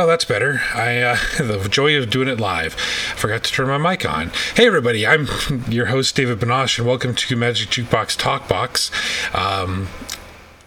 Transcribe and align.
Well, 0.00 0.06
that's 0.06 0.24
better. 0.24 0.62
I 0.74 0.98
uh, 1.02 1.16
the 1.38 1.68
joy 1.68 1.94
of 1.98 2.08
doing 2.08 2.26
it 2.26 2.40
live. 2.40 2.72
Forgot 2.72 3.44
to 3.44 3.52
turn 3.52 3.68
my 3.68 3.76
mic 3.76 4.10
on. 4.10 4.30
Hey, 4.56 4.66
everybody! 4.66 5.06
I'm 5.06 5.28
your 5.68 5.84
host 5.86 6.16
David 6.16 6.40
Binoche, 6.40 6.78
and 6.78 6.88
welcome 6.88 7.14
to 7.14 7.36
Magic 7.36 7.68
Jukebox 7.68 8.16
Talkbox. 8.16 8.90
Um, 9.34 9.88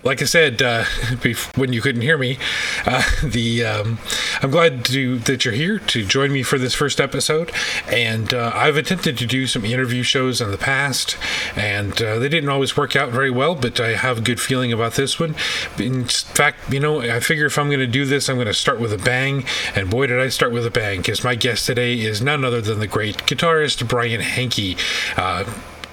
like 0.03 0.21
I 0.21 0.25
said 0.25 0.61
uh, 0.61 0.83
when 1.55 1.73
you 1.73 1.81
couldn't 1.81 2.01
hear 2.01 2.17
me, 2.17 2.37
uh, 2.85 3.03
the 3.23 3.65
um, 3.65 3.99
I'm 4.41 4.51
glad 4.51 4.85
to, 4.85 5.19
that 5.19 5.45
you're 5.45 5.53
here 5.53 5.79
to 5.79 6.05
join 6.05 6.31
me 6.31 6.43
for 6.43 6.57
this 6.57 6.73
first 6.73 6.99
episode. 6.99 7.51
And 7.87 8.33
uh, 8.33 8.51
I've 8.53 8.77
attempted 8.77 9.17
to 9.17 9.25
do 9.25 9.47
some 9.47 9.65
interview 9.65 10.03
shows 10.03 10.41
in 10.41 10.51
the 10.51 10.57
past, 10.57 11.17
and 11.55 12.01
uh, 12.01 12.19
they 12.19 12.29
didn't 12.29 12.49
always 12.49 12.75
work 12.75 12.95
out 12.95 13.11
very 13.11 13.31
well. 13.31 13.55
But 13.55 13.79
I 13.79 13.95
have 13.95 14.19
a 14.19 14.21
good 14.21 14.39
feeling 14.39 14.73
about 14.73 14.93
this 14.93 15.19
one. 15.19 15.35
In 15.77 16.05
fact, 16.05 16.71
you 16.71 16.79
know, 16.79 17.01
I 17.01 17.19
figure 17.19 17.45
if 17.45 17.57
I'm 17.57 17.67
going 17.67 17.79
to 17.79 17.87
do 17.87 18.05
this, 18.05 18.29
I'm 18.29 18.35
going 18.35 18.47
to 18.47 18.53
start 18.53 18.79
with 18.79 18.93
a 18.93 18.97
bang. 18.97 19.45
And 19.75 19.89
boy, 19.89 20.07
did 20.07 20.19
I 20.19 20.29
start 20.29 20.51
with 20.51 20.65
a 20.65 20.71
bang! 20.71 20.97
Because 20.97 21.23
my 21.23 21.35
guest 21.35 21.65
today 21.65 21.99
is 21.99 22.21
none 22.21 22.43
other 22.43 22.61
than 22.61 22.79
the 22.79 22.87
great 22.87 23.17
guitarist 23.19 23.87
Brian 23.87 24.21
Henke 24.21 24.77
uh, 25.17 25.45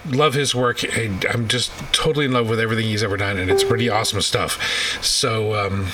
love 0.09 0.35
his 0.35 0.55
work. 0.55 0.85
I'm 0.97 1.49
just 1.49 1.71
totally 1.93 2.27
in 2.27 2.33
love 2.33 2.49
with 2.49 2.61
everything 2.61 2.87
he's 2.87 3.03
ever 3.03 3.17
done, 3.17 3.39
and 3.39 3.51
it's 3.51 3.65
pretty 3.65 3.89
awesome 3.89 4.21
stuff. 4.23 5.03
So, 5.03 5.55
um, 5.55 5.89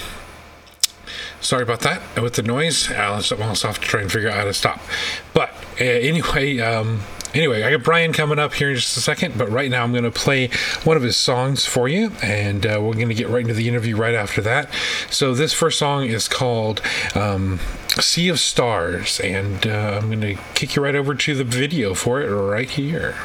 sorry 1.41 1.63
about 1.63 1.81
that 1.81 2.03
with 2.21 2.35
the 2.35 2.43
noise. 2.43 2.91
I'll, 2.91 3.15
I'll 3.15 3.55
have 3.55 3.81
to 3.81 3.87
try 3.87 4.01
and 4.01 4.11
figure 4.11 4.29
out 4.29 4.37
how 4.37 4.45
to 4.45 4.55
stop. 4.55 4.81
But 5.35 5.51
uh, 5.81 5.85
anyway, 5.85 6.59
um, 6.59 7.01
anyway, 7.35 7.63
I 7.63 7.71
got 7.71 7.83
Brian 7.83 8.13
coming 8.13 8.39
up 8.39 8.55
here 8.55 8.71
in 8.71 8.77
just 8.77 8.97
a 8.97 9.01
second, 9.01 9.37
but 9.37 9.51
right 9.51 9.71
now 9.71 9.83
I'm 9.83 9.93
going 9.93 10.05
to 10.05 10.11
play 10.11 10.49
one 10.85 10.97
of 10.97 11.03
his 11.03 11.17
songs 11.17 11.67
for 11.67 11.89
you, 11.89 12.13
and 12.23 12.65
uh, 12.65 12.81
we're 12.81 12.95
going 12.95 13.09
to 13.09 13.15
get 13.15 13.29
right 13.29 13.43
into 13.43 13.55
the 13.55 13.69
interview 13.69 13.97
right 13.97 14.15
after 14.15 14.41
that. 14.43 14.71
So 15.11 15.35
this 15.35 15.53
first 15.53 15.79
song 15.79 16.07
is 16.07 16.29
called 16.29 16.81
um, 17.15 17.61
"Sea 18.01 18.29
of 18.29 18.41
Stars," 18.41 19.21
and 19.21 19.67
uh, 19.67 20.01
I'm 20.01 20.09
going 20.09 20.21
to 20.21 20.43
kick 20.55 20.77
you 20.77 20.83
right 20.83 20.95
over 20.95 21.15
to 21.15 21.35
the 21.35 21.45
video 21.45 21.95
for 21.95 22.21
it 22.21 22.29
right 22.29 22.71
here. 22.71 23.17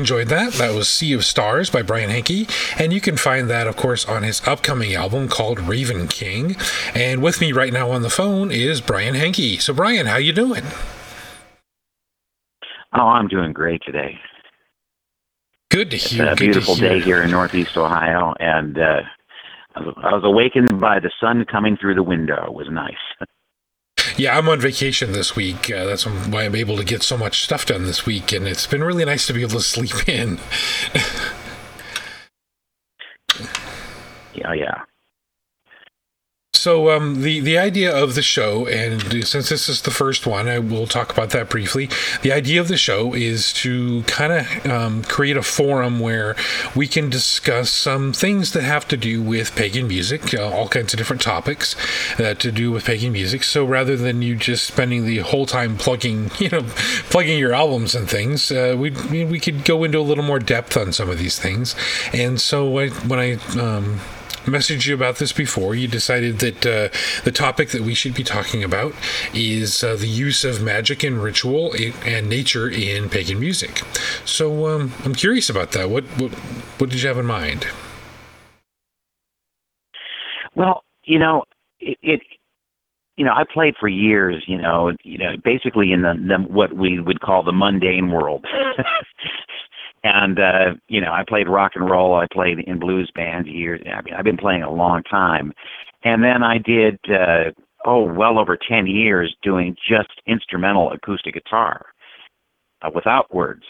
Enjoyed 0.00 0.28
that. 0.28 0.54
That 0.54 0.74
was 0.74 0.88
Sea 0.88 1.12
of 1.12 1.24
Stars 1.24 1.68
by 1.68 1.82
Brian 1.82 2.08
Henke. 2.08 2.48
And 2.78 2.90
you 2.92 3.00
can 3.00 3.18
find 3.18 3.50
that, 3.50 3.66
of 3.66 3.76
course, 3.76 4.08
on 4.08 4.22
his 4.22 4.40
upcoming 4.48 4.94
album 4.94 5.28
called 5.28 5.60
Raven 5.60 6.08
King. 6.08 6.56
And 6.94 7.22
with 7.22 7.40
me 7.40 7.52
right 7.52 7.72
now 7.72 7.90
on 7.90 8.00
the 8.00 8.10
phone 8.10 8.50
is 8.50 8.80
Brian 8.80 9.14
Henke. 9.14 9.60
So, 9.60 9.74
Brian, 9.74 10.06
how 10.06 10.16
you 10.16 10.32
doing? 10.32 10.64
Oh, 12.94 13.06
I'm 13.06 13.28
doing 13.28 13.52
great 13.52 13.82
today. 13.84 14.18
Good 15.70 15.90
to 15.90 15.96
hear. 15.96 16.24
It's 16.24 16.40
a 16.40 16.44
beautiful 16.44 16.74
day 16.74 16.98
here 17.00 17.22
in 17.22 17.30
Northeast 17.30 17.76
Ohio, 17.76 18.34
and 18.40 18.76
uh, 18.76 19.02
I 19.76 20.14
was 20.14 20.22
awakened 20.24 20.80
by 20.80 20.98
the 20.98 21.12
sun 21.20 21.44
coming 21.44 21.76
through 21.76 21.94
the 21.94 22.02
window. 22.02 22.46
It 22.46 22.54
was 22.54 22.66
nice. 22.70 22.94
Yeah, 24.20 24.36
I'm 24.36 24.50
on 24.50 24.60
vacation 24.60 25.12
this 25.12 25.34
week. 25.34 25.70
Uh, 25.70 25.86
that's 25.86 26.04
why 26.04 26.44
I'm 26.44 26.54
able 26.54 26.76
to 26.76 26.84
get 26.84 27.02
so 27.02 27.16
much 27.16 27.42
stuff 27.42 27.64
done 27.64 27.84
this 27.84 28.04
week, 28.04 28.32
and 28.32 28.46
it's 28.46 28.66
been 28.66 28.84
really 28.84 29.06
nice 29.06 29.26
to 29.28 29.32
be 29.32 29.40
able 29.40 29.52
to 29.52 29.62
sleep 29.62 30.06
in. 30.10 30.38
yeah, 34.34 34.52
yeah. 34.52 34.82
So 36.60 36.90
um, 36.90 37.22
the 37.22 37.40
the 37.40 37.56
idea 37.56 37.90
of 37.90 38.14
the 38.14 38.20
show, 38.20 38.66
and 38.66 39.24
since 39.26 39.48
this 39.48 39.66
is 39.66 39.80
the 39.80 39.90
first 39.90 40.26
one, 40.26 40.46
I 40.46 40.58
will 40.58 40.86
talk 40.86 41.10
about 41.10 41.30
that 41.30 41.48
briefly. 41.48 41.88
The 42.20 42.32
idea 42.32 42.60
of 42.60 42.68
the 42.68 42.76
show 42.76 43.14
is 43.14 43.54
to 43.64 44.02
kind 44.02 44.30
of 44.30 44.66
um, 44.66 45.02
create 45.04 45.38
a 45.38 45.42
forum 45.42 46.00
where 46.00 46.36
we 46.76 46.86
can 46.86 47.08
discuss 47.08 47.70
some 47.70 48.12
things 48.12 48.52
that 48.52 48.62
have 48.62 48.86
to 48.88 48.98
do 48.98 49.22
with 49.22 49.56
pagan 49.56 49.88
music, 49.88 50.34
uh, 50.34 50.50
all 50.50 50.68
kinds 50.68 50.92
of 50.92 50.98
different 50.98 51.22
topics 51.22 51.76
uh, 52.20 52.34
to 52.34 52.52
do 52.52 52.70
with 52.70 52.84
pagan 52.84 53.14
music. 53.14 53.42
So 53.42 53.64
rather 53.64 53.96
than 53.96 54.20
you 54.20 54.36
just 54.36 54.66
spending 54.66 55.06
the 55.06 55.20
whole 55.20 55.46
time 55.46 55.78
plugging, 55.78 56.30
you 56.38 56.50
know, 56.50 56.64
plugging 57.08 57.38
your 57.38 57.54
albums 57.54 57.94
and 57.94 58.06
things, 58.06 58.52
uh, 58.52 58.76
we 58.78 58.90
we 59.24 59.40
could 59.40 59.64
go 59.64 59.82
into 59.82 59.98
a 59.98 60.04
little 60.10 60.24
more 60.24 60.38
depth 60.38 60.76
on 60.76 60.92
some 60.92 61.08
of 61.08 61.16
these 61.16 61.38
things. 61.38 61.74
And 62.12 62.38
so 62.38 62.80
I, 62.80 62.90
when 63.08 63.18
I 63.18 63.32
um, 63.58 64.00
messaged 64.44 64.86
you 64.86 64.94
about 64.94 65.16
this 65.16 65.32
before. 65.32 65.74
You 65.74 65.88
decided 65.88 66.38
that 66.38 66.66
uh, 66.66 66.88
the 67.24 67.32
topic 67.32 67.70
that 67.70 67.82
we 67.82 67.94
should 67.94 68.14
be 68.14 68.24
talking 68.24 68.64
about 68.64 68.94
is 69.34 69.82
uh, 69.84 69.96
the 69.96 70.08
use 70.08 70.44
of 70.44 70.62
magic 70.62 71.02
and 71.02 71.22
ritual 71.22 71.74
and 72.04 72.28
nature 72.28 72.68
in 72.68 73.08
pagan 73.08 73.40
music. 73.40 73.82
So 74.24 74.66
um, 74.66 74.92
I'm 75.04 75.14
curious 75.14 75.50
about 75.50 75.72
that. 75.72 75.90
What, 75.90 76.04
what 76.18 76.32
what 76.78 76.90
did 76.90 77.02
you 77.02 77.08
have 77.08 77.18
in 77.18 77.26
mind? 77.26 77.66
Well, 80.54 80.84
you 81.04 81.18
know, 81.18 81.44
it, 81.78 81.98
it 82.02 82.20
you 83.16 83.26
know, 83.26 83.32
I 83.32 83.44
played 83.44 83.74
for 83.78 83.86
years, 83.86 84.44
you 84.46 84.56
know, 84.56 84.92
you 85.02 85.18
know, 85.18 85.32
basically 85.44 85.92
in 85.92 86.00
the, 86.00 86.14
the 86.14 86.42
what 86.50 86.72
we 86.72 87.00
would 87.00 87.20
call 87.20 87.42
the 87.42 87.52
mundane 87.52 88.10
world. 88.10 88.46
and 90.02 90.38
uh 90.38 90.74
you 90.88 91.00
know 91.00 91.12
i 91.12 91.22
played 91.26 91.48
rock 91.48 91.72
and 91.74 91.90
roll 91.90 92.14
i 92.14 92.26
played 92.32 92.58
in 92.60 92.78
blues 92.78 93.10
bands 93.14 93.48
years 93.48 93.80
i 93.92 94.00
mean 94.02 94.14
i've 94.14 94.24
been 94.24 94.36
playing 94.36 94.62
a 94.62 94.72
long 94.72 95.02
time. 95.04 95.52
And 96.02 96.24
then 96.24 96.42
i 96.42 96.58
did 96.58 96.98
uh 97.10 97.50
oh 97.84 98.02
well 98.02 98.38
over 98.38 98.56
10 98.56 98.86
years 98.86 99.34
doing 99.42 99.76
just 99.86 100.20
instrumental 100.26 100.92
acoustic 100.92 101.34
guitar 101.34 101.86
uh, 102.82 102.90
without 102.94 103.34
words. 103.34 103.64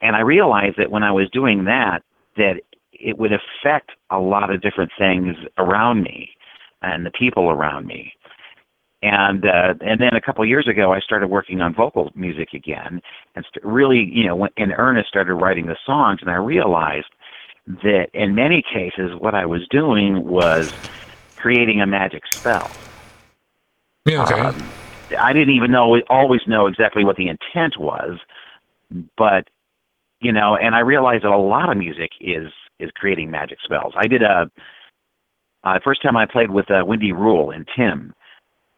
And 0.00 0.16
i 0.16 0.20
realized 0.20 0.76
that 0.78 0.90
when 0.90 1.02
i 1.02 1.12
was 1.12 1.28
doing 1.30 1.64
that 1.64 2.02
that 2.36 2.60
it 2.92 3.18
would 3.18 3.32
affect 3.32 3.92
a 4.10 4.18
lot 4.18 4.52
of 4.52 4.60
different 4.60 4.90
things 4.98 5.36
around 5.58 6.02
me 6.02 6.30
and 6.82 7.04
the 7.04 7.10
people 7.10 7.50
around 7.50 7.86
me 7.86 8.12
and 9.02 9.44
uh, 9.44 9.74
and 9.80 10.00
then 10.00 10.14
a 10.14 10.20
couple 10.20 10.42
of 10.42 10.48
years 10.48 10.66
ago, 10.66 10.92
I 10.92 11.00
started 11.00 11.28
working 11.28 11.60
on 11.60 11.74
vocal 11.74 12.10
music 12.14 12.48
again, 12.52 13.00
and 13.36 13.44
st- 13.44 13.64
really, 13.64 14.10
you 14.12 14.26
know, 14.26 14.48
in 14.56 14.72
earnest, 14.72 15.08
started 15.08 15.34
writing 15.34 15.66
the 15.66 15.76
songs. 15.86 16.18
And 16.20 16.30
I 16.30 16.34
realized 16.34 17.06
that 17.66 18.08
in 18.12 18.34
many 18.34 18.62
cases, 18.62 19.12
what 19.18 19.34
I 19.34 19.46
was 19.46 19.60
doing 19.70 20.24
was 20.24 20.70
creating 21.36 21.80
a 21.80 21.86
magic 21.86 22.22
spell. 22.36 22.76
Yeah, 24.04 24.22
okay. 24.24 24.40
Um, 24.40 24.74
I 25.18 25.32
didn't 25.32 25.54
even 25.54 25.70
know 25.70 26.00
always 26.10 26.40
know 26.48 26.66
exactly 26.66 27.04
what 27.04 27.16
the 27.16 27.28
intent 27.28 27.78
was, 27.78 28.18
but 29.16 29.48
you 30.20 30.32
know, 30.32 30.56
and 30.56 30.74
I 30.74 30.80
realized 30.80 31.22
that 31.22 31.30
a 31.30 31.38
lot 31.38 31.70
of 31.70 31.76
music 31.76 32.10
is 32.20 32.48
is 32.80 32.90
creating 32.96 33.30
magic 33.30 33.58
spells. 33.62 33.92
I 33.96 34.08
did 34.08 34.22
a 34.22 34.50
uh, 35.62 35.78
first 35.84 36.02
time 36.02 36.16
I 36.16 36.26
played 36.26 36.50
with 36.50 36.68
uh, 36.70 36.84
Wendy 36.84 37.12
Rule 37.12 37.50
and 37.50 37.66
Tim 37.76 38.12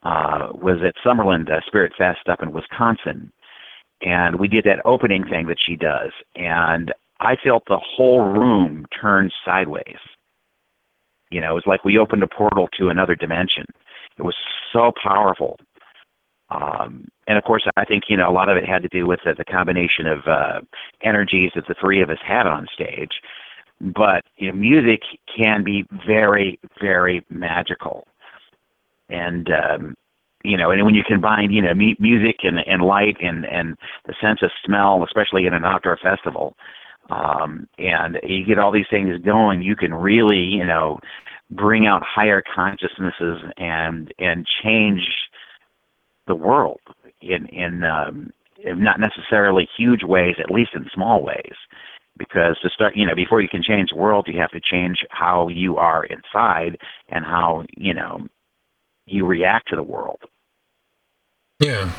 uh, 0.03 0.49
was 0.55 0.79
at 0.87 0.95
Summerland 1.05 1.51
uh, 1.51 1.61
Spirit 1.67 1.93
Fest 1.97 2.29
up 2.29 2.43
in 2.43 2.53
Wisconsin, 2.53 3.33
and 4.03 4.39
we 4.39 4.49
did 4.49 4.65
that 4.65 4.85
opening 4.85 5.25
thing 5.25 5.47
that 5.47 5.59
she 5.65 5.77
does, 5.77 6.11
and 6.35 6.93
I 7.21 7.37
felt 7.37 7.65
the 7.67 7.79
whole 7.79 8.23
room 8.23 8.87
turn 8.99 9.31
sideways. 9.45 9.99
You 11.31 11.41
know, 11.41 11.51
it 11.53 11.55
was 11.55 11.67
like 11.67 11.85
we 11.85 11.99
opened 11.99 12.23
a 12.23 12.29
portal 12.29 12.69
to 12.79 12.89
another 12.89 13.15
dimension. 13.15 13.67
It 14.19 14.23
was 14.23 14.35
so 14.73 14.93
powerful. 15.03 15.59
Um, 16.51 17.07
and 17.29 17.39
of 17.39 17.45
course, 17.45 17.65
I 17.77 17.85
think 17.85 18.05
you 18.09 18.17
know 18.17 18.29
a 18.29 18.33
lot 18.33 18.49
of 18.49 18.57
it 18.57 18.67
had 18.67 18.83
to 18.83 18.89
do 18.89 19.07
with 19.07 19.21
the, 19.25 19.35
the 19.37 19.45
combination 19.45 20.07
of 20.07 20.27
uh, 20.27 20.61
energies 21.03 21.53
that 21.55 21.69
the 21.69 21.77
three 21.81 22.03
of 22.03 22.11
us 22.11 22.19
had 22.27 22.47
on 22.47 22.67
stage. 22.73 23.21
But 23.81 24.25
you 24.37 24.49
know, 24.51 24.59
music 24.59 25.03
can 25.37 25.63
be 25.63 25.85
very, 26.07 26.59
very 26.81 27.25
magical 27.31 28.07
and 29.11 29.49
um, 29.51 29.95
you 30.45 30.57
know, 30.57 30.71
and 30.71 30.85
when 30.85 30.95
you 30.95 31.03
combine, 31.07 31.51
you 31.51 31.61
know, 31.61 31.75
music 31.75 32.37
and, 32.43 32.61
and 32.67 32.83
light 32.83 33.17
and, 33.21 33.45
and 33.45 33.77
the 34.07 34.15
sense 34.21 34.41
of 34.43 34.51
smell, 34.65 35.05
especially 35.05 35.47
in 35.47 35.53
an 35.53 35.65
outdoor 35.65 35.99
festival, 36.03 36.57
um, 37.11 37.69
and 37.79 38.19
you 38.23 38.45
get 38.45 38.59
all 38.59 38.73
these 38.73 38.87
things 38.91 39.19
going, 39.25 39.63
you 39.63 39.77
can 39.77 39.93
really, 39.93 40.39
you 40.39 40.65
know, 40.65 40.99
bring 41.51 41.87
out 41.87 42.03
higher 42.03 42.43
consciousnesses 42.55 43.39
and 43.57 44.15
and 44.19 44.47
change 44.63 45.03
the 46.27 46.35
world 46.35 46.81
in 47.21 47.47
in, 47.47 47.83
um, 47.85 48.31
not 48.65 49.01
necessarily 49.01 49.69
huge 49.77 50.05
ways, 50.05 50.37
at 50.39 50.51
least 50.51 50.71
in 50.75 50.87
small 50.95 51.23
ways. 51.23 51.55
Because 52.17 52.59
to 52.63 52.69
start, 52.69 52.97
you 52.97 53.07
know, 53.07 53.15
before 53.15 53.41
you 53.41 53.49
can 53.49 53.63
change 53.63 53.91
the 53.91 53.97
world, 53.97 54.27
you 54.29 54.39
have 54.39 54.51
to 54.51 54.61
change 54.61 54.99
how 55.11 55.49
you 55.49 55.79
are 55.79 56.05
inside 56.05 56.77
and 57.09 57.25
how 57.25 57.65
you 57.77 57.95
know 57.95 58.29
you 59.11 59.27
react 59.27 59.69
to 59.69 59.77
the 59.77 59.83
world. 59.83 60.21
Yeah. 61.59 61.91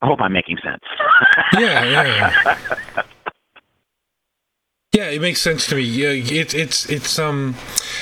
I 0.00 0.06
hope 0.06 0.20
I'm 0.20 0.32
making 0.32 0.58
sense. 0.64 0.82
yeah, 1.58 1.84
yeah. 1.84 3.02
Yeah, 4.94 5.08
it 5.08 5.22
makes 5.22 5.40
sense 5.40 5.66
to 5.68 5.76
me. 5.76 5.82
Yeah, 5.82 6.10
it's 6.10 6.52
it's 6.52 6.84
it's 6.90 7.18
um, 7.18 7.54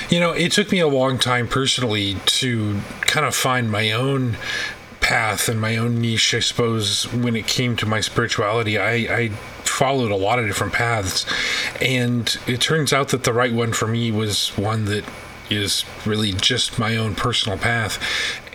you 0.09 0.19
know, 0.19 0.33
it 0.33 0.51
took 0.51 0.73
me 0.73 0.79
a 0.79 0.89
long 0.89 1.17
time 1.17 1.47
personally 1.47 2.17
to 2.25 2.81
kind 3.01 3.25
of 3.25 3.33
find 3.33 3.71
my 3.71 3.93
own 3.93 4.35
path 4.99 5.47
and 5.47 5.61
my 5.61 5.77
own 5.77 6.01
niche. 6.01 6.33
I 6.33 6.41
suppose 6.41 7.05
when 7.13 7.37
it 7.37 7.47
came 7.47 7.77
to 7.77 7.85
my 7.85 8.01
spirituality, 8.01 8.77
I 8.77 8.91
I 8.93 9.29
followed 9.63 10.11
a 10.11 10.17
lot 10.17 10.37
of 10.37 10.47
different 10.47 10.73
paths, 10.73 11.25
and 11.81 12.37
it 12.45 12.59
turns 12.59 12.91
out 12.91 13.07
that 13.09 13.23
the 13.23 13.31
right 13.31 13.53
one 13.53 13.71
for 13.71 13.87
me 13.87 14.11
was 14.11 14.49
one 14.57 14.83
that 14.85 15.05
is 15.51 15.85
really 16.05 16.31
just 16.31 16.79
my 16.79 16.95
own 16.95 17.15
personal 17.15 17.57
path. 17.57 17.99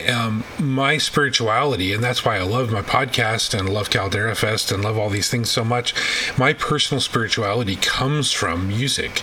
Um, 0.09 0.45
my 0.59 0.99
spirituality, 0.99 1.93
and 1.93 2.03
that's 2.03 2.25
why 2.25 2.37
I 2.37 2.43
love 2.43 2.71
my 2.71 2.83
podcast 2.83 3.59
and 3.59 3.69
love 3.69 3.91
Caldera 3.91 4.35
Fest 4.35 4.71
and 4.71 4.83
love 4.83 4.99
all 4.99 5.11
these 5.11 5.31
things 5.31 5.51
so 5.51 5.65
much. 5.65 5.95
My 6.39 6.53
personal 6.53 7.01
spirituality 7.01 7.77
comes 7.77 8.33
from 8.33 8.69
music, 8.69 9.23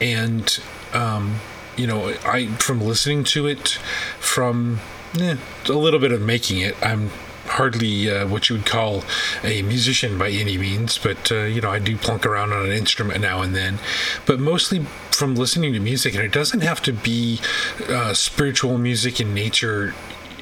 and 0.00 0.60
um, 0.92 1.40
you 1.76 1.86
know, 1.86 2.14
I 2.24 2.46
from 2.58 2.80
listening 2.80 3.24
to 3.24 3.46
it, 3.46 3.78
from 4.18 4.80
eh, 5.18 5.36
a 5.68 5.72
little 5.72 6.00
bit 6.00 6.12
of 6.12 6.20
making 6.20 6.60
it. 6.60 6.76
I'm 6.82 7.10
hardly 7.46 8.10
uh, 8.10 8.26
what 8.28 8.48
you 8.48 8.56
would 8.56 8.66
call 8.66 9.02
a 9.42 9.62
musician 9.62 10.16
by 10.18 10.30
any 10.30 10.56
means, 10.56 10.98
but 10.98 11.30
uh, 11.32 11.42
you 11.42 11.60
know, 11.60 11.70
I 11.70 11.78
do 11.78 11.96
plunk 11.96 12.24
around 12.24 12.52
on 12.52 12.66
an 12.66 12.72
instrument 12.72 13.20
now 13.20 13.42
and 13.42 13.54
then. 13.54 13.78
But 14.26 14.40
mostly 14.40 14.86
from 15.20 15.34
listening 15.34 15.74
to 15.74 15.80
music, 15.80 16.14
and 16.14 16.24
it 16.24 16.32
doesn't 16.32 16.62
have 16.62 16.80
to 16.80 16.94
be 16.94 17.38
uh, 17.90 18.14
spiritual 18.14 18.78
music 18.78 19.20
in 19.20 19.34
nature. 19.34 19.92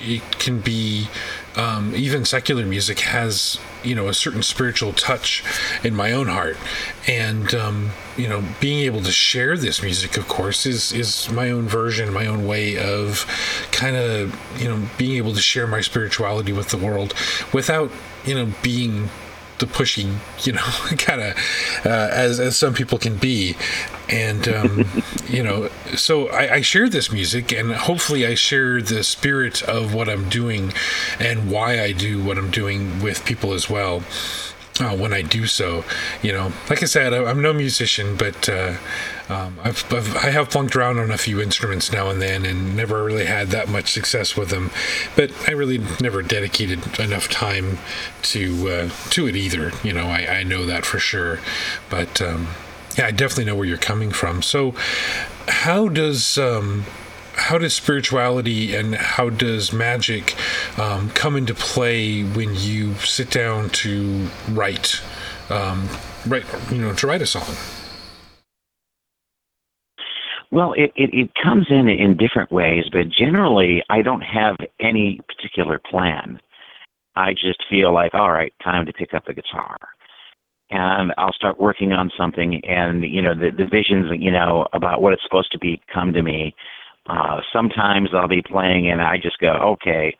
It 0.00 0.38
can 0.38 0.60
be 0.60 1.08
um, 1.56 1.96
even 1.96 2.24
secular 2.24 2.64
music 2.64 3.00
has 3.00 3.58
you 3.82 3.96
know 3.96 4.06
a 4.06 4.14
certain 4.14 4.44
spiritual 4.44 4.92
touch 4.92 5.42
in 5.82 5.96
my 5.96 6.12
own 6.12 6.28
heart 6.28 6.56
and 7.08 7.52
um, 7.54 7.90
you 8.16 8.28
know 8.28 8.44
being 8.60 8.84
able 8.84 9.02
to 9.02 9.10
share 9.10 9.56
this 9.56 9.82
music 9.82 10.16
of 10.16 10.28
course 10.28 10.64
is 10.64 10.92
is 10.92 11.28
my 11.30 11.50
own 11.50 11.66
version 11.66 12.12
my 12.12 12.26
own 12.26 12.46
way 12.46 12.78
of 12.78 13.26
kind 13.72 13.96
of 13.96 14.32
you 14.60 14.68
know 14.68 14.88
being 14.96 15.16
able 15.16 15.32
to 15.32 15.40
share 15.40 15.66
my 15.66 15.80
spirituality 15.80 16.52
with 16.52 16.68
the 16.68 16.76
world 16.76 17.14
without 17.52 17.90
you 18.24 18.34
know 18.34 18.52
being 18.62 19.08
the 19.58 19.66
pushy, 19.66 20.16
you 20.46 20.52
know, 20.52 20.62
kind 20.98 21.20
of 21.20 21.36
uh, 21.84 22.08
as 22.12 22.40
as 22.40 22.56
some 22.56 22.74
people 22.74 22.98
can 22.98 23.16
be, 23.16 23.56
and 24.08 24.48
um, 24.48 24.86
you 25.28 25.42
know, 25.42 25.68
so 25.96 26.28
I, 26.28 26.54
I, 26.54 26.60
share 26.60 26.88
this 26.88 27.12
music, 27.12 27.52
and 27.52 27.72
hopefully, 27.72 28.26
I 28.26 28.34
share 28.34 28.80
the 28.80 29.02
spirit 29.04 29.62
of 29.62 29.94
what 29.94 30.08
I'm 30.08 30.28
doing, 30.28 30.72
and 31.18 31.50
why 31.50 31.80
I 31.82 31.92
do 31.92 32.22
what 32.22 32.38
I'm 32.38 32.50
doing 32.50 33.00
with 33.00 33.24
people 33.24 33.52
as 33.52 33.68
well. 33.68 34.02
Uh, 34.80 34.96
when 34.96 35.12
I 35.12 35.22
do 35.22 35.46
so. 35.46 35.84
You 36.22 36.32
know, 36.32 36.52
like 36.68 36.82
I 36.82 36.86
said, 36.86 37.12
I, 37.12 37.30
am 37.30 37.42
no 37.42 37.52
musician, 37.52 38.16
but 38.16 38.48
uh, 38.48 38.76
um, 39.28 39.58
I've, 39.62 39.92
I've 39.92 40.16
I 40.16 40.30
have 40.30 40.54
around 40.76 40.98
on 40.98 41.10
a 41.10 41.18
few 41.18 41.40
instruments 41.40 41.92
now 41.92 42.08
and 42.08 42.20
then, 42.20 42.44
and 42.44 42.76
never 42.76 43.04
really 43.04 43.26
had 43.26 43.48
that 43.48 43.68
much 43.68 43.92
success 43.92 44.36
with 44.36 44.50
them. 44.50 44.70
But 45.16 45.30
I 45.48 45.52
really 45.52 45.78
never 46.00 46.22
dedicated 46.22 46.98
enough 46.98 47.28
time 47.28 47.78
to 48.22 48.68
uh, 48.68 48.90
to 49.10 49.26
it 49.26 49.36
either. 49.36 49.72
You 49.82 49.92
know, 49.92 50.06
I, 50.08 50.38
I 50.38 50.42
know 50.42 50.66
that 50.66 50.84
for 50.84 50.98
sure. 50.98 51.40
But 51.90 52.20
um, 52.22 52.48
yeah, 52.96 53.06
I 53.06 53.10
definitely 53.10 53.44
know 53.44 53.56
where 53.56 53.66
you're 53.66 53.78
coming 53.78 54.10
from. 54.10 54.42
So, 54.42 54.74
how 55.46 55.88
does 55.88 56.38
um, 56.38 56.84
how 57.38 57.58
does 57.58 57.74
spirituality 57.74 58.74
and 58.74 58.94
how 58.94 59.30
does 59.30 59.72
magic 59.72 60.36
um, 60.78 61.10
come 61.10 61.36
into 61.36 61.54
play 61.54 62.22
when 62.22 62.54
you 62.54 62.94
sit 62.96 63.30
down 63.30 63.70
to 63.70 64.28
write, 64.50 65.00
um, 65.48 65.88
write, 66.26 66.44
you 66.70 66.78
know, 66.78 66.92
to 66.94 67.06
write 67.06 67.22
a 67.22 67.26
song? 67.26 67.56
Well, 70.50 70.72
it, 70.72 70.92
it, 70.96 71.10
it 71.12 71.30
comes 71.42 71.66
in 71.70 71.88
in 71.88 72.16
different 72.16 72.50
ways, 72.50 72.84
but 72.90 73.08
generally, 73.10 73.82
I 73.90 74.02
don't 74.02 74.22
have 74.22 74.56
any 74.80 75.20
particular 75.28 75.78
plan. 75.78 76.40
I 77.16 77.32
just 77.32 77.62
feel 77.68 77.92
like, 77.92 78.14
all 78.14 78.32
right, 78.32 78.52
time 78.62 78.86
to 78.86 78.92
pick 78.92 79.12
up 79.12 79.26
the 79.26 79.34
guitar. 79.34 79.76
And 80.70 81.12
I'll 81.18 81.32
start 81.32 81.60
working 81.60 81.92
on 81.92 82.10
something, 82.16 82.62
and 82.64 83.02
you 83.02 83.22
know 83.22 83.34
the, 83.34 83.50
the 83.50 83.66
visions, 83.66 84.10
you 84.18 84.30
know, 84.30 84.66
about 84.74 85.00
what 85.00 85.14
it's 85.14 85.22
supposed 85.22 85.50
to 85.52 85.58
be 85.58 85.80
come 85.92 86.12
to 86.12 86.22
me, 86.22 86.54
uh, 87.08 87.40
sometimes 87.52 88.10
I'll 88.12 88.28
be 88.28 88.42
playing 88.42 88.90
and 88.90 89.00
I 89.00 89.16
just 89.16 89.38
go, 89.38 89.52
okay, 89.80 90.14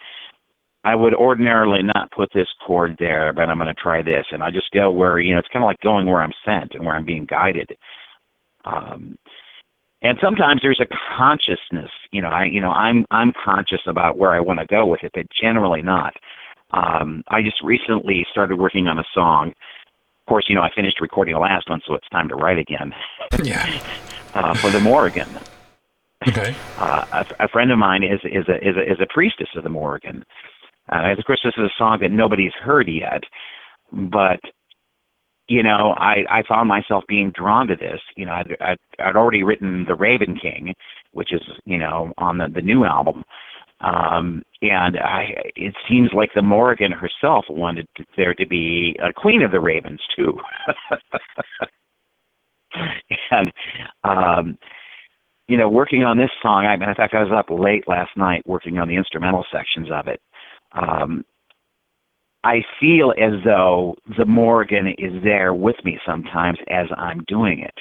I 0.84 0.94
would 0.94 1.14
ordinarily 1.14 1.82
not 1.82 2.10
put 2.12 2.30
this 2.32 2.48
chord 2.66 2.96
there, 2.98 3.32
but 3.32 3.50
I'm 3.50 3.58
going 3.58 3.68
to 3.68 3.74
try 3.74 4.00
this, 4.00 4.26
and 4.30 4.42
I 4.42 4.50
just 4.50 4.70
go 4.70 4.90
where 4.90 5.18
you 5.18 5.34
know 5.34 5.38
it's 5.38 5.48
kind 5.52 5.64
of 5.64 5.66
like 5.66 5.80
going 5.80 6.06
where 6.06 6.22
I'm 6.22 6.32
sent 6.44 6.74
and 6.74 6.84
where 6.84 6.94
I'm 6.94 7.04
being 7.04 7.26
guided. 7.26 7.76
Um, 8.64 9.18
and 10.00 10.16
sometimes 10.22 10.60
there's 10.62 10.80
a 10.80 10.86
consciousness, 11.16 11.90
you 12.12 12.22
know, 12.22 12.28
I 12.28 12.44
you 12.44 12.60
know 12.60 12.70
I'm 12.70 13.04
I'm 13.10 13.32
conscious 13.44 13.80
about 13.86 14.18
where 14.18 14.32
I 14.32 14.40
want 14.40 14.60
to 14.60 14.66
go 14.66 14.86
with 14.86 15.02
it, 15.02 15.10
but 15.14 15.26
generally 15.30 15.82
not. 15.82 16.14
Um, 16.70 17.24
I 17.28 17.42
just 17.42 17.60
recently 17.62 18.24
started 18.30 18.58
working 18.58 18.86
on 18.86 18.98
a 18.98 19.04
song. 19.12 19.48
Of 19.48 20.26
course, 20.28 20.46
you 20.48 20.54
know 20.54 20.62
I 20.62 20.70
finished 20.74 21.00
recording 21.00 21.34
the 21.34 21.40
last 21.40 21.68
one, 21.68 21.80
so 21.86 21.94
it's 21.94 22.08
time 22.10 22.28
to 22.28 22.36
write 22.36 22.58
again. 22.58 22.94
yeah. 23.42 23.80
uh, 24.34 24.54
for 24.54 24.70
the 24.70 24.80
Morrigan. 24.80 25.28
Okay. 26.26 26.54
Uh, 26.78 27.24
a, 27.40 27.44
a, 27.44 27.48
friend 27.48 27.72
of 27.72 27.78
mine 27.78 28.04
is 28.04 28.20
is 28.22 28.46
a 28.48 28.56
is 28.56 28.76
a, 28.76 28.92
is 28.92 28.98
a 29.00 29.12
priestess 29.12 29.48
of 29.56 29.64
the 29.64 29.68
Morrigan. 29.68 30.24
Uh, 30.92 31.12
of 31.18 31.24
course, 31.24 31.40
this 31.42 31.52
is 31.58 31.64
a 31.64 31.74
song 31.76 31.98
that 32.00 32.12
nobody's 32.12 32.52
heard 32.62 32.88
yet, 32.88 33.24
but 33.90 34.38
you 35.48 35.62
know, 35.64 35.94
I 35.98 36.24
I 36.30 36.42
found 36.48 36.68
myself 36.68 37.02
being 37.08 37.32
drawn 37.34 37.66
to 37.66 37.74
this. 37.74 38.00
You 38.16 38.26
know, 38.26 38.32
I'd 38.32 38.56
I'd, 38.60 38.78
I'd 39.00 39.16
already 39.16 39.42
written 39.42 39.86
the 39.88 39.96
Raven 39.96 40.38
King, 40.40 40.72
which 41.10 41.32
is 41.32 41.40
you 41.64 41.78
know 41.78 42.12
on 42.16 42.38
the 42.38 42.46
the 42.54 42.62
new 42.62 42.84
album, 42.84 43.24
um, 43.80 44.42
and 44.62 44.98
I 44.98 45.34
it 45.56 45.74
seems 45.88 46.10
like 46.12 46.30
the 46.32 46.42
Morrigan 46.42 46.92
herself 46.92 47.44
wanted 47.48 47.88
there 48.16 48.34
to 48.34 48.46
be 48.46 48.96
a 49.02 49.12
Queen 49.12 49.42
of 49.42 49.50
the 49.50 49.58
Ravens 49.60 50.00
too. 50.14 50.38
and 53.32 53.52
um 54.04 54.58
you 55.48 55.56
know, 55.56 55.68
working 55.68 56.04
on 56.04 56.18
this 56.18 56.30
song, 56.42 56.66
I, 56.66 56.74
in 56.74 56.94
fact, 56.94 57.14
I 57.14 57.22
was 57.22 57.32
up 57.34 57.46
late 57.50 57.88
last 57.88 58.10
night 58.16 58.42
working 58.46 58.78
on 58.78 58.86
the 58.86 58.96
instrumental 58.96 59.44
sections 59.50 59.88
of 59.90 60.06
it. 60.06 60.20
Um, 60.72 61.24
I 62.44 62.62
feel 62.78 63.12
as 63.12 63.32
though 63.44 63.96
the 64.16 64.26
Morrigan 64.26 64.88
is 64.98 65.22
there 65.24 65.54
with 65.54 65.76
me 65.84 65.98
sometimes 66.06 66.58
as 66.70 66.86
I'm 66.96 67.24
doing 67.26 67.60
it. 67.60 67.74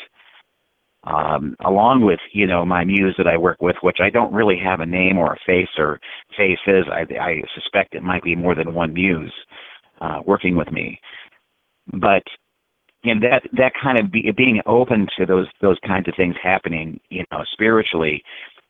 Um, 1.03 1.55
along 1.63 2.01
with, 2.01 2.19
you 2.33 2.47
know, 2.47 2.65
my 2.65 2.83
muse 2.83 3.15
that 3.17 3.27
I 3.27 3.37
work 3.37 3.61
with, 3.61 3.75
which 3.81 3.99
I 4.01 4.09
don't 4.09 4.33
really 4.33 4.57
have 4.61 4.79
a 4.79 4.85
name 4.85 5.17
or 5.17 5.33
a 5.33 5.37
face 5.45 5.69
or 5.77 5.99
faces. 6.35 6.85
I, 6.91 7.05
I 7.21 7.41
suspect 7.53 7.95
it 7.95 8.03
might 8.03 8.23
be 8.23 8.35
more 8.35 8.55
than 8.55 8.73
one 8.73 8.93
muse 8.93 9.33
uh, 10.01 10.19
working 10.25 10.57
with 10.57 10.71
me. 10.71 10.99
But 11.93 12.23
and 13.09 13.21
that 13.23 13.43
that 13.53 13.73
kind 13.81 13.99
of 13.99 14.11
be, 14.11 14.31
being 14.35 14.61
open 14.65 15.07
to 15.17 15.25
those 15.25 15.47
those 15.61 15.77
kinds 15.85 16.07
of 16.07 16.15
things 16.15 16.35
happening, 16.41 16.99
you 17.09 17.23
know, 17.31 17.43
spiritually, 17.51 18.23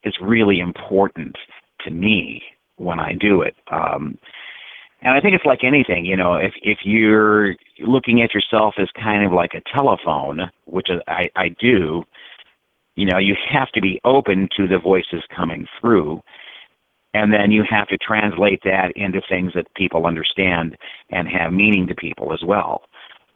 is 0.03 0.15
really 0.21 0.59
important 0.59 1.35
to 1.85 1.91
me 1.91 2.41
when 2.77 2.99
I 2.99 3.13
do 3.13 3.41
it. 3.41 3.55
Um, 3.71 4.17
and 5.01 5.13
I 5.13 5.21
think 5.21 5.35
it's 5.35 5.45
like 5.45 5.63
anything, 5.63 6.05
you 6.05 6.17
know, 6.17 6.35
if 6.35 6.53
if 6.61 6.79
you're 6.83 7.55
looking 7.79 8.21
at 8.21 8.33
yourself 8.33 8.75
as 8.77 8.87
kind 9.01 9.25
of 9.25 9.31
like 9.31 9.53
a 9.53 9.61
telephone, 9.75 10.49
which 10.65 10.87
I 11.07 11.29
I 11.35 11.49
do, 11.59 12.03
you 12.95 13.05
know, 13.05 13.19
you 13.19 13.35
have 13.49 13.69
to 13.73 13.81
be 13.81 14.01
open 14.03 14.49
to 14.57 14.67
the 14.67 14.79
voices 14.79 15.23
coming 15.35 15.67
through. 15.79 16.21
And 17.13 17.33
then 17.33 17.51
you 17.51 17.63
have 17.67 17.87
to 17.87 17.97
translate 17.97 18.59
that 18.63 18.91
into 18.95 19.21
things 19.27 19.53
that 19.55 19.73
people 19.75 20.05
understand 20.05 20.77
and 21.09 21.27
have 21.27 21.51
meaning 21.51 21.87
to 21.87 21.95
people 21.95 22.31
as 22.31 22.43
well 22.43 22.83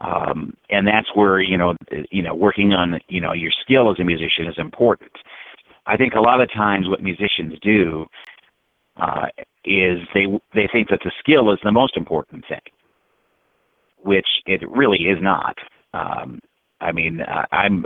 um, 0.01 0.53
and 0.69 0.87
that's 0.87 1.09
where 1.15 1.41
you 1.41 1.57
know 1.57 1.75
you 2.09 2.21
know 2.21 2.33
working 2.33 2.73
on 2.73 2.99
you 3.07 3.21
know 3.21 3.33
your 3.33 3.51
skill 3.61 3.91
as 3.91 3.99
a 3.99 4.03
musician 4.03 4.47
is 4.47 4.55
important. 4.57 5.11
I 5.85 5.97
think 5.97 6.13
a 6.13 6.21
lot 6.21 6.41
of 6.41 6.51
times 6.51 6.87
what 6.87 7.03
musicians 7.03 7.53
do 7.61 8.05
uh, 8.97 9.27
is 9.63 9.99
they 10.13 10.25
they 10.53 10.67
think 10.71 10.89
that 10.89 11.01
the 11.03 11.11
skill 11.19 11.51
is 11.51 11.59
the 11.63 11.71
most 11.71 11.97
important 11.97 12.45
thing, 12.47 12.61
which 14.03 14.27
it 14.45 14.67
really 14.69 15.03
is 15.05 15.19
not. 15.21 15.55
Um, 15.93 16.39
I 16.79 16.91
mean, 16.91 17.21
uh, 17.21 17.45
I'm 17.51 17.85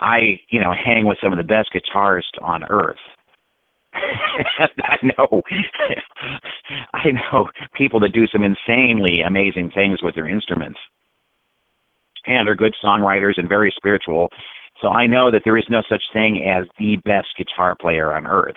I 0.00 0.40
you 0.48 0.60
know 0.60 0.72
hang 0.72 1.06
with 1.06 1.18
some 1.22 1.32
of 1.32 1.36
the 1.36 1.44
best 1.44 1.70
guitarists 1.74 2.40
on 2.40 2.64
earth. 2.70 2.96
I 3.94 4.98
know, 5.02 5.42
I 6.94 7.10
know 7.10 7.48
people 7.74 8.00
that 8.00 8.12
do 8.12 8.26
some 8.26 8.42
insanely 8.42 9.20
amazing 9.20 9.70
things 9.70 10.02
with 10.02 10.16
their 10.16 10.26
instruments 10.28 10.80
and 12.26 12.48
are 12.48 12.54
good 12.54 12.74
songwriters 12.82 13.38
and 13.38 13.48
very 13.48 13.72
spiritual. 13.76 14.28
So 14.80 14.88
I 14.88 15.06
know 15.06 15.30
that 15.30 15.42
there 15.44 15.56
is 15.56 15.64
no 15.68 15.82
such 15.88 16.02
thing 16.12 16.44
as 16.44 16.64
the 16.78 16.96
best 17.04 17.28
guitar 17.36 17.76
player 17.80 18.12
on 18.12 18.26
earth, 18.26 18.56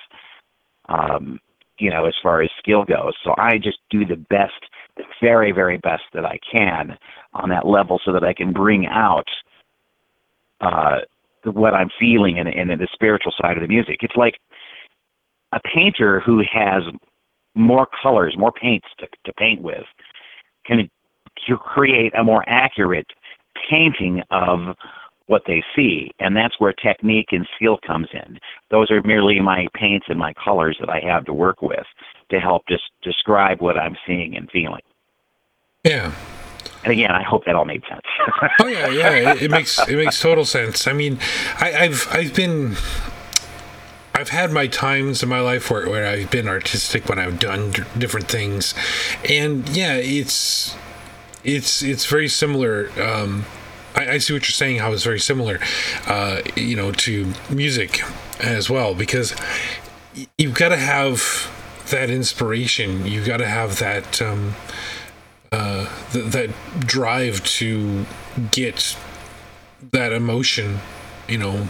um, 0.90 1.40
you 1.80 1.90
know, 1.90 2.06
as 2.06 2.16
far 2.24 2.42
as 2.42 2.50
skill 2.58 2.84
goes. 2.84 3.14
So 3.24 3.34
I 3.38 3.58
just 3.58 3.78
do 3.90 4.06
the 4.06 4.16
best, 4.16 4.54
the 4.98 5.04
very, 5.22 5.52
very 5.52 5.78
best 5.78 6.04
that 6.14 6.26
I 6.26 6.40
can 6.52 6.98
on 7.34 7.50
that 7.50 7.68
level 7.68 8.00
so 8.04 8.12
that 8.14 8.24
I 8.24 8.34
can 8.34 8.52
bring 8.52 8.88
out 8.88 9.28
uh, 10.62 11.00
what 11.44 11.74
I'm 11.74 11.90
feeling 12.00 12.40
and, 12.40 12.50
in 12.50 12.68
the 12.68 12.88
spiritual 12.92 13.34
side 13.40 13.58
of 13.58 13.62
the 13.62 13.68
music. 13.68 13.98
It's 14.02 14.16
like 14.16 14.36
a 15.54 15.60
painter 15.74 16.20
who 16.20 16.44
has 16.52 16.84
more 17.56 17.88
colors, 18.02 18.36
more 18.38 18.52
paints 18.52 18.88
to, 19.00 19.08
to 19.26 19.34
paint 19.34 19.62
with, 19.62 19.86
can 20.66 20.90
create 21.60 22.14
a 22.18 22.24
more 22.24 22.44
accurate 22.48 23.08
painting 23.70 24.22
of 24.32 24.76
what 25.28 25.44
they 25.46 25.64
see. 25.76 26.12
And 26.20 26.36
that's 26.36 26.60
where 26.60 26.74
technique 26.74 27.28
and 27.32 27.48
skill 27.56 27.78
comes 27.86 28.08
in. 28.14 28.40
Those 28.72 28.90
are 28.92 29.02
merely 29.04 29.40
my 29.40 29.68
paints 29.74 30.08
and 30.10 30.18
my 30.18 30.34
colors 30.34 30.78
that 30.80 30.90
I 30.90 31.00
have 31.02 31.26
to 31.26 31.34
work 31.34 31.62
with 31.62 31.86
to 32.32 32.40
help 32.40 32.64
just 32.68 32.84
describe 33.04 33.62
what 33.62 33.78
I'm 33.78 33.96
seeing 34.06 34.36
and 34.36 34.50
feeling. 34.50 34.82
Yeah. 35.84 36.14
And 36.84 36.94
again, 36.94 37.12
I 37.12 37.24
hope 37.24 37.46
that 37.46 37.56
all 37.56 37.66
made 37.66 37.84
sense. 37.90 38.02
oh 38.62 38.68
yeah, 38.68 38.90
yeah, 38.90 39.34
it, 39.34 39.44
it, 39.44 39.52
makes 39.52 39.80
it 39.88 39.96
makes 39.96 40.22
total 40.22 40.46
sense. 40.46 40.88
I 40.88 40.94
mean, 40.94 41.20
I, 41.60 41.74
I've 41.74 42.08
I've 42.12 42.36
been 42.36 42.76
I've 44.14 44.30
had 44.30 44.52
my 44.52 44.68
times 44.68 45.22
in 45.22 45.30
my 45.30 45.42
life 45.42 45.70
where, 45.70 45.90
where 45.90 46.06
I've 46.08 46.32
been 46.32 46.48
artistic 46.48 47.10
when 47.10 47.20
I've 47.20 47.40
done 47.40 47.72
d- 47.72 47.84
different 47.98 48.28
things, 48.28 48.74
and 49.28 49.68
yeah, 49.70 49.96
it's 49.96 50.76
it's 51.48 51.82
it's 51.82 52.06
very 52.06 52.27
similar. 52.27 52.92
Um, 53.01 53.46
I, 53.96 54.12
I, 54.12 54.18
see 54.20 54.34
what 54.34 54.44
you're 54.44 54.51
saying. 54.51 54.77
How 54.80 54.92
it's 54.92 55.04
very 55.04 55.20
similar, 55.20 55.60
uh, 56.06 56.42
you 56.56 56.75
know, 56.75 56.92
to 56.92 57.33
music 57.50 58.01
as 58.40 58.70
well, 58.70 58.94
because 58.94 59.33
you've 60.38 60.53
got 60.53 60.70
to 60.70 60.77
have 60.77 61.50
that 61.90 62.10
inspiration. 62.10 63.07
You've 63.07 63.25
got 63.25 63.38
to 63.38 63.48
have 63.48 63.79
that 63.79 64.22
um, 64.22 64.55
uh, 65.51 65.90
th- 66.12 66.31
that 66.31 66.50
drive 66.81 67.44
to 67.46 68.05
get 68.51 68.98
that 69.92 70.12
emotion, 70.12 70.79
you 71.29 71.38
know, 71.38 71.70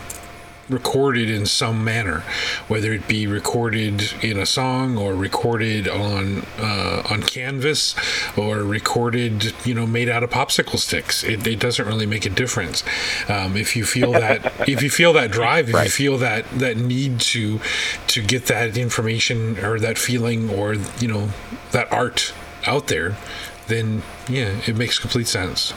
recorded 0.70 1.30
in 1.30 1.46
some 1.46 1.84
manner, 1.84 2.24
whether 2.68 2.92
it 2.92 3.08
be 3.08 3.28
recorded 3.28 4.14
in 4.22 4.38
a 4.38 4.46
song 4.46 4.98
or 4.98 5.16
recorded 5.16 5.88
on 5.88 6.46
uh, 6.60 7.04
on 7.10 7.24
canvas 7.24 7.96
or 8.38 8.58
recorded, 8.58 9.54
you 9.66 9.74
know, 9.74 9.88
made 9.88 10.10
out 10.10 10.24
of 10.24 10.30
popsicle 10.30 10.78
sticks. 10.78 11.24
It, 11.24 11.46
it 11.48 11.60
doesn't 11.60 11.86
really 11.86 12.06
make 12.06 12.26
a 12.26 12.30
difference. 12.30 12.84
Um, 13.30 13.56
if 13.56 13.76
you 13.76 13.86
feel 13.86 14.12
that, 14.12 14.46
if 14.68 14.82
you 14.82 14.90
feel 14.90 15.14
that 15.14 15.32
drive, 15.32 15.70
if 15.70 15.76
right. 15.76 15.86
you 15.86 15.92
feel 15.92 16.18
that 16.18 16.50
that 16.52 16.78
need 16.78 17.20
to 17.22 17.60
to 18.08 18.22
get 18.22 18.46
that 18.48 18.78
information 18.78 19.58
or 19.64 19.80
that 19.80 19.98
feeling 19.98 20.50
or 20.50 20.76
you 21.00 21.08
know 21.08 21.30
that 21.72 21.92
art 21.92 22.34
out 22.66 22.88
there, 22.88 23.16
then 23.68 24.04
yeah, 24.28 24.60
it 24.68 24.76
makes 24.76 25.00
complete 25.00 25.28
sense. 25.28 25.74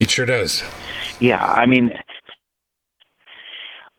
It 0.00 0.10
sure 0.10 0.26
does. 0.26 0.62
Yeah, 1.20 1.44
I 1.44 1.66
mean, 1.66 1.92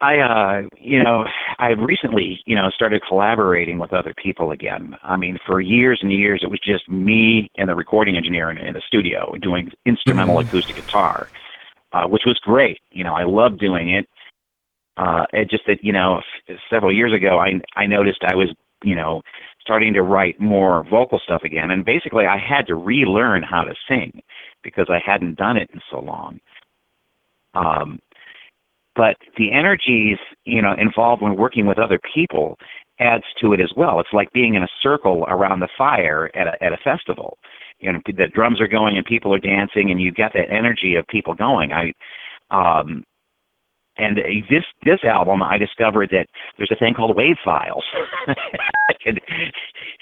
I, 0.01 0.17
uh, 0.19 0.61
you 0.77 1.01
know, 1.01 1.23
I've 1.57 1.79
recently, 1.79 2.41
you 2.45 2.55
know, 2.55 2.69
started 2.69 3.01
collaborating 3.07 3.79
with 3.79 3.93
other 3.93 4.13
people 4.21 4.51
again. 4.51 4.95
I 5.03 5.15
mean, 5.15 5.37
for 5.45 5.61
years 5.61 5.99
and 6.01 6.11
years, 6.11 6.41
it 6.43 6.49
was 6.49 6.59
just 6.59 6.89
me 6.89 7.49
and 7.57 7.69
the 7.69 7.75
recording 7.75 8.17
engineer 8.17 8.51
in, 8.51 8.57
in 8.57 8.73
the 8.73 8.81
studio 8.85 9.33
doing 9.41 9.71
instrumental 9.85 10.35
mm-hmm. 10.35 10.49
acoustic 10.49 10.75
guitar, 10.75 11.29
uh, 11.93 12.07
which 12.07 12.23
was 12.25 12.37
great. 12.39 12.79
You 12.91 13.05
know, 13.05 13.13
I 13.13 13.23
loved 13.23 13.59
doing 13.59 13.89
it. 13.89 14.07
Uh, 14.97 15.25
it 15.31 15.49
just 15.49 15.65
that, 15.67 15.81
you 15.81 15.93
know, 15.93 16.21
several 16.69 16.93
years 16.93 17.13
ago, 17.13 17.39
I, 17.39 17.61
I 17.79 17.85
noticed 17.85 18.19
I 18.23 18.35
was, 18.35 18.49
you 18.83 18.95
know, 18.95 19.21
starting 19.61 19.93
to 19.93 20.03
write 20.03 20.39
more 20.39 20.85
vocal 20.89 21.19
stuff 21.19 21.43
again. 21.43 21.71
And 21.71 21.85
basically, 21.85 22.25
I 22.25 22.37
had 22.37 22.67
to 22.67 22.75
relearn 22.75 23.43
how 23.43 23.63
to 23.63 23.73
sing 23.87 24.21
because 24.61 24.87
I 24.89 24.99
hadn't 25.03 25.37
done 25.37 25.57
it 25.57 25.69
in 25.73 25.81
so 25.89 25.99
long. 25.99 26.39
Um, 27.55 27.99
but 28.95 29.17
the 29.37 29.51
energies 29.51 30.17
you 30.45 30.61
know 30.61 30.73
involved 30.77 31.21
when 31.21 31.35
working 31.35 31.65
with 31.65 31.79
other 31.79 31.99
people 32.13 32.57
adds 32.99 33.23
to 33.41 33.53
it 33.53 33.59
as 33.59 33.71
well. 33.75 33.99
It's 33.99 34.13
like 34.13 34.31
being 34.31 34.55
in 34.55 34.63
a 34.63 34.67
circle 34.81 35.25
around 35.27 35.59
the 35.59 35.67
fire 35.77 36.29
at 36.33 36.47
a, 36.47 36.63
at 36.63 36.73
a 36.73 36.77
festival. 36.83 37.37
You 37.79 37.91
know, 37.91 37.99
the 38.05 38.27
drums 38.33 38.61
are 38.61 38.67
going 38.67 38.97
and 38.97 39.05
people 39.05 39.33
are 39.33 39.39
dancing, 39.39 39.91
and 39.91 40.01
you 40.01 40.11
get 40.11 40.31
that 40.33 40.49
energy 40.49 40.95
of 40.95 41.05
people 41.07 41.33
going. 41.33 41.71
I, 41.73 41.91
um, 42.51 43.03
and 43.97 44.17
this 44.49 44.63
this 44.83 44.99
album, 45.03 45.41
I 45.41 45.57
discovered 45.57 46.09
that 46.11 46.27
there's 46.57 46.71
a 46.71 46.75
thing 46.75 46.93
called 46.93 47.15
wave 47.15 47.37
files. 47.43 47.83
I 48.27 48.93
could 49.03 49.21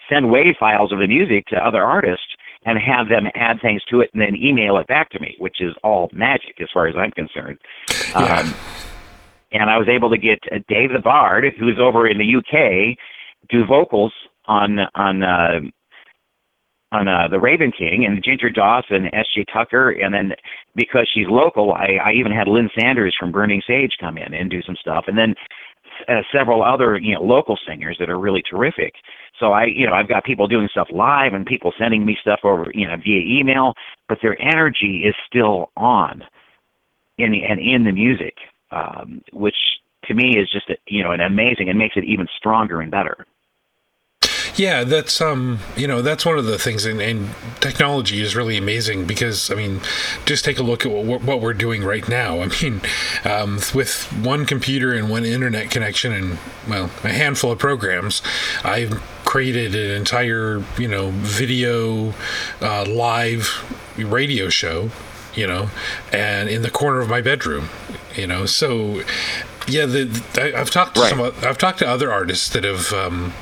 send 0.10 0.32
wave 0.32 0.56
files 0.60 0.92
of 0.92 1.00
the 1.00 1.08
music 1.08 1.46
to 1.48 1.56
other 1.58 1.84
artists 1.84 2.26
and 2.66 2.80
have 2.80 3.10
them 3.10 3.28
add 3.36 3.58
things 3.62 3.82
to 3.90 4.02
it 4.02 4.10
and 4.14 4.22
then 4.22 4.36
email 4.36 4.78
it 4.78 4.88
back 4.88 5.10
to 5.12 5.20
me, 5.20 5.36
which 5.40 5.62
is 5.62 5.74
all 5.84 6.10
magic 6.14 6.60
as 6.62 6.70
far 6.74 6.88
as 6.88 6.96
I'm 6.98 7.12
concerned. 7.12 7.58
Yeah. 8.12 8.40
Um, 8.40 8.54
and 9.54 9.70
I 9.70 9.78
was 9.78 9.88
able 9.88 10.10
to 10.10 10.18
get 10.18 10.40
uh, 10.52 10.58
Damh 10.68 10.94
the 10.94 11.00
Bard, 11.00 11.46
who's 11.60 11.80
over 11.80 12.08
in 12.08 12.18
the 12.18 12.36
UK, 12.36 12.98
do 13.50 13.66
vocals 13.66 14.14
on 14.46 14.80
on 14.96 15.24
uh, 15.24 15.60
on 16.92 17.08
uh, 17.08 17.28
the 17.30 17.40
Raven 17.40 17.72
King 17.72 18.06
and 18.06 18.24
Ginger 18.24 18.50
Dawson, 18.50 19.14
S.J. 19.14 19.46
Tucker, 19.52 19.92
and 19.92 20.14
then 20.14 20.34
because 20.76 21.10
she's 21.12 21.28
local, 21.28 21.74
I, 21.74 21.98
I 22.06 22.12
even 22.14 22.32
had 22.32 22.48
Lynn 22.48 22.70
Sanders 22.80 23.16
from 23.20 23.32
Burning 23.32 23.64
Sage 23.66 23.98
come 24.00 24.18
in 24.18 24.34
and 24.34 24.50
do 24.50 24.62
some 24.62 24.76
stuff, 24.76 25.06
and 25.08 25.18
then 25.18 25.34
uh, 26.08 26.22
several 26.32 26.64
other 26.64 26.98
you 26.98 27.14
know 27.14 27.24
local 27.24 27.58
singers 27.68 27.98
that 28.00 28.10
are 28.10 28.20
really 28.20 28.44
terrific. 28.50 28.94
So 29.40 29.52
I 29.52 29.66
you 29.66 29.86
know 29.86 29.94
I've 29.94 30.10
got 30.10 30.24
people 30.24 30.48
doing 30.48 30.68
stuff 30.72 30.88
live 30.92 31.34
and 31.34 31.46
people 31.46 31.74
sending 31.78 32.06
me 32.06 32.18
stuff 32.20 32.40
over 32.44 32.68
you 32.74 32.88
know 32.88 32.96
via 33.04 33.22
email, 33.22 33.74
but 34.08 34.18
their 34.22 34.40
energy 34.42 35.04
is 35.06 35.16
still 35.28 35.72
on 35.78 36.24
in 37.18 37.32
the, 37.32 37.44
and 37.44 37.60
in 37.60 37.84
the 37.84 37.92
music 37.92 38.36
um, 38.74 39.22
which 39.32 39.56
to 40.06 40.14
me 40.14 40.38
is 40.38 40.50
just 40.52 40.66
you 40.88 41.04
know 41.04 41.12
an 41.12 41.22
amazing 41.22 41.70
and 41.70 41.78
makes 41.78 41.96
it 41.98 42.04
even 42.04 42.28
stronger 42.38 42.82
and 42.82 42.92
better. 42.92 43.26
Yeah, 44.56 44.84
that's 44.84 45.20
um, 45.20 45.60
you 45.76 45.88
know, 45.88 46.04
that's 46.04 46.26
one 46.28 46.38
of 46.38 46.46
the 46.46 46.60
things, 46.60 46.86
and, 46.86 47.02
and, 47.02 47.30
technology 47.60 48.22
is 48.22 48.36
really 48.36 48.56
amazing 48.56 49.06
because 49.06 49.50
I 49.50 49.56
mean, 49.56 49.82
just 50.26 50.46
take 50.46 50.60
a 50.60 50.64
look 50.64 50.86
at 50.86 50.92
what, 50.92 51.24
what 51.24 51.42
we're 51.42 51.56
doing 51.56 51.84
right 51.84 52.08
now. 52.08 52.42
I 52.42 52.50
mean, 52.62 52.82
um, 53.26 53.60
with 53.74 54.14
one 54.24 54.46
computer 54.46 54.94
and 54.94 55.10
one 55.10 55.26
internet 55.26 55.72
connection, 55.72 56.14
and 56.14 56.38
well, 56.70 56.92
a 57.04 57.10
handful 57.10 57.52
of 57.52 57.58
programs, 57.58 58.22
I've 58.64 59.02
created 59.26 59.74
an 59.74 59.90
entire 59.90 60.64
you 60.78 60.88
know 60.88 61.10
video 61.12 62.14
uh, 62.62 62.86
live 62.86 63.50
radio 63.98 64.50
show 64.50 64.92
you 65.36 65.48
know, 65.48 65.70
and 66.12 66.50
in 66.50 66.62
the 66.62 66.70
corner 66.70 67.00
of 67.00 67.10
my 67.10 67.22
bedroom, 67.22 67.70
you 68.16 68.28
know. 68.28 68.46
So, 68.46 69.02
yeah, 69.68 69.86
the, 69.86 70.24
I, 70.36 70.58
have 70.58 70.72
talked 70.72 70.96
to 70.96 71.02
right. 71.02 71.10
some. 71.10 71.22
I've 71.22 71.58
talked 71.58 71.80
to 71.80 71.88
other 71.88 72.12
artists 72.12 72.50
that 72.50 72.64
have 72.64 72.92
um, 72.94 73.34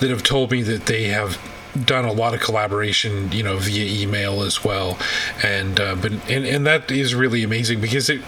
that 0.00 0.10
have 0.10 0.22
told 0.22 0.50
me 0.50 0.62
that 0.62 0.86
they 0.86 1.04
have 1.04 1.38
done 1.84 2.04
a 2.04 2.12
lot 2.12 2.34
of 2.34 2.40
collaboration, 2.40 3.30
you 3.32 3.42
know, 3.42 3.56
via 3.56 3.84
email 3.84 4.42
as 4.42 4.64
well, 4.64 4.98
and 5.42 5.80
uh, 5.80 5.94
but 5.94 6.12
and 6.28 6.44
and 6.44 6.66
that 6.66 6.90
is 6.90 7.14
really 7.14 7.42
amazing 7.42 7.80
because 7.80 8.08
it. 8.10 8.22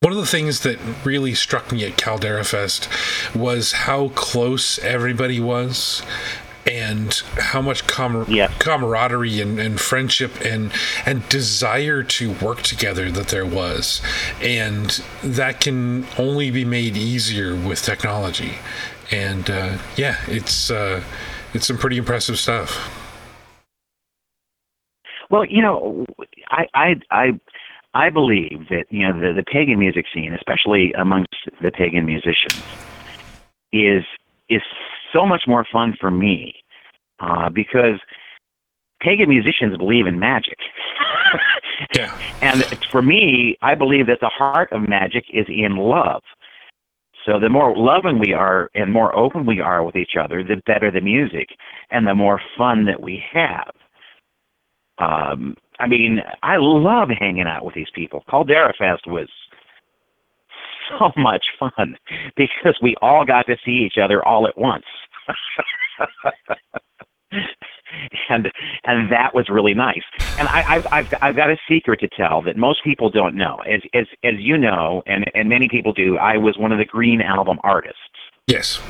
One 0.00 0.12
of 0.12 0.18
the 0.18 0.26
things 0.26 0.60
that 0.60 0.78
really 1.02 1.34
struck 1.34 1.72
me 1.72 1.82
at 1.86 1.96
Caldera 1.96 2.44
Fest 2.44 2.90
was 3.34 3.72
how 3.72 4.08
close 4.08 4.78
everybody 4.80 5.40
was 5.40 6.02
and 6.66 7.22
how 7.38 7.60
much 7.60 7.86
com- 7.86 8.24
yeah. 8.28 8.48
camaraderie 8.58 9.40
and, 9.40 9.58
and, 9.58 9.80
friendship 9.80 10.40
and 10.40 10.72
and 11.04 11.28
desire 11.28 12.02
to 12.02 12.32
work 12.34 12.62
together 12.62 13.10
that 13.10 13.28
there 13.28 13.46
was. 13.46 14.00
And 14.40 14.88
that 15.22 15.60
can 15.60 16.06
only 16.18 16.50
be 16.50 16.64
made 16.64 16.96
easier 16.96 17.54
with 17.54 17.82
technology. 17.82 18.54
And 19.10 19.50
uh, 19.50 19.78
yeah 19.96 20.16
it's 20.26 20.70
uh, 20.70 21.02
it's 21.52 21.66
some 21.66 21.78
pretty 21.78 21.98
impressive 21.98 22.38
stuff. 22.38 22.90
Well 25.30 25.44
you 25.44 25.62
know 25.62 26.06
i 26.50 26.66
i 26.74 26.94
i 27.10 27.40
I 27.94 28.10
believe 28.10 28.68
that 28.70 28.86
you 28.90 29.06
know 29.06 29.18
the, 29.20 29.32
the 29.32 29.44
pagan 29.44 29.78
music 29.78 30.06
scene, 30.12 30.34
especially 30.34 30.92
amongst 30.98 31.36
the 31.62 31.70
pagan 31.70 32.04
musicians, 32.04 32.60
is 33.72 34.02
is 34.48 34.62
so 35.14 35.24
much 35.24 35.44
more 35.46 35.66
fun 35.72 35.94
for 36.00 36.10
me 36.10 36.54
uh, 37.20 37.48
because 37.48 38.00
pagan 39.00 39.28
musicians 39.28 39.76
believe 39.76 40.06
in 40.06 40.18
magic. 40.18 40.58
yeah. 41.94 42.18
And 42.42 42.62
for 42.90 43.00
me, 43.00 43.56
I 43.62 43.74
believe 43.74 44.06
that 44.08 44.20
the 44.20 44.28
heart 44.28 44.70
of 44.72 44.86
magic 44.86 45.24
is 45.32 45.46
in 45.48 45.76
love. 45.76 46.22
So 47.24 47.40
the 47.40 47.48
more 47.48 47.74
loving 47.74 48.18
we 48.18 48.34
are 48.34 48.70
and 48.74 48.92
more 48.92 49.16
open 49.16 49.46
we 49.46 49.60
are 49.60 49.82
with 49.82 49.96
each 49.96 50.12
other, 50.20 50.44
the 50.44 50.60
better 50.66 50.90
the 50.90 51.00
music 51.00 51.48
and 51.90 52.06
the 52.06 52.14
more 52.14 52.40
fun 52.58 52.84
that 52.84 53.00
we 53.00 53.22
have. 53.32 53.72
Um, 54.98 55.56
I 55.80 55.86
mean, 55.86 56.20
I 56.42 56.56
love 56.58 57.08
hanging 57.08 57.46
out 57.46 57.64
with 57.64 57.74
these 57.74 57.90
people. 57.94 58.24
Caldera 58.28 58.74
Fest 58.78 59.06
was 59.06 59.28
so 60.88 61.12
much 61.16 61.44
fun 61.58 61.96
because 62.36 62.76
we 62.82 62.94
all 63.00 63.24
got 63.24 63.46
to 63.46 63.56
see 63.64 63.72
each 63.86 63.98
other 64.02 64.24
all 64.24 64.46
at 64.46 64.58
once. 64.58 64.84
and 68.28 68.50
and 68.84 69.10
that 69.10 69.34
was 69.34 69.48
really 69.48 69.74
nice. 69.74 70.02
And 70.38 70.48
I, 70.48 70.74
I've 70.74 70.86
I've 70.92 71.14
I've 71.22 71.36
got 71.36 71.50
a 71.50 71.56
secret 71.68 72.00
to 72.00 72.08
tell 72.08 72.42
that 72.42 72.56
most 72.56 72.84
people 72.84 73.10
don't 73.10 73.34
know. 73.34 73.56
As 73.66 73.80
as 73.94 74.06
as 74.22 74.34
you 74.38 74.56
know, 74.56 75.02
and 75.06 75.30
and 75.34 75.48
many 75.48 75.68
people 75.68 75.92
do. 75.92 76.18
I 76.18 76.36
was 76.36 76.58
one 76.58 76.72
of 76.72 76.78
the 76.78 76.84
Green 76.84 77.20
Album 77.20 77.58
artists. 77.62 77.98
Yes. 78.46 78.80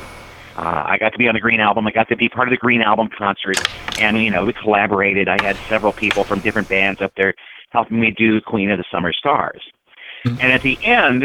Uh, 0.57 0.83
I 0.85 0.97
got 0.97 1.11
to 1.11 1.17
be 1.17 1.27
on 1.27 1.33
the 1.33 1.41
Green 1.41 1.59
Album. 1.59 1.85
I 1.85 1.91
got 1.91 2.07
to 2.07 2.15
be 2.15 2.29
part 2.29 2.47
of 2.47 2.51
the 2.51 2.57
Green 2.57 2.81
Album 2.81 3.09
concert, 3.15 3.57
and 3.99 4.21
you 4.21 4.31
know 4.31 4.45
we 4.45 4.53
collaborated. 4.53 5.27
I 5.27 5.37
had 5.41 5.57
several 5.67 5.91
people 5.91 6.23
from 6.23 6.39
different 6.39 6.69
bands 6.69 7.01
up 7.01 7.11
there 7.17 7.33
helping 7.71 7.99
me 7.99 8.11
do 8.11 8.39
Queen 8.41 8.71
of 8.71 8.77
the 8.77 8.85
Summer 8.89 9.11
Stars. 9.11 9.61
Mm-hmm. 10.25 10.37
And 10.39 10.51
at 10.53 10.61
the 10.61 10.77
end, 10.83 11.23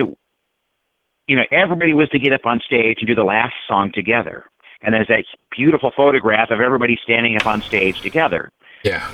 you 1.29 1.37
know, 1.37 1.45
everybody 1.53 1.95
was 1.95 2.09
to 2.09 2.19
get 2.19 2.33
up 2.33 2.45
on 2.45 2.61
stage 2.61 2.99
and 2.99 3.07
do 3.07 3.15
the 3.15 3.23
last 3.23 3.55
song 3.69 3.93
together 3.95 4.47
and 4.83 4.95
there's 4.95 5.09
that 5.09 5.25
beautiful 5.51 5.93
photograph 5.97 6.51
of 6.51 6.61
everybody 6.61 6.99
standing 7.03 7.37
up 7.37 7.47
on 7.47 7.63
stage 7.63 8.01
together. 8.01 8.51
Yeah. 8.85 9.11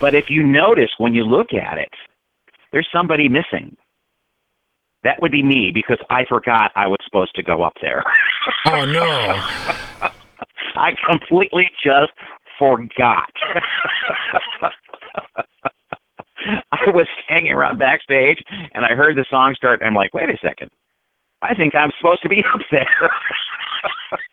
But 0.00 0.14
if 0.14 0.30
you 0.30 0.42
notice 0.42 0.90
when 0.98 1.14
you 1.14 1.24
look 1.24 1.52
at 1.52 1.78
it, 1.78 1.90
there's 2.72 2.88
somebody 2.92 3.28
missing. 3.28 3.76
That 5.02 5.20
would 5.22 5.32
be 5.32 5.42
me 5.42 5.70
because 5.72 5.98
I 6.10 6.24
forgot 6.26 6.72
I 6.76 6.86
was 6.86 6.98
supposed 7.04 7.34
to 7.36 7.42
go 7.42 7.62
up 7.62 7.74
there. 7.80 8.04
Oh 8.66 8.84
no. 8.84 9.00
I 10.76 10.94
completely 11.08 11.70
just 11.82 12.12
forgot. 12.58 13.30
I 16.72 16.90
was 16.90 17.06
hanging 17.28 17.52
around 17.52 17.78
backstage 17.78 18.42
and 18.72 18.84
I 18.84 18.94
heard 18.94 19.16
the 19.16 19.24
song 19.30 19.54
start 19.56 19.80
and 19.80 19.88
I'm 19.88 19.94
like, 19.94 20.14
wait 20.14 20.30
a 20.30 20.38
second. 20.42 20.70
I 21.42 21.54
think 21.54 21.74
I'm 21.74 21.90
supposed 21.98 22.22
to 22.22 22.28
be 22.28 22.44
up 22.54 22.60
there. 22.70 23.10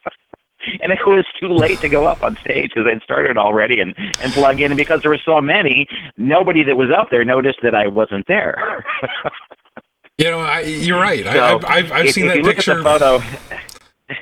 and 0.82 0.92
it 0.92 1.00
was 1.06 1.26
too 1.40 1.50
late 1.50 1.80
to 1.80 1.90
go 1.90 2.06
up 2.06 2.24
on 2.24 2.38
stage 2.38 2.72
because 2.74 2.88
I'd 2.92 3.02
started 3.04 3.38
already 3.38 3.80
and 3.80 3.96
and 4.22 4.32
plug 4.34 4.62
in. 4.62 4.72
And 4.72 4.78
because 4.78 5.02
there 5.02 5.12
were 5.12 5.22
so 5.24 5.40
many, 5.42 5.88
nobody 6.18 6.64
that 6.64 6.76
was 6.76 6.90
up 6.96 7.10
there 7.10 7.24
noticed 7.24 7.60
that 7.64 7.76
I 7.76 7.88
wasn't 7.88 8.26
there. 8.28 8.86
you 10.18 10.26
know, 10.26 10.40
I, 10.40 10.62
you're 10.62 11.00
right. 11.00 11.24
So 11.26 11.30
I, 11.30 11.56
I've, 11.68 11.92
I've 11.92 12.06
if, 12.08 12.14
seen 12.14 12.28
if 12.28 12.44
that 12.44 12.56
picture. 12.56 12.84
photo. 12.84 13.22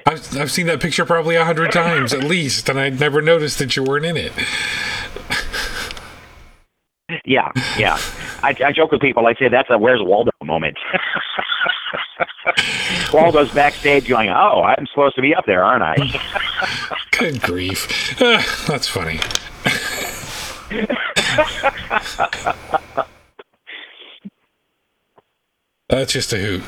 I've, 0.08 0.38
I've 0.38 0.51
seen 0.51 0.65
that 0.65 0.81
picture 0.81 1.05
probably 1.05 1.36
a 1.36 1.45
hundred 1.45 1.71
times 1.71 2.12
at 2.12 2.23
least, 2.23 2.69
and 2.69 2.79
I 2.79 2.89
never 2.89 3.21
noticed 3.21 3.60
that 3.60 3.75
you 3.75 3.84
weren't 3.84 4.05
in 4.05 4.17
it. 4.17 4.31
Yeah, 7.23 7.51
yeah. 7.77 7.97
I, 8.41 8.55
I 8.65 8.71
joke 8.71 8.91
with 8.91 9.01
people. 9.01 9.27
I 9.27 9.35
say 9.35 9.47
that's 9.47 9.69
a 9.69 9.77
"Where's 9.77 10.01
Waldo" 10.01 10.31
moment. 10.43 10.77
Waldo's 13.13 13.53
backstage 13.53 14.07
going, 14.07 14.29
"Oh, 14.29 14.63
I'm 14.63 14.87
supposed 14.87 15.15
to 15.15 15.21
be 15.21 15.35
up 15.35 15.45
there, 15.45 15.63
aren't 15.63 15.83
I?" 15.83 15.95
Good 17.11 17.41
grief, 17.41 18.19
uh, 18.21 18.41
that's 18.67 18.87
funny. 18.87 19.19
That's 25.87 26.11
just 26.11 26.33
a 26.33 26.37
hoot. 26.37 26.63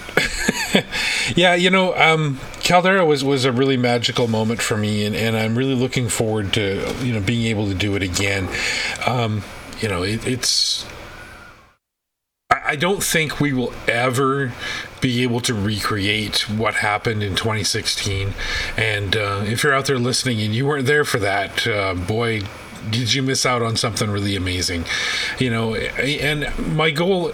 yeah, 1.36 1.56
you 1.56 1.72
know, 1.72 1.96
um, 1.96 2.40
Caldera 2.64 3.04
was, 3.04 3.24
was 3.24 3.46
a 3.46 3.52
really 3.52 3.76
magical 3.76 4.28
moment 4.28 4.62
for 4.62 4.78
me, 4.78 5.06
and, 5.06 5.16
and 5.16 5.36
I'm 5.36 5.58
really 5.58 5.74
looking 5.74 6.08
forward 6.08 6.54
to 6.54 6.96
you 7.02 7.14
know 7.14 7.20
being 7.20 7.48
able 7.48 7.68
to 7.68 7.74
do 7.74 7.96
it 7.96 8.04
again. 8.04 8.48
Um, 9.08 9.42
you 9.82 9.88
know, 9.88 10.04
it, 10.04 10.26
it's 10.28 10.86
I 12.50 12.76
don't 12.76 13.04
think 13.04 13.40
we 13.40 13.54
will 13.54 13.74
ever 13.88 14.54
be 15.02 15.24
able 15.24 15.42
to 15.42 15.54
recreate 15.54 16.50
what 16.50 16.76
happened 16.76 17.22
in 17.22 17.36
2016. 17.36 18.34
And 18.78 19.16
uh, 19.16 19.44
if 19.46 19.64
you're 19.64 19.74
out 19.74 19.86
there 19.86 20.00
listening 20.00 20.42
and 20.42 20.56
you 20.56 20.66
weren't 20.66 20.86
there 20.86 21.04
for 21.04 21.20
that, 21.20 21.68
uh, 21.68 21.94
boy, 21.94 22.42
did 22.90 23.14
you 23.14 23.22
miss 23.22 23.46
out 23.46 23.62
on 23.62 23.76
something 23.76 24.10
really 24.10 24.36
amazing. 24.36 24.86
You 25.40 25.50
know, 25.50 25.76
and 25.76 26.76
my 26.76 26.92
goal 26.92 27.34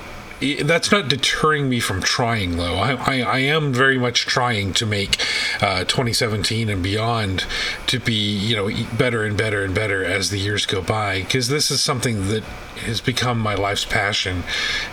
that's 0.63 0.91
not 0.91 1.07
deterring 1.07 1.69
me 1.69 1.79
from 1.79 2.01
trying 2.01 2.57
though. 2.57 2.75
I, 2.75 2.93
I, 2.93 3.21
I 3.21 3.37
am 3.39 3.73
very 3.73 3.97
much 3.97 4.25
trying 4.25 4.73
to 4.73 4.85
make 4.85 5.23
uh, 5.61 5.83
2017 5.85 6.69
and 6.69 6.83
beyond 6.83 7.45
to 7.87 7.99
be 7.99 8.13
you 8.13 8.55
know 8.55 8.69
better 8.97 9.23
and 9.23 9.37
better 9.37 9.63
and 9.63 9.73
better 9.73 10.03
as 10.03 10.29
the 10.29 10.37
years 10.37 10.65
go 10.65 10.81
by 10.81 11.21
because 11.21 11.47
this 11.47 11.71
is 11.71 11.81
something 11.81 12.27
that 12.27 12.43
has 12.83 12.99
become 12.99 13.39
my 13.39 13.55
life's 13.55 13.85
passion 13.85 14.43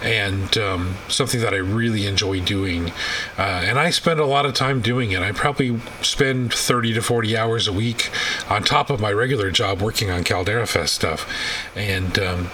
and 0.02 0.56
um, 0.58 0.96
something 1.08 1.40
that 1.40 1.52
I 1.52 1.56
really 1.56 2.06
enjoy 2.06 2.40
doing. 2.40 2.92
Uh, 3.38 3.62
and 3.64 3.78
I 3.78 3.90
spend 3.90 4.20
a 4.20 4.26
lot 4.26 4.46
of 4.46 4.54
time 4.54 4.80
doing 4.80 5.12
it. 5.12 5.20
I 5.20 5.32
probably 5.32 5.80
spend 6.02 6.52
30 6.52 6.94
to 6.94 7.02
40 7.02 7.36
hours 7.36 7.66
a 7.66 7.72
week 7.72 8.10
on 8.48 8.62
top 8.62 8.90
of 8.90 9.00
my 9.00 9.10
regular 9.12 9.50
job 9.50 9.80
working 9.80 10.10
on 10.10 10.24
Caldera 10.24 10.66
Fest 10.66 10.94
stuff. 10.94 11.26
And 11.74 12.18
um, 12.18 12.50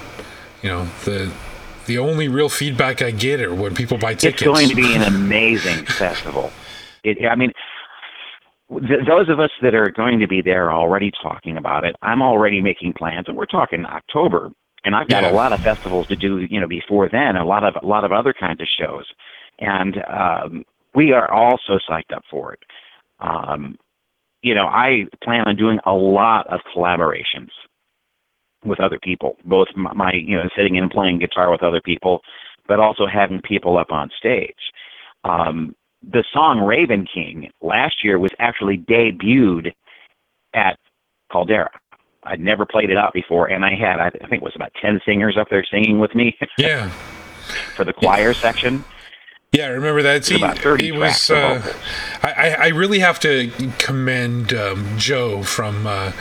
you 0.63 0.71
know 0.71 0.85
the 1.05 1.33
the 1.87 1.99
only 1.99 2.29
real 2.29 2.49
feedback 2.49 3.03
I 3.03 3.11
get 3.11 3.40
are 3.40 3.55
when 3.55 3.75
people 3.75 3.99
buy 3.99 4.14
tickets. 4.14 4.42
It's 4.42 4.51
going 4.51 4.68
to 4.68 4.75
be 4.75 4.94
an 4.94 5.03
amazing 5.03 5.85
festival. 5.87 6.51
It, 7.05 7.18
I 7.29 7.35
mean, 7.35 7.53
th- 8.70 9.07
those 9.07 9.29
of 9.29 9.40
us 9.40 9.51
that 9.62 9.75
are 9.75 9.90
going 9.90 10.18
to 10.20 10.29
be 10.29 10.42
there 10.42 10.70
are 10.70 10.75
already 10.75 11.11
talking 11.22 11.57
about 11.57 11.85
it. 11.85 11.96
I'm 12.03 12.22
already 12.22 12.61
making 12.61 12.94
plans, 12.94 13.27
and 13.29 13.37
we're 13.37 13.46
talking 13.46 13.85
October. 13.85 14.51
And 14.85 14.94
I've 14.94 15.09
got 15.09 15.25
yeah. 15.25 15.33
a 15.33 15.35
lot 15.35 15.53
of 15.53 15.61
festivals 15.61 16.07
to 16.09 16.16
do, 16.16 16.46
you 16.49 16.61
know, 16.61 16.68
before 16.68 17.09
then. 17.09 17.37
A 17.37 17.44
lot 17.44 17.64
of 17.64 17.75
a 17.83 17.87
lot 17.87 18.05
of 18.05 18.12
other 18.12 18.33
kinds 18.33 18.61
of 18.61 18.68
shows, 18.79 19.05
and 19.59 19.96
um, 20.09 20.64
we 20.94 21.12
are 21.12 21.29
all 21.31 21.59
so 21.66 21.79
psyched 21.88 22.14
up 22.14 22.22
for 22.31 22.53
it. 22.53 22.61
Um, 23.18 23.77
you 24.42 24.55
know, 24.55 24.66
I 24.66 25.07
plan 25.25 25.49
on 25.49 25.57
doing 25.57 25.81
a 25.87 25.92
lot 25.92 26.46
of 26.46 26.61
collaborations 26.75 27.51
with 28.69 28.81
other 28.81 28.99
people, 29.03 29.37
both 29.45 29.69
my, 29.77 29.93
my 29.93 30.13
you 30.13 30.37
know 30.37 30.49
sitting 30.57 30.77
in 30.77 30.85
and 30.85 30.93
playing 30.93 31.19
guitar 31.19 31.51
with 31.51 31.63
other 31.63 31.81
people, 31.81 32.23
but 32.69 32.81
also 32.81 33.07
having 33.07 33.41
people 33.43 33.79
up 33.79 33.91
on 33.91 34.11
stage. 34.19 34.55
Um, 35.25 35.75
the 36.03 36.25
song 36.33 36.61
Raven 36.61 37.07
King 37.13 37.51
last 37.61 38.05
year 38.05 38.19
was 38.19 38.31
actually 38.39 38.79
debuted 38.79 39.73
at 40.55 40.79
Caldera. 41.33 41.71
I'd 42.25 42.41
never 42.41 42.67
played 42.67 42.91
it 42.91 42.97
out 42.97 43.13
before, 43.13 43.47
and 43.47 43.65
I 43.65 43.75
had 43.75 44.01
I 44.01 44.11
think 44.11 44.35
it 44.35 44.43
was 44.43 44.57
about 44.57 44.73
ten 44.81 45.01
singers 45.05 45.37
up 45.39 45.49
there 45.51 45.65
singing 45.65 45.99
with 45.99 46.15
me. 46.15 46.37
Yeah. 46.59 46.91
for 47.77 47.85
the 47.85 47.93
choir 47.93 48.33
yeah. 48.33 48.41
section. 48.41 48.85
Yeah, 49.53 49.67
I 49.67 49.69
remember 49.69 50.03
that. 50.03 50.25
See, 50.25 50.37
about 50.37 50.59
30 50.59 50.93
was. 50.93 51.31
Uh, 51.31 51.63
I, 52.23 52.57
I 52.59 52.69
really 52.69 52.99
have 52.99 53.19
to 53.21 53.51
commend 53.79 54.53
um, 54.53 54.99
Joe 54.99 55.43
from 55.43 55.87
uh, 55.87 56.13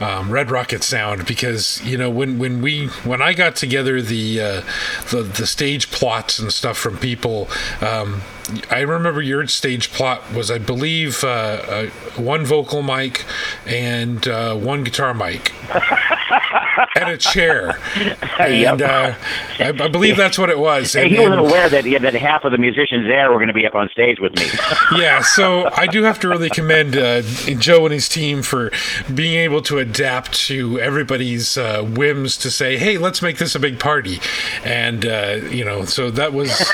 um, 0.00 0.30
Red 0.30 0.50
Rocket 0.50 0.82
Sound 0.82 1.26
because 1.26 1.82
you 1.84 1.96
know 1.96 2.10
when 2.10 2.38
when 2.38 2.60
we 2.62 2.88
when 3.04 3.22
I 3.22 3.32
got 3.32 3.56
together 3.56 4.00
the 4.02 4.40
uh, 4.40 4.62
the 5.10 5.22
the 5.22 5.46
stage 5.46 5.90
plots 5.90 6.38
and 6.38 6.52
stuff 6.52 6.76
from 6.76 6.98
people. 6.98 7.48
Um, 7.80 8.22
I 8.70 8.80
remember 8.80 9.20
your 9.20 9.46
stage 9.48 9.90
plot 9.90 10.32
was, 10.32 10.50
I 10.50 10.58
believe, 10.58 11.24
uh, 11.24 11.28
uh, 11.28 11.86
one 12.16 12.44
vocal 12.44 12.82
mic 12.82 13.24
and 13.66 14.26
uh, 14.28 14.54
one 14.54 14.84
guitar 14.84 15.14
mic 15.14 15.52
and 16.96 17.10
a 17.10 17.16
chair. 17.16 17.78
And 18.38 18.80
yep. 18.80 18.80
Uh, 18.80 19.14
I, 19.58 19.68
I, 19.68 19.88
believe 19.88 20.16
that's 20.16 20.38
what 20.38 20.50
it 20.50 20.58
was. 20.58 20.94
And, 20.94 21.10
he 21.10 21.18
wasn't 21.18 21.40
aware 21.40 21.68
that, 21.68 21.84
that 22.02 22.14
half 22.14 22.44
of 22.44 22.52
the 22.52 22.58
musicians 22.58 23.06
there 23.06 23.30
were 23.30 23.36
going 23.36 23.48
to 23.48 23.54
be 23.54 23.66
up 23.66 23.74
on 23.74 23.88
stage 23.88 24.20
with 24.20 24.34
me. 24.36 24.46
yeah, 24.96 25.22
so 25.22 25.68
I 25.74 25.86
do 25.86 26.04
have 26.04 26.20
to 26.20 26.28
really 26.28 26.50
commend 26.50 26.96
uh, 26.96 27.22
Joe 27.58 27.84
and 27.84 27.92
his 27.92 28.08
team 28.08 28.42
for 28.42 28.70
being 29.12 29.34
able 29.38 29.62
to 29.62 29.78
adapt 29.78 30.34
to 30.46 30.78
everybody's 30.78 31.58
uh, 31.58 31.82
whims 31.82 32.36
to 32.38 32.50
say, 32.50 32.78
hey, 32.78 32.96
let's 32.96 33.22
make 33.22 33.38
this 33.38 33.56
a 33.56 33.60
big 33.60 33.80
party. 33.80 34.20
And, 34.64 35.04
you 35.52 35.64
know, 35.64 35.84
so 35.84 36.10
that 36.12 36.32
was 36.32 36.70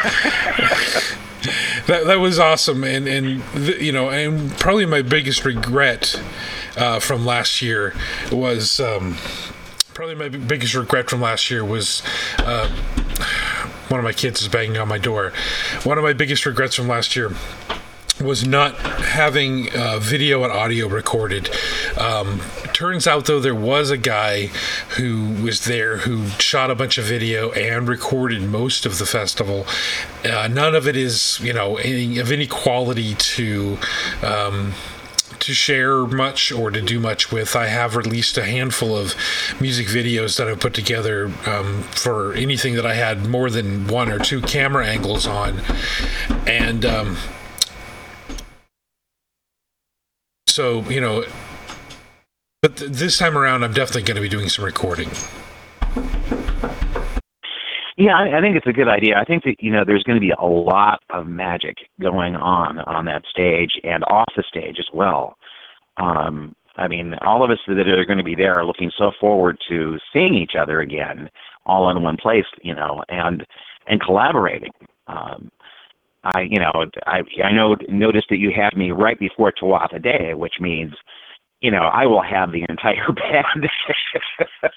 that 1.87 2.05
that 2.07 2.21
was 2.21 2.39
awesome, 2.39 2.85
and 2.85 3.07
and 3.09 3.43
the, 3.55 3.83
you 3.83 3.93
know, 3.93 4.11
and 4.11 4.51
probably 4.59 4.87
my 4.87 5.03
biggest 5.03 5.45
regret 5.45 6.21
uh, 6.77 6.99
from 7.01 7.25
last 7.25 7.63
year 7.63 7.95
was. 8.31 8.81
Um, 8.81 9.17
probably 9.95 10.15
my 10.15 10.31
biggest 10.31 10.75
regret 10.75 11.11
from 11.11 11.21
last 11.21 11.51
year 11.51 11.63
was 11.63 12.03
uh, 12.39 12.67
one 13.89 14.01
of 14.01 14.05
my 14.05 14.13
kids 14.13 14.41
is 14.41 14.49
banging 14.49 14.79
on 14.79 14.89
my 14.89 14.97
door. 14.97 15.35
One 15.85 15.99
of 15.99 16.05
my 16.05 16.15
biggest 16.15 16.47
regrets 16.47 16.77
from 16.77 16.89
last 16.89 17.15
year 17.15 17.31
was 18.23 18.47
not 18.47 18.77
having 18.77 19.69
uh, 19.75 19.99
video 19.99 20.45
and 20.45 20.53
audio 20.53 20.87
recorded. 20.87 21.51
Um, 21.99 22.41
turns 22.73 23.07
out, 23.07 23.27
though, 23.27 23.41
there 23.41 23.55
was 23.55 23.91
a 23.91 23.99
guy 23.99 24.47
who 24.97 25.35
was 25.43 25.65
there 25.65 25.99
who 25.99 26.29
shot 26.39 26.71
a 26.71 26.75
bunch 26.75 26.99
of 26.99 27.05
video 27.05 27.53
and 27.53 27.89
recorded 27.89 28.43
most 28.43 28.87
of 28.87 28.99
the 28.99 29.07
festival. 29.07 29.67
Uh, 30.25 30.49
none 30.49 30.75
of 30.75 30.87
it 30.87 30.97
is, 30.97 31.41
you 31.41 31.53
know, 31.53 31.77
any, 31.77 32.19
of 32.19 32.33
any 32.33 32.47
quality 32.47 33.15
to. 33.15 33.79
Um, 34.23 34.75
to 35.41 35.53
share 35.53 36.07
much 36.07 36.53
or 36.53 36.71
to 36.71 36.81
do 36.81 37.01
much 37.01 37.33
with. 37.33 37.57
I 37.57 37.67
have 37.67 37.97
released 37.97 38.39
a 38.39 38.45
handful 38.45 38.97
of 38.97 39.17
music 39.61 39.89
videos 39.89 40.39
that 40.39 40.47
I've 40.47 40.61
put 40.61 40.73
together 40.73 41.33
um, 41.47 41.83
for 41.83 42.33
anything 42.35 42.77
that 42.77 42.87
I 42.87 42.95
had 42.95 43.27
more 43.27 43.51
than 43.51 43.89
one 43.89 44.09
or 44.09 44.21
two 44.21 44.41
camera 44.41 44.87
angles 44.87 45.27
on. 45.27 45.61
And 46.47 46.85
um, 46.85 47.17
So, 50.53 50.83
you 50.83 51.01
know, 51.01 51.25
but 52.61 52.77
th- 52.77 52.91
this 52.91 53.17
time 53.17 53.39
around, 53.39 53.65
I'm 53.65 53.73
definitely 53.73 54.03
going 54.03 54.17
to 54.17 54.21
be 54.21 54.29
doing 54.29 54.51
some 54.51 54.67
recording. 54.67 55.09
Yeah, 57.97 58.17
I, 58.19 58.37
I 58.37 58.41
think 58.43 58.57
it's 58.57 58.67
a 58.67 58.73
good 58.73 58.87
idea. 58.87 59.19
I 59.19 59.25
think 59.25 59.45
that 59.45 59.57
you 59.61 59.73
know 59.73 59.83
there's 59.87 60.03
going 60.03 60.17
to 60.17 60.21
be 60.21 60.35
a 60.39 60.45
lot 60.45 61.01
of 61.09 61.27
magic 61.27 61.79
going 62.03 62.37
on 62.37 62.81
on 62.81 63.07
that 63.07 63.23
stage 63.31 63.81
and 63.83 64.05
off 64.05 64.29
the 64.37 64.45
stage 64.47 64.77
as 64.79 64.89
well. 64.93 65.39
Um, 65.97 66.55
I 66.77 66.87
mean, 66.87 67.15
all 67.23 67.43
of 67.43 67.51
us 67.51 67.59
that 67.67 67.89
are 67.89 68.05
going 68.05 68.19
to 68.19 68.25
be 68.25 68.35
there 68.35 68.55
are 68.55 68.67
looking 68.67 68.91
so 68.99 69.11
forward 69.19 69.57
to 69.71 69.99
seeing 70.13 70.35
each 70.35 70.53
other 70.61 70.81
again, 70.81 71.31
all 71.65 71.89
in 71.89 72.03
one 72.03 72.19
place, 72.19 72.45
you 72.63 72.75
know, 72.75 73.03
and 73.09 73.47
and 73.87 74.03
collaborating. 74.03 74.73
Um, 75.07 75.51
I, 76.25 76.43
you 76.43 76.59
know, 76.61 76.87
I 77.07 77.23
I 77.43 77.53
know 77.53 77.77
noticed 77.89 78.29
that 78.31 78.39
you 78.39 78.53
had 78.55 78.77
me 78.77 78.93
right 78.93 79.19
before 79.19 79.53
Tuatha 79.53 80.03
Dea, 80.03 80.35
which 80.35 80.55
means, 80.61 80.93
you 81.61 81.71
know, 81.71 81.91
I 81.93 82.07
will 82.07 82.23
have 82.23 82.53
the 82.53 82.65
entire 82.69 83.07
band 83.13 83.69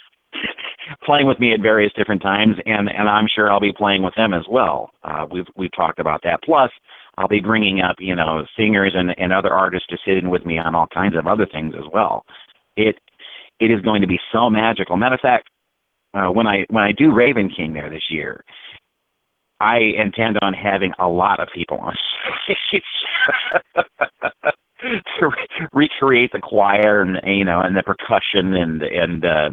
playing 1.04 1.28
with 1.28 1.40
me 1.40 1.54
at 1.54 1.62
various 1.62 1.94
different 1.94 2.22
times, 2.22 2.56
and 2.66 2.90
and 2.90 3.10
I'm 3.10 3.28
sure 3.28 3.52
I'll 3.52 3.60
be 3.60 3.74
playing 3.74 4.04
with 4.04 4.16
them 4.16 4.34
as 4.34 4.44
well. 4.50 4.92
Uh, 5.04 5.26
we've 5.30 5.48
we've 5.56 5.76
talked 5.76 6.00
about 6.00 6.22
that. 6.24 6.42
Plus, 6.44 6.72
I'll 7.18 7.28
be 7.28 7.42
bringing 7.42 7.82
up 7.82 7.98
you 8.00 8.16
know 8.16 8.46
singers 8.58 8.94
and 8.96 9.14
and 9.20 9.32
other 9.32 9.54
artists 9.54 9.88
to 9.90 9.98
sit 10.06 10.18
in 10.18 10.30
with 10.30 10.46
me 10.46 10.58
on 10.58 10.74
all 10.76 10.88
kinds 10.88 11.16
of 11.16 11.28
other 11.28 11.46
things 11.46 11.76
as 11.78 11.86
well. 11.94 12.26
It 12.76 12.98
it 13.60 13.72
is 13.72 13.82
going 13.82 14.02
to 14.02 14.08
be 14.08 14.20
so 14.32 14.50
magical. 14.50 14.98
Matter 14.98 15.16
of 15.16 15.22
fact, 15.22 15.50
uh, 16.14 16.28
when 16.28 16.48
I 16.48 16.66
when 16.70 16.84
I 16.84 16.92
do 16.92 17.14
Raven 17.14 17.50
King 17.50 17.74
there 17.74 17.90
this 17.90 18.10
year, 18.10 18.44
I 19.60 19.78
intend 19.78 20.38
on 20.41 20.54
having 20.54 20.91
a 21.00 21.08
lot 21.08 21.39
of 21.39 21.48
people 21.54 21.78
on 21.78 21.96
stage 22.44 22.84
to 25.20 25.28
re- 25.28 25.68
recreate 25.74 26.32
the 26.32 26.39
choir 26.39 27.02
and 27.02 27.20
you 27.26 27.46
know 27.46 27.62
and 27.62 27.76
the 27.76 27.84
percussion 27.84 28.54
and 28.56 28.84
and 28.84 29.26
uh, 29.26 29.50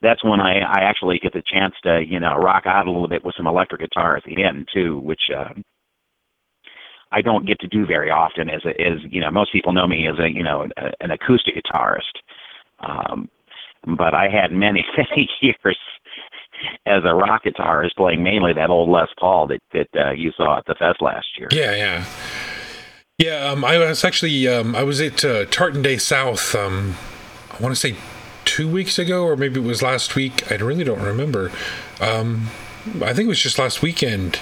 that's 0.00 0.24
when 0.24 0.40
I 0.40 0.60
I 0.60 0.80
actually 0.82 1.18
get 1.18 1.32
the 1.32 1.42
chance 1.44 1.74
to 1.82 2.02
you 2.06 2.20
know 2.20 2.36
rock 2.36 2.64
out 2.66 2.86
a 2.86 2.90
little 2.90 3.08
bit 3.08 3.24
with 3.24 3.34
some 3.36 3.46
electric 3.46 3.80
guitar 3.80 4.16
at 4.16 4.24
the 4.24 4.42
end 4.42 4.68
too, 4.72 5.00
which 5.00 5.30
uh, 5.36 5.52
I 7.12 7.20
don't 7.20 7.46
get 7.46 7.58
to 7.60 7.66
do 7.66 7.86
very 7.86 8.10
often. 8.10 8.48
As 8.48 8.64
a, 8.64 8.80
as 8.80 8.98
you 9.10 9.20
know, 9.20 9.30
most 9.30 9.52
people 9.52 9.72
know 9.72 9.86
me 9.86 10.06
as 10.06 10.18
a 10.18 10.30
you 10.30 10.44
know 10.44 10.66
an 11.00 11.10
acoustic 11.10 11.54
guitarist, 11.56 12.14
um, 12.80 13.28
but 13.98 14.14
I 14.14 14.28
had 14.28 14.52
many 14.52 14.84
many 14.96 15.28
years 15.40 15.78
as 16.86 17.02
a 17.04 17.14
rock 17.14 17.44
guitarist 17.44 17.96
playing 17.96 18.22
mainly 18.22 18.52
that 18.52 18.70
old 18.70 18.88
Les 18.90 19.08
Paul 19.18 19.48
that 19.48 19.60
that 19.72 19.88
uh, 19.96 20.10
you 20.12 20.32
saw 20.36 20.58
at 20.58 20.64
the 20.66 20.74
fest 20.74 21.00
last 21.00 21.26
year. 21.38 21.48
Yeah, 21.50 21.74
yeah, 21.74 22.04
yeah. 23.18 23.50
Um, 23.50 23.64
I 23.64 23.78
was 23.78 24.04
actually 24.04 24.46
um, 24.48 24.74
I 24.74 24.82
was 24.82 25.00
at 25.00 25.24
uh, 25.24 25.44
Tartan 25.46 25.82
Day 25.82 25.96
South. 25.98 26.54
Um, 26.54 26.96
I 27.50 27.62
want 27.62 27.74
to 27.74 27.80
say 27.80 27.96
two 28.44 28.68
weeks 28.68 28.98
ago, 28.98 29.24
or 29.24 29.36
maybe 29.36 29.60
it 29.60 29.64
was 29.64 29.82
last 29.82 30.14
week. 30.16 30.50
I 30.50 30.56
really 30.56 30.84
don't 30.84 31.02
remember. 31.02 31.50
Um, 32.00 32.48
I 33.02 33.12
think 33.12 33.26
it 33.26 33.28
was 33.28 33.40
just 33.40 33.58
last 33.58 33.82
weekend. 33.82 34.40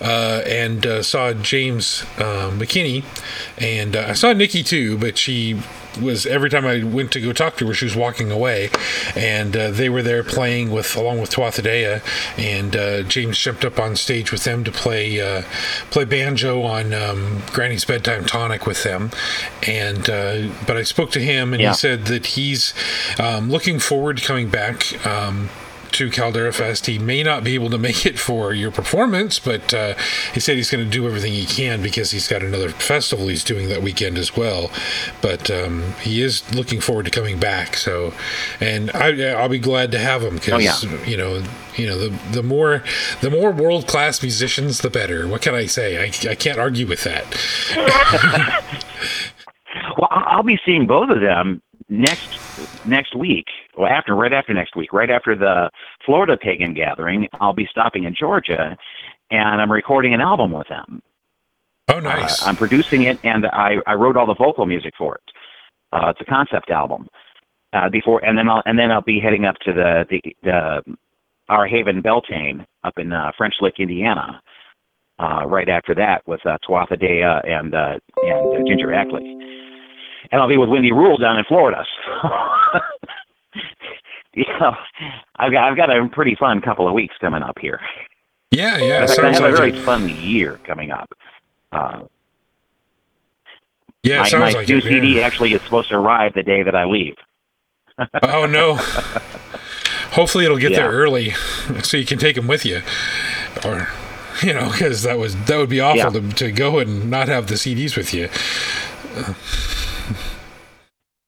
uh, 0.00 0.42
and 0.46 0.86
uh, 0.86 1.02
saw 1.02 1.32
James 1.32 2.02
uh, 2.18 2.50
McKinney, 2.54 3.04
and 3.58 3.96
uh, 3.96 4.06
I 4.08 4.12
saw 4.12 4.32
Nikki 4.32 4.62
too, 4.62 4.96
but 4.98 5.18
she 5.18 5.60
was 6.00 6.26
every 6.26 6.50
time 6.50 6.66
I 6.66 6.82
went 6.84 7.12
to 7.12 7.20
go 7.20 7.32
talk 7.32 7.56
to 7.58 7.66
her, 7.66 7.74
she 7.74 7.84
was 7.84 7.96
walking 7.96 8.30
away, 8.30 8.70
and 9.16 9.56
uh, 9.56 9.70
they 9.70 9.88
were 9.88 10.02
there 10.02 10.22
playing 10.24 10.70
with 10.70 10.96
along 10.96 11.20
with 11.20 11.30
Tuatha 11.30 12.02
and 12.36 12.76
uh, 12.76 13.02
James 13.02 13.38
jumped 13.38 13.64
up 13.64 13.78
on 13.78 13.96
stage 13.96 14.32
with 14.32 14.44
them 14.44 14.64
to 14.64 14.72
play 14.72 15.20
uh, 15.20 15.42
play 15.90 16.04
banjo 16.04 16.62
on 16.62 16.92
um, 16.94 17.42
Granny's 17.52 17.84
bedtime 17.84 18.24
tonic 18.24 18.66
with 18.66 18.82
them, 18.82 19.10
and 19.66 20.08
uh, 20.08 20.48
but 20.66 20.76
I 20.76 20.82
spoke 20.82 21.10
to 21.12 21.20
him 21.20 21.52
and 21.52 21.62
Yeah. 21.62 21.70
he 21.70 21.74
said 21.76 22.06
that 22.06 22.26
he's 22.26 22.74
um, 23.18 23.50
looking 23.50 23.78
forward 23.78 24.18
to 24.18 24.24
coming 24.24 24.48
back. 24.48 25.04
Um, 25.06 25.48
to 25.92 26.10
Caldera 26.10 26.52
Fest. 26.52 26.86
He 26.86 26.98
may 26.98 27.22
not 27.22 27.44
be 27.44 27.54
able 27.54 27.70
to 27.70 27.78
make 27.78 28.04
it 28.06 28.18
for 28.18 28.52
your 28.52 28.70
performance, 28.70 29.38
but 29.38 29.72
uh, 29.74 29.94
he 30.34 30.40
said 30.40 30.56
he's 30.56 30.70
going 30.70 30.84
to 30.84 30.90
do 30.90 31.06
everything 31.06 31.32
he 31.32 31.44
can 31.46 31.82
because 31.82 32.10
he's 32.10 32.28
got 32.28 32.42
another 32.42 32.68
festival 32.70 33.28
he's 33.28 33.44
doing 33.44 33.68
that 33.68 33.82
weekend 33.82 34.18
as 34.18 34.36
well. 34.36 34.70
But 35.22 35.50
um, 35.50 35.94
he 36.02 36.22
is 36.22 36.42
looking 36.54 36.80
forward 36.80 37.04
to 37.06 37.10
coming 37.10 37.38
back. 37.40 37.76
So, 37.76 38.12
and 38.60 38.90
I, 38.92 39.30
I'll 39.32 39.48
be 39.48 39.58
glad 39.58 39.90
to 39.92 39.98
have 39.98 40.22
him 40.22 40.34
because 40.34 40.54
Oh, 40.54 40.58
yeah. 40.58 41.04
you 41.04 41.16
know, 41.16 41.42
you 41.76 41.86
know, 41.86 41.96
the 41.98 42.08
the 42.32 42.42
more 42.42 42.82
the 43.20 43.30
more 43.30 43.52
world 43.52 43.86
class 43.86 44.20
musicians, 44.22 44.80
the 44.80 44.90
better. 44.90 45.28
What 45.28 45.42
can 45.42 45.54
I 45.54 45.66
say? 45.66 45.98
I, 46.02 46.30
I 46.30 46.34
can't 46.34 46.58
argue 46.58 46.86
with 46.86 47.04
that. 47.04 47.24
Well, 49.96 50.08
I- 50.10 50.24
I'll 50.36 50.42
be 50.42 50.58
seeing 50.64 50.86
both 50.86 51.10
of 51.10 51.20
them 51.20 51.60
next 51.88 52.38
next 52.86 53.16
week. 53.16 53.46
Well, 53.76 53.88
after 53.88 54.14
right 54.14 54.32
after 54.32 54.54
next 54.54 54.76
week, 54.76 54.92
right 54.92 55.10
after 55.10 55.34
the 55.34 55.70
Florida 56.04 56.36
Pagan 56.36 56.74
Gathering, 56.74 57.28
I'll 57.40 57.52
be 57.52 57.66
stopping 57.70 58.04
in 58.04 58.14
Georgia, 58.14 58.76
and 59.30 59.60
I'm 59.60 59.72
recording 59.72 60.14
an 60.14 60.20
album 60.20 60.52
with 60.52 60.68
them. 60.68 61.02
Oh, 61.88 62.00
nice. 62.00 62.42
Uh, 62.42 62.46
I'm 62.46 62.56
producing 62.56 63.02
it, 63.02 63.18
and 63.24 63.46
I 63.46 63.76
I 63.86 63.94
wrote 63.94 64.16
all 64.16 64.26
the 64.26 64.34
vocal 64.34 64.66
music 64.66 64.94
for 64.98 65.16
it. 65.16 65.22
Uh, 65.92 66.08
it's 66.10 66.20
a 66.20 66.24
concept 66.24 66.70
album. 66.70 67.08
Uh, 67.74 67.88
before, 67.90 68.24
and 68.24 68.38
then 68.38 68.48
I'll 68.48 68.62
and 68.64 68.78
then 68.78 68.90
I'll 68.90 69.02
be 69.02 69.20
heading 69.20 69.44
up 69.44 69.56
to 69.66 69.72
the 69.74 70.06
the, 70.08 70.20
the 70.42 70.96
Our 71.50 71.66
Haven 71.66 72.00
Beltane 72.00 72.64
up 72.82 72.94
in 72.96 73.12
uh, 73.12 73.30
French 73.36 73.54
Lick, 73.60 73.74
Indiana. 73.78 74.40
Uh, 75.20 75.44
right 75.46 75.68
after 75.68 75.96
that, 75.96 76.22
with 76.28 76.40
uh, 76.46 76.56
Tuatha 76.66 76.98
Dea 76.98 77.22
and 77.22 77.74
uh, 77.74 77.98
and 78.22 78.54
uh, 78.54 78.68
Ginger 78.68 78.94
Ackley, 78.94 79.36
and 80.30 80.40
I'll 80.40 80.48
be 80.48 80.56
with 80.56 80.68
Wendy 80.68 80.92
Rule 80.92 81.16
down 81.16 81.38
in 81.38 81.44
Florida. 81.44 81.84
you 84.34 84.44
know, 84.60 84.74
I've 85.36 85.52
got 85.52 85.70
I've 85.70 85.76
got 85.76 85.90
a 85.94 86.08
pretty 86.08 86.34
fun 86.36 86.60
couple 86.60 86.86
of 86.86 86.94
weeks 86.94 87.14
coming 87.20 87.42
up 87.42 87.58
here. 87.60 87.80
yeah, 88.50 88.78
yeah. 88.78 89.06
Fact, 89.06 89.18
I 89.20 89.32
have 89.32 89.44
a 89.44 89.52
very 89.56 89.72
it. 89.76 89.82
fun 89.84 90.08
year 90.08 90.58
coming 90.64 90.90
up. 90.90 91.10
Uh, 91.72 92.00
Yeah, 94.02 94.20
my 94.22 94.28
sounds 94.28 94.54
my 94.54 94.60
like 94.60 94.68
new 94.68 94.78
it. 94.78 94.84
yeah. 94.84 94.90
CD 94.90 95.22
actually 95.22 95.52
is 95.54 95.62
supposed 95.62 95.88
to 95.90 95.96
arrive 95.96 96.34
the 96.34 96.42
day 96.42 96.62
that 96.62 96.74
I 96.74 96.84
leave. 96.84 97.14
Oh 98.22 98.46
no. 98.46 98.76
Hopefully 100.12 100.44
it'll 100.44 100.56
get 100.58 100.72
there 100.72 100.90
early, 100.90 101.30
so 101.82 101.96
you 101.96 102.06
can 102.06 102.18
take 102.18 102.36
them 102.36 102.46
with 102.46 102.64
you, 102.64 102.80
or 103.64 103.88
you 104.42 104.54
know, 104.54 104.70
because 104.70 105.02
that 105.02 105.18
was 105.18 105.34
that 105.46 105.56
would 105.56 105.68
be 105.68 105.80
awful 105.80 105.98
Yeah. 105.98 106.10
to, 106.10 106.32
to 106.36 106.52
go 106.52 106.78
and 106.78 107.10
not 107.10 107.26
have 107.28 107.48
the 107.48 107.56
CDs 107.56 107.96
with 107.96 108.14
you. 108.14 108.28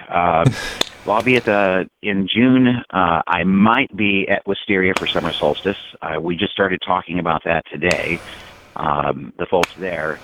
Uh, 1.06 1.10
well, 1.10 1.16
I'll 1.18 1.22
be 1.22 1.36
at 1.36 1.44
the 1.44 1.88
in 2.02 2.26
June. 2.26 2.82
Uh, 2.90 3.22
I 3.26 3.44
might 3.44 3.96
be 3.96 4.26
at 4.28 4.46
Wisteria 4.46 4.92
for 4.98 5.06
summer 5.06 5.32
solstice. 5.32 5.76
Uh, 6.02 6.20
we 6.20 6.36
just 6.36 6.52
started 6.52 6.80
talking 6.84 7.18
about 7.18 7.44
that 7.44 7.64
today. 7.70 8.18
Um, 8.74 9.32
the 9.38 9.46
folks 9.46 9.72
there, 9.78 10.18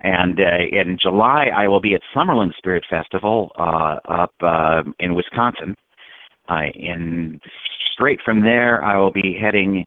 and 0.00 0.38
uh, 0.38 0.58
in 0.70 0.98
July 1.00 1.46
I 1.46 1.66
will 1.68 1.80
be 1.80 1.94
at 1.94 2.02
Summerland 2.14 2.54
Spirit 2.56 2.84
Festival 2.88 3.50
uh, 3.58 3.98
up 4.08 4.34
uh, 4.40 4.82
in 5.00 5.14
Wisconsin. 5.14 5.74
Uh, 6.48 6.70
and 6.78 7.40
straight 7.92 8.20
from 8.24 8.42
there, 8.42 8.84
I 8.84 8.96
will 8.98 9.10
be 9.10 9.36
heading 9.40 9.84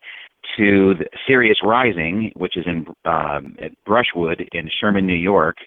to 0.58 0.96
the 0.96 1.06
Sirius 1.26 1.60
Rising, 1.64 2.34
which 2.36 2.58
is 2.58 2.66
in 2.66 2.88
um, 3.06 3.56
at 3.62 3.72
Brushwood 3.86 4.50
in 4.52 4.70
Sherman, 4.70 5.06
New 5.06 5.14
York. 5.14 5.58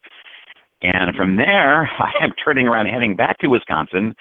And 0.83 1.15
from 1.17 1.37
there, 1.37 1.85
I 1.99 2.13
am 2.21 2.33
turning 2.45 2.67
around, 2.67 2.87
heading 2.87 3.17
back 3.17 3.39
to 3.39 3.47
Wisconsin 3.47 4.15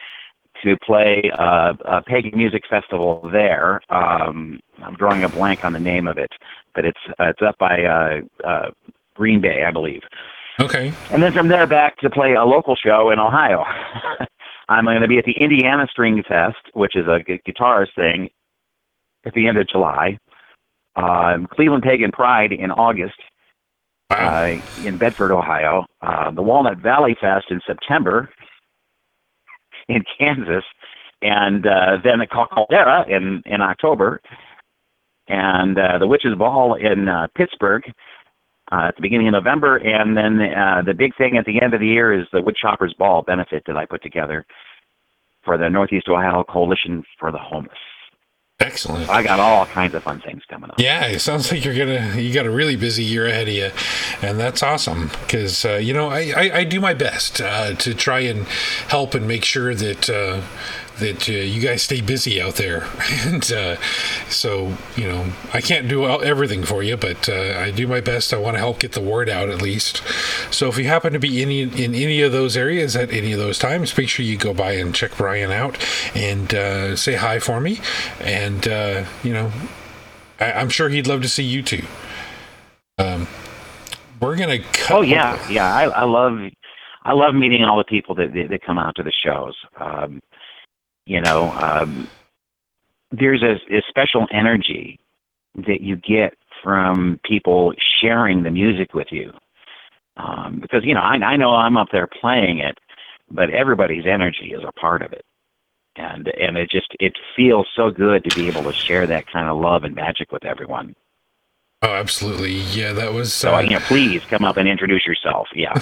to 0.63 0.77
play 0.85 1.31
uh, 1.37 1.73
a 1.85 2.01
pagan 2.01 2.37
music 2.37 2.63
festival 2.69 3.27
there. 3.31 3.81
Um, 3.89 4.59
I'm 4.83 4.95
drawing 4.95 5.23
a 5.23 5.29
blank 5.29 5.63
on 5.65 5.73
the 5.73 5.79
name 5.79 6.07
of 6.07 6.17
it, 6.17 6.31
but 6.75 6.85
it's 6.85 6.99
uh, 7.19 7.25
it's 7.25 7.41
up 7.41 7.57
by 7.57 7.83
uh, 7.83 8.19
uh, 8.47 8.69
Green 9.15 9.41
Bay, 9.41 9.63
I 9.63 9.71
believe. 9.71 10.01
Okay. 10.59 10.93
And 11.11 11.23
then 11.23 11.33
from 11.33 11.47
there 11.47 11.65
back 11.67 11.97
to 11.99 12.09
play 12.09 12.33
a 12.33 12.43
local 12.43 12.75
show 12.75 13.09
in 13.11 13.19
Ohio. 13.19 13.63
I'm 14.69 14.85
going 14.85 15.01
to 15.01 15.07
be 15.07 15.17
at 15.17 15.25
the 15.25 15.33
Indiana 15.37 15.85
String 15.91 16.23
Fest, 16.27 16.57
which 16.73 16.95
is 16.95 17.05
a 17.07 17.19
gu- 17.25 17.39
guitarist 17.47 17.93
thing, 17.95 18.29
at 19.25 19.33
the 19.33 19.47
end 19.47 19.57
of 19.57 19.67
July. 19.67 20.17
Um, 20.95 21.47
Cleveland 21.47 21.83
Pagan 21.83 22.11
Pride 22.11 22.51
in 22.51 22.71
August 22.71 23.15
Wow. 24.11 24.43
uh, 24.43 24.61
in 24.85 24.97
Bedford, 24.97 25.31
Ohio. 25.31 25.85
Uh, 26.01 26.31
the 26.31 26.41
Walnut 26.41 26.77
Valley 26.79 27.15
Fest 27.19 27.45
in 27.49 27.61
September 27.65 28.29
in 29.95 30.03
Kansas, 30.17 30.63
and 31.21 31.65
uh, 31.65 31.97
then 32.03 32.19
the 32.19 32.27
Caldera 32.27 33.05
in 33.07 33.41
in 33.45 33.61
October, 33.61 34.21
and 35.27 35.77
uh, 35.77 35.97
the 35.97 36.07
Witches 36.07 36.35
Ball 36.37 36.75
in 36.75 37.07
uh, 37.07 37.27
Pittsburgh 37.35 37.83
uh, 38.71 38.87
at 38.87 38.95
the 38.95 39.01
beginning 39.01 39.27
of 39.27 39.33
November, 39.33 39.77
and 39.77 40.15
then 40.15 40.41
uh, 40.41 40.81
the 40.85 40.93
big 40.93 41.15
thing 41.17 41.37
at 41.37 41.45
the 41.45 41.61
end 41.61 41.73
of 41.73 41.79
the 41.79 41.87
year 41.87 42.13
is 42.13 42.25
the 42.31 42.39
Woodchoppers 42.39 42.97
Ball 42.97 43.21
benefit 43.21 43.63
that 43.67 43.77
I 43.77 43.85
put 43.85 44.01
together 44.01 44.45
for 45.43 45.57
the 45.57 45.69
Northeast 45.69 46.07
Ohio 46.07 46.43
Coalition 46.43 47.03
for 47.19 47.31
the 47.31 47.37
Homeless. 47.37 47.77
Excellent. 48.61 49.09
I 49.09 49.23
got 49.23 49.39
all 49.39 49.65
kinds 49.65 49.93
of 49.95 50.03
fun 50.03 50.21
things 50.21 50.43
coming 50.47 50.69
up. 50.69 50.79
Yeah, 50.79 51.07
it 51.07 51.19
sounds 51.19 51.51
like 51.51 51.65
you're 51.65 51.75
gonna 51.75 52.15
you 52.19 52.33
got 52.33 52.45
a 52.45 52.51
really 52.51 52.75
busy 52.75 53.03
year 53.03 53.25
ahead 53.25 53.47
of 53.47 53.53
you, 53.53 53.71
and 54.21 54.39
that's 54.39 54.61
awesome 54.61 55.09
because 55.21 55.65
uh, 55.65 55.73
you 55.73 55.93
know 55.93 56.09
I, 56.09 56.31
I, 56.35 56.57
I 56.59 56.63
do 56.63 56.79
my 56.79 56.93
best 56.93 57.41
uh, 57.41 57.73
to 57.73 57.93
try 57.93 58.19
and 58.19 58.47
help 58.87 59.15
and 59.15 59.27
make 59.27 59.43
sure 59.43 59.73
that 59.73 60.09
uh, 60.09 60.41
that 61.01 61.27
uh, 61.27 61.33
you 61.33 61.61
guys 61.61 61.83
stay 61.83 61.99
busy 62.01 62.41
out 62.41 62.55
there, 62.55 62.87
and 63.25 63.51
uh, 63.51 63.75
so 64.29 64.77
you 64.95 65.07
know 65.07 65.33
I 65.53 65.59
can't 65.61 65.87
do 65.87 66.05
all, 66.05 66.21
everything 66.23 66.63
for 66.63 66.81
you, 66.81 66.95
but 66.95 67.27
uh, 67.27 67.59
I 67.59 67.71
do 67.71 67.85
my 67.87 67.99
best. 67.99 68.33
I 68.33 68.37
want 68.37 68.55
to 68.55 68.59
help 68.59 68.79
get 68.79 68.93
the 68.93 69.01
word 69.01 69.27
out 69.27 69.49
at 69.49 69.61
least. 69.61 70.01
So 70.51 70.69
if 70.69 70.77
you 70.77 70.85
happen 70.87 71.11
to 71.13 71.19
be 71.19 71.41
any 71.41 71.61
in 71.61 71.93
any 71.93 72.21
of 72.21 72.31
those 72.31 72.55
areas 72.55 72.95
at 72.95 73.11
any 73.11 73.33
of 73.33 73.39
those 73.39 73.59
times, 73.59 73.95
make 73.97 74.09
sure 74.09 74.25
you 74.25 74.37
go 74.37 74.53
by 74.53 74.71
and 74.73 74.95
check 74.95 75.17
Brian 75.17 75.51
out 75.51 75.77
and 76.15 76.53
uh, 76.53 76.95
say 76.95 77.15
hi 77.15 77.39
for 77.39 77.59
me, 77.59 77.79
and 78.21 78.67
uh, 78.67 79.05
you 79.23 79.33
know 79.33 79.51
I, 80.39 80.53
I'm 80.53 80.69
sure 80.69 80.89
he'd 80.89 81.07
love 81.07 81.21
to 81.21 81.29
see 81.29 81.43
you 81.43 81.61
too. 81.61 81.83
Um, 82.97 83.27
we're 84.19 84.35
gonna 84.35 84.59
cut. 84.59 84.91
Oh 84.91 85.01
yeah, 85.01 85.39
yeah. 85.49 85.73
I, 85.73 85.83
I 85.85 86.03
love 86.03 86.39
I 87.03 87.13
love 87.13 87.33
meeting 87.33 87.63
all 87.63 87.77
the 87.77 87.83
people 87.83 88.15
that 88.15 88.33
that, 88.33 88.49
that 88.49 88.61
come 88.63 88.77
out 88.77 88.95
to 88.95 89.03
the 89.03 89.11
shows. 89.11 89.55
Um, 89.79 90.21
you 91.11 91.19
know, 91.19 91.51
um, 91.51 92.07
there's 93.11 93.43
a, 93.43 93.55
a 93.75 93.81
special 93.89 94.27
energy 94.31 94.97
that 95.55 95.81
you 95.81 95.97
get 95.97 96.35
from 96.63 97.19
people 97.25 97.73
sharing 97.99 98.43
the 98.43 98.49
music 98.49 98.93
with 98.93 99.07
you. 99.11 99.33
Um, 100.15 100.59
because 100.61 100.85
you 100.85 100.93
know, 100.93 101.01
I, 101.01 101.15
I 101.15 101.35
know 101.35 101.53
I'm 101.53 101.75
up 101.75 101.89
there 101.91 102.07
playing 102.07 102.59
it, 102.59 102.77
but 103.29 103.49
everybody's 103.49 104.05
energy 104.05 104.53
is 104.55 104.63
a 104.65 104.71
part 104.71 105.01
of 105.01 105.11
it, 105.11 105.25
and 105.97 106.29
and 106.39 106.57
it 106.57 106.69
just 106.69 106.95
it 107.01 107.13
feels 107.35 107.67
so 107.75 107.91
good 107.91 108.23
to 108.23 108.35
be 108.35 108.47
able 108.47 108.63
to 108.63 108.73
share 108.73 109.05
that 109.07 109.27
kind 109.27 109.49
of 109.49 109.59
love 109.59 109.83
and 109.83 109.93
magic 109.93 110.31
with 110.31 110.45
everyone. 110.45 110.95
Oh, 111.81 111.93
absolutely. 111.93 112.53
Yeah, 112.53 112.93
that 112.93 113.11
was. 113.11 113.33
So, 113.33 113.55
uh, 113.55 113.61
you 113.61 113.71
know, 113.71 113.79
please 113.79 114.21
come 114.29 114.45
up 114.45 114.55
and 114.55 114.67
introduce 114.69 115.05
yourself. 115.05 115.47
Yeah. 115.55 115.73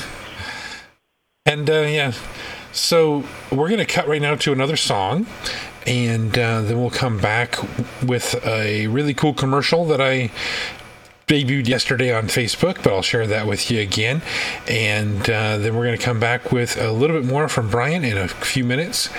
and 1.45 1.69
uh, 1.69 1.81
yeah, 1.81 2.13
so 2.79 3.23
we're 3.51 3.67
going 3.67 3.79
to 3.79 3.85
cut 3.85 4.07
right 4.07 4.21
now 4.21 4.35
to 4.35 4.51
another 4.51 4.77
song, 4.77 5.27
and 5.85 6.37
uh, 6.37 6.61
then 6.61 6.79
we'll 6.79 6.89
come 6.89 7.19
back 7.19 7.57
with 8.03 8.35
a 8.45 8.87
really 8.87 9.13
cool 9.13 9.33
commercial 9.33 9.85
that 9.85 10.01
I 10.01 10.31
debuted 11.29 11.67
yesterday 11.67 12.11
on 12.11 12.25
Facebook, 12.25 12.81
but 12.81 12.91
I'll 12.91 13.03
share 13.03 13.27
that 13.27 13.45
with 13.45 13.69
you 13.69 13.79
again. 13.79 14.23
And 14.67 15.21
uh, 15.29 15.59
then 15.59 15.75
we're 15.75 15.85
going 15.85 15.97
to 15.97 16.03
come 16.03 16.19
back 16.19 16.51
with 16.51 16.75
a 16.81 16.91
little 16.91 17.15
bit 17.15 17.29
more 17.29 17.47
from 17.47 17.69
Brian 17.69 18.03
in 18.03 18.17
a 18.17 18.27
few 18.27 18.65
minutes. 18.65 19.09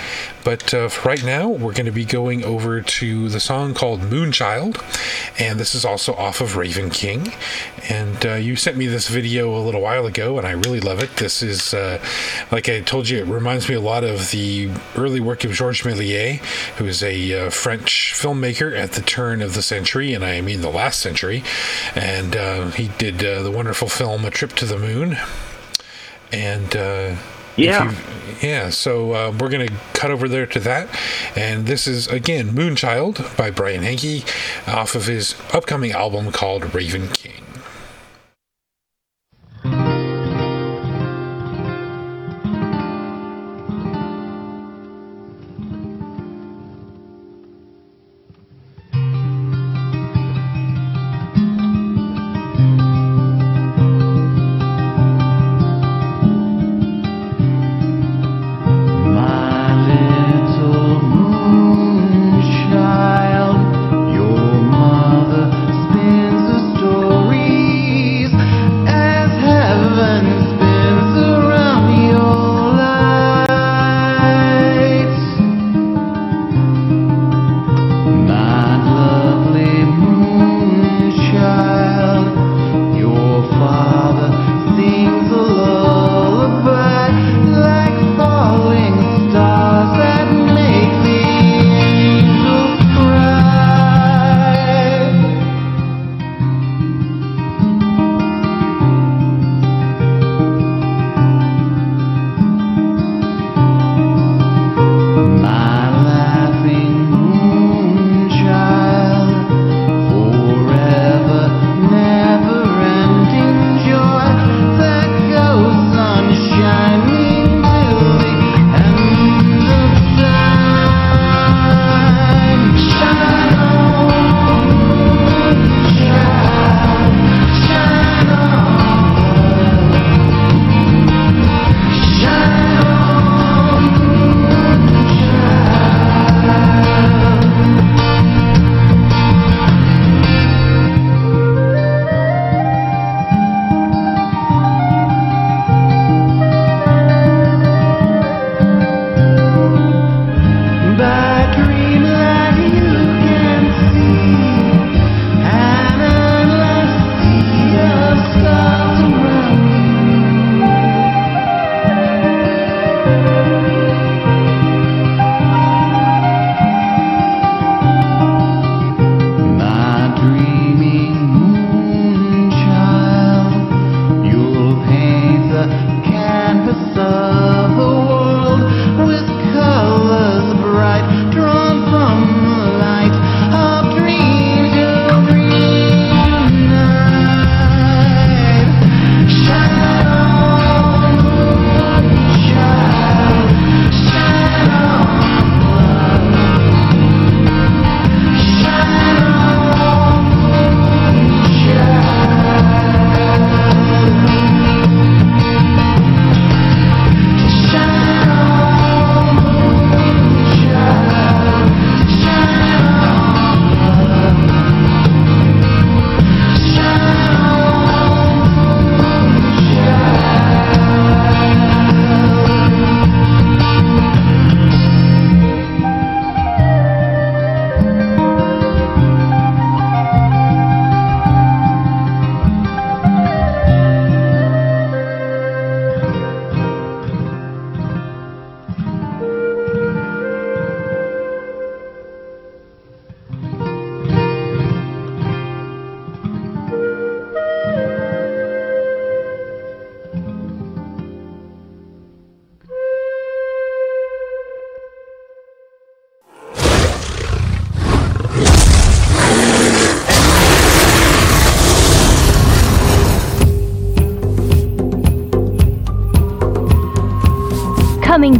But 0.43 0.73
uh, 0.73 0.89
right 1.05 1.23
now, 1.23 1.47
we're 1.47 1.71
going 1.71 1.85
to 1.85 1.91
be 1.91 2.03
going 2.03 2.43
over 2.43 2.81
to 2.81 3.29
the 3.29 3.39
song 3.39 3.73
called 3.73 4.01
Moonchild. 4.01 4.81
And 5.39 5.57
this 5.57 5.73
is 5.73 5.85
also 5.85 6.13
off 6.15 6.41
of 6.41 6.57
Raven 6.57 6.89
King. 6.89 7.31
And 7.89 8.25
uh, 8.25 8.33
you 8.33 8.57
sent 8.57 8.75
me 8.75 8.87
this 8.87 9.07
video 9.07 9.55
a 9.55 9.61
little 9.61 9.81
while 9.81 10.05
ago, 10.05 10.37
and 10.37 10.45
I 10.45 10.51
really 10.51 10.81
love 10.81 11.01
it. 11.01 11.15
This 11.15 11.41
is, 11.41 11.73
uh, 11.73 12.03
like 12.51 12.67
I 12.67 12.81
told 12.81 13.07
you, 13.07 13.19
it 13.19 13.27
reminds 13.27 13.69
me 13.69 13.75
a 13.75 13.81
lot 13.81 14.03
of 14.03 14.31
the 14.31 14.69
early 14.95 15.19
work 15.19 15.45
of 15.45 15.51
Georges 15.51 15.85
Méliès, 15.85 16.37
who 16.75 16.85
is 16.85 17.01
a 17.01 17.47
uh, 17.47 17.49
French 17.49 18.13
filmmaker 18.15 18.77
at 18.77 18.93
the 18.93 19.01
turn 19.01 19.41
of 19.41 19.53
the 19.53 19.61
century, 19.61 20.13
and 20.13 20.25
I 20.25 20.41
mean 20.41 20.61
the 20.61 20.69
last 20.69 20.99
century 20.99 21.43
uh, 22.35 22.71
he 22.71 22.87
did 22.97 23.23
uh, 23.23 23.43
the 23.43 23.51
wonderful 23.51 23.87
film 23.87 24.25
A 24.25 24.31
Trip 24.31 24.53
to 24.53 24.65
the 24.65 24.77
Moon. 24.77 25.17
And 26.31 26.75
uh, 26.75 27.15
yeah, 27.57 27.93
yeah. 28.41 28.69
So 28.69 29.13
uh, 29.13 29.37
we're 29.37 29.49
gonna 29.49 29.67
cut 29.93 30.09
over 30.09 30.27
there 30.27 30.45
to 30.47 30.59
that, 30.61 30.87
and 31.35 31.67
this 31.67 31.87
is 31.87 32.07
again 32.07 32.51
Moonchild 32.51 33.35
by 33.37 33.51
Brian 33.51 33.83
Henke, 33.83 34.23
off 34.67 34.95
of 34.95 35.05
his 35.07 35.35
upcoming 35.53 35.91
album 35.91 36.31
called 36.31 36.73
Raven 36.73 37.09
King. 37.09 37.43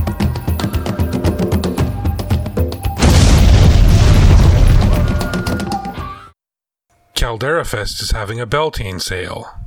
Caldera 7.16 7.66
Fest 7.66 8.02
is 8.02 8.12
having 8.12 8.40
a 8.40 8.46
Beltane 8.46 9.00
sale. 9.00 9.59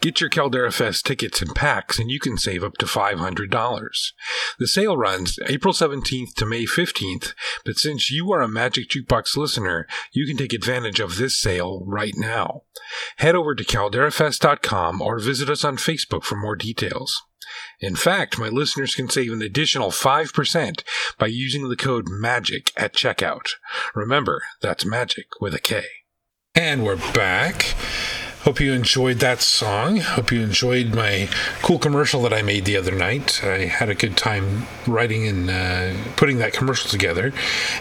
Get 0.00 0.20
your 0.20 0.30
Caldera 0.30 0.70
Fest 0.72 1.06
tickets 1.06 1.40
in 1.40 1.54
packs 1.54 1.98
and 1.98 2.10
you 2.10 2.20
can 2.20 2.36
save 2.36 2.62
up 2.62 2.76
to 2.78 2.86
$500. 2.86 4.12
The 4.58 4.66
sale 4.66 4.96
runs 4.96 5.38
April 5.46 5.72
17th 5.72 6.34
to 6.34 6.46
May 6.46 6.64
15th, 6.64 7.34
but 7.64 7.76
since 7.76 8.10
you 8.10 8.32
are 8.32 8.42
a 8.42 8.48
Magic 8.48 8.88
Jukebox 8.88 9.36
listener, 9.36 9.86
you 10.12 10.26
can 10.26 10.36
take 10.36 10.52
advantage 10.52 11.00
of 11.00 11.16
this 11.16 11.40
sale 11.40 11.82
right 11.86 12.14
now. 12.16 12.62
Head 13.18 13.34
over 13.34 13.54
to 13.54 13.64
calderafest.com 13.64 15.00
or 15.00 15.18
visit 15.18 15.48
us 15.48 15.64
on 15.64 15.76
Facebook 15.76 16.24
for 16.24 16.36
more 16.36 16.56
details. 16.56 17.22
In 17.80 17.96
fact, 17.96 18.38
my 18.38 18.48
listeners 18.48 18.94
can 18.94 19.08
save 19.08 19.32
an 19.32 19.42
additional 19.42 19.90
5% 19.90 20.82
by 21.18 21.26
using 21.26 21.68
the 21.68 21.76
code 21.76 22.06
MAGIC 22.08 22.72
at 22.76 22.94
checkout. 22.94 23.50
Remember, 23.94 24.42
that's 24.60 24.84
magic 24.84 25.26
with 25.40 25.54
a 25.54 25.60
K. 25.60 25.84
And 26.54 26.84
we're 26.84 26.96
back. 26.96 27.74
Hope 28.44 28.60
you 28.60 28.74
enjoyed 28.74 29.20
that 29.20 29.40
song. 29.40 30.00
Hope 30.00 30.30
you 30.30 30.42
enjoyed 30.42 30.94
my 30.94 31.30
cool 31.62 31.78
commercial 31.78 32.20
that 32.24 32.34
I 32.34 32.42
made 32.42 32.66
the 32.66 32.76
other 32.76 32.92
night. 32.92 33.42
I 33.42 33.64
had 33.64 33.88
a 33.88 33.94
good 33.94 34.18
time 34.18 34.66
writing 34.86 35.26
and 35.26 35.48
uh, 35.48 35.94
putting 36.16 36.36
that 36.40 36.52
commercial 36.52 36.90
together, 36.90 37.32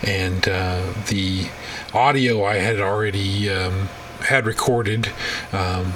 and 0.03 0.47
uh, 0.47 0.93
the 1.09 1.49
audio 1.93 2.45
I 2.45 2.59
had 2.59 2.80
already 2.80 3.49
um, 3.49 3.89
had 4.22 4.45
recorded. 4.45 5.09
Um, 5.51 5.95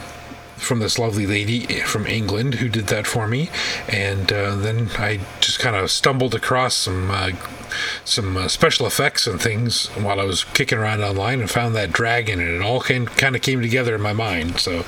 from 0.57 0.79
this 0.79 0.99
lovely 0.99 1.25
lady 1.25 1.65
from 1.81 2.05
England 2.05 2.55
who 2.55 2.69
did 2.69 2.87
that 2.87 3.07
for 3.07 3.27
me, 3.27 3.49
and 3.87 4.31
uh, 4.31 4.55
then 4.55 4.89
I 4.97 5.19
just 5.39 5.59
kind 5.59 5.75
of 5.75 5.89
stumbled 5.91 6.35
across 6.35 6.75
some 6.75 7.11
uh, 7.11 7.31
some 8.05 8.37
uh, 8.37 8.47
special 8.47 8.87
effects 8.87 9.27
and 9.27 9.41
things 9.41 9.87
while 9.87 10.19
I 10.19 10.23
was 10.23 10.43
kicking 10.43 10.77
around 10.77 11.01
online 11.01 11.39
and 11.39 11.49
found 11.49 11.75
that 11.75 11.91
dragon, 11.91 12.39
and 12.39 12.49
it 12.49 12.61
all 12.61 12.81
came, 12.81 13.05
kind 13.05 13.35
of 13.35 13.41
came 13.41 13.61
together 13.61 13.95
in 13.95 14.01
my 14.01 14.13
mind. 14.13 14.59
So 14.59 14.83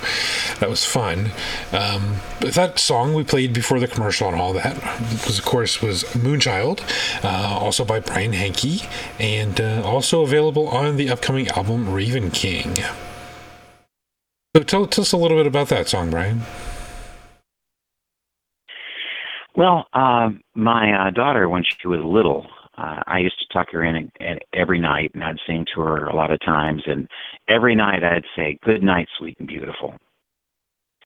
that 0.60 0.70
was 0.70 0.86
fun. 0.86 1.32
Um, 1.72 2.18
but 2.40 2.54
that 2.54 2.80
song 2.80 3.14
we 3.14 3.24
played 3.24 3.54
before 3.54 3.80
the 3.80 3.88
commercial 3.88 4.30
and 4.30 4.40
all 4.40 4.54
that 4.54 4.82
was, 5.26 5.40
of 5.40 5.46
course, 5.46 5.82
was 5.82 6.04
Moonchild, 6.16 6.82
uh, 7.24 7.60
also 7.60 7.86
by 7.86 8.00
Brian 8.00 8.34
Henke, 8.34 8.88
and 9.20 9.60
uh, 9.60 9.82
also 9.84 10.22
available 10.22 10.68
on 10.70 10.98
the 10.98 11.10
upcoming 11.10 11.48
album 11.50 11.94
Raven 11.94 12.32
King. 12.32 12.78
So 14.56 14.64
tell, 14.64 14.88
tell 14.88 15.04
us 15.04 15.12
a 15.12 15.18
little 15.18 15.38
bit 15.38 15.46
about 15.46 15.70
that 15.70 15.88
song, 15.88 16.10
Brian. 16.10 16.42
Well, 19.56 19.86
uh, 19.94 20.30
my 20.56 21.08
uh, 21.08 21.12
daughter, 21.12 21.50
when 21.50 21.64
she 21.64 21.88
was 21.88 22.00
little, 22.04 22.48
uh, 22.78 23.04
I 23.06 23.20
used 23.20 23.38
to 23.40 23.54
tuck 23.54 23.68
her 23.74 23.84
in 23.84 23.96
and, 23.96 24.12
and 24.20 24.40
every 24.54 24.80
night, 24.80 25.12
and 25.14 25.24
I'd 25.24 25.38
sing 25.46 25.66
to 25.76 25.82
her 25.82 26.06
a 26.06 26.16
lot 26.16 26.32
of 26.32 26.40
times. 26.40 26.82
And 26.88 27.08
every 27.48 27.76
night 27.76 28.04
I'd 28.04 28.26
say, 28.36 28.58
"Good 28.64 28.82
night, 28.82 29.08
sweet 29.18 29.38
and 29.38 29.48
beautiful." 29.48 29.96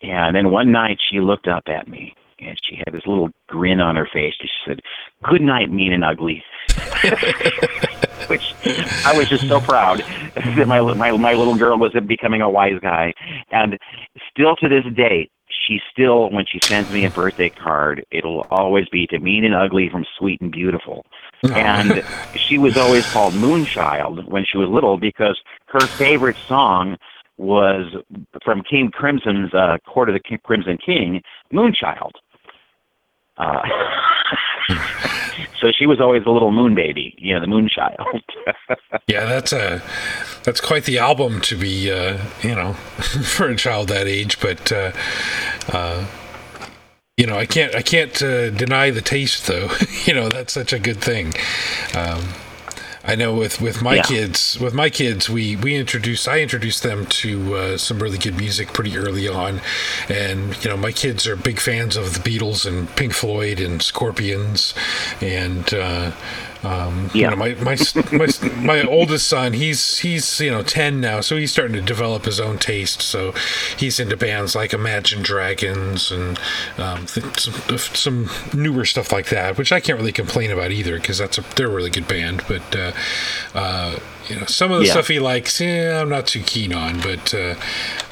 And 0.02 0.36
then 0.36 0.52
one 0.52 0.72
night 0.72 1.00
she 1.10 1.20
looked 1.20 1.48
up 1.48 1.64
at 1.68 1.88
me, 1.88 2.14
and 2.40 2.58
she 2.64 2.76
had 2.76 2.94
this 2.94 3.08
little 3.08 3.30
grin 3.48 3.80
on 3.80 3.96
her 3.96 4.08
face. 4.14 4.36
And 4.40 4.50
she 4.50 4.70
said, 4.70 4.80
"Good 5.24 5.42
night, 5.42 5.72
mean 5.72 5.94
and 5.94 6.06
ugly." 6.06 6.44
Which 8.28 8.54
I 9.06 9.14
was 9.16 9.28
just 9.28 9.48
so 9.48 9.60
proud 9.60 10.00
that 10.36 10.68
my 10.68 10.82
my 10.82 11.12
my 11.12 11.34
little 11.34 11.56
girl 11.56 11.78
was 11.78 11.94
becoming 12.08 12.42
a 12.42 12.50
wise 12.50 12.80
guy, 12.82 13.14
and 13.52 13.78
still 14.32 14.56
to 14.58 14.70
this 14.70 14.86
day, 14.96 15.30
she 15.50 15.80
still 15.92 16.30
when 16.32 16.46
she 16.46 16.60
sends 16.64 16.92
me 16.92 17.06
a 17.06 17.10
birthday 17.10 17.50
card, 17.50 18.06
it'll 18.12 18.48
always 18.50 18.88
be 18.90 19.08
to 19.08 19.20
mean 19.20 19.44
and 19.44 19.54
ugly 19.54 19.90
from 19.90 20.06
sweet 20.18 20.42
and 20.42 20.52
beautiful. 20.52 21.06
And 21.44 22.04
she 22.36 22.58
was 22.58 22.78
always 22.78 23.06
called 23.12 23.34
Moonchild 23.34 24.28
when 24.30 24.46
she 24.46 24.58
was 24.58 24.70
little 24.70 24.98
because 24.98 25.40
her 25.68 25.82
favorite 25.82 26.38
song 26.48 26.98
was 27.38 27.94
from 28.44 28.62
King 28.64 28.92
Crimson's 28.92 29.54
uh, 29.54 29.78
Court 29.86 30.10
of 30.10 30.16
the 30.16 30.38
Crimson 30.40 30.78
King, 30.84 31.22
Moonchild. 31.52 32.12
Uh, 33.38 33.62
so 35.60 35.72
she 35.72 35.86
was 35.86 36.00
always 36.00 36.24
a 36.26 36.30
little 36.30 36.52
moon 36.52 36.76
baby, 36.76 37.16
you 37.18 37.34
know, 37.34 37.40
the 37.40 37.48
moon 37.48 37.70
child. 37.70 38.24
yeah, 39.08 39.26
that's 39.26 39.54
a 39.54 39.82
that's 40.44 40.62
quite 40.62 40.86
the 40.86 40.98
album 40.98 41.42
to 41.42 41.56
be, 41.56 41.92
uh, 41.92 42.18
you 42.42 42.56
know, 42.56 42.74
for 43.24 43.50
a 43.50 43.56
child 43.56 43.88
that 43.90 44.08
age. 44.08 44.40
But 44.40 44.72
uh, 44.72 44.92
uh, 45.70 46.06
you 47.18 47.26
know, 47.26 47.38
I 47.38 47.46
can't 47.46 47.76
I 47.76 47.82
can't 47.82 48.22
uh, 48.22 48.50
deny 48.50 48.92
the 48.92 49.02
taste 49.02 49.48
though. 49.48 49.70
you 50.06 50.14
know, 50.14 50.30
that's 50.30 50.54
such 50.54 50.74
a 50.74 50.80
good 50.80 51.02
thing. 51.02 51.34
Um, 51.96 52.24
I 53.06 53.16
know 53.16 53.36
with 53.36 53.60
with 53.60 53.82
my 53.82 53.96
yeah. 53.96 54.04
kids, 54.04 54.58
with 54.60 54.74
my 54.74 54.90
kids, 54.90 55.30
we 55.30 55.58
we 55.58 55.76
introduced 55.76 56.28
I 56.28 56.42
introduced 56.42 56.84
them 56.84 57.06
to 57.06 57.56
uh, 57.56 57.78
some 57.78 58.00
really 58.00 58.18
good 58.18 58.38
music 58.38 58.72
pretty 58.72 58.98
early 58.98 59.28
on, 59.28 59.60
and 60.08 60.64
you 60.64 60.70
know 60.70 60.78
my 60.78 60.94
kids 60.94 61.28
are 61.28 61.36
big 61.36 61.60
fans 61.60 61.98
of 61.98 62.14
the 62.14 62.20
Beatles 62.20 62.66
and 62.66 62.88
Pink 62.96 63.14
Floyd 63.14 63.60
and 63.60 63.82
Scorpions, 63.82 64.74
and 65.20 65.74
uh, 65.74 66.12
um, 66.64 67.10
yeah. 67.14 67.30
You 67.30 67.30
know, 67.32 67.36
my, 67.36 67.54
my, 67.56 67.78
my, 68.12 68.28
my 68.62 68.82
oldest 68.84 69.28
son, 69.28 69.54
he's, 69.54 70.00
he's, 70.00 70.40
you 70.40 70.50
know, 70.50 70.64
10 70.64 71.02
now, 71.02 71.20
so 71.20 71.36
he's 71.36 71.52
starting 71.52 71.76
to 71.76 71.82
develop 71.82 72.26
his 72.26 72.40
own 72.40 72.58
taste. 72.58 73.02
So 73.02 73.34
he's 73.78 74.00
into 74.00 74.16
bands 74.16 74.56
like 74.56 74.74
Imagine 74.74 75.22
Dragons 75.22 76.12
and 76.12 76.40
um, 76.78 77.06
some, 77.08 77.78
some 77.78 78.30
newer 78.54 78.86
stuff 78.86 79.12
like 79.12 79.28
that, 79.28 79.58
which 79.58 79.72
I 79.72 79.82
can't 79.82 80.00
really 80.00 80.14
complain 80.14 80.52
about 80.52 80.72
either 80.72 80.98
because 80.98 81.18
that's 81.18 81.38
a, 81.38 81.42
they're 81.56 81.68
a 81.68 81.74
really 81.74 81.90
good 81.90 82.08
band. 82.08 82.44
But, 82.48 82.76
uh, 82.76 82.94
uh, 83.54 84.00
you 84.30 84.38
know, 84.38 84.46
some 84.46 84.72
of 84.72 84.80
the 84.80 84.86
yeah. 84.86 84.92
stuff 84.94 85.10
he 85.10 85.20
likes, 85.20 85.60
yeah, 85.60 86.02
I'm 86.02 86.10
not 86.10 86.28
too 86.28 86.42
keen 86.42 86.74
on, 86.74 87.02
but, 87.02 87.34
uh, 87.34 87.56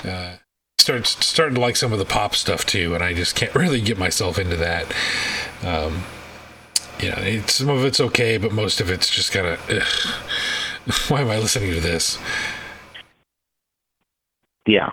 uh, 0.04 0.36
starts 0.78 1.26
starting 1.26 1.56
to 1.56 1.62
like 1.62 1.76
some 1.76 1.94
of 1.94 2.00
the 2.00 2.06
pop 2.06 2.36
stuff 2.36 2.66
too, 2.66 2.96
and 2.96 3.04
I 3.04 3.14
just 3.14 3.36
can't 3.36 3.54
really 3.56 3.80
get 3.80 3.98
myself 3.98 4.38
into 4.38 4.58
that. 4.58 4.94
Um, 5.64 6.04
yeah, 7.02 7.20
it, 7.20 7.50
some 7.50 7.70
of 7.70 7.84
it's 7.86 8.00
okay, 8.00 8.38
but 8.38 8.52
most 8.52 8.80
of 8.82 8.90
it's 8.90 9.10
just 9.10 9.32
kind 9.32 9.48
of. 9.48 9.60
Why 11.10 11.22
am 11.22 11.30
I 11.30 11.38
listening 11.38 11.74
to 11.74 11.80
this? 11.80 12.18
Yeah. 14.66 14.92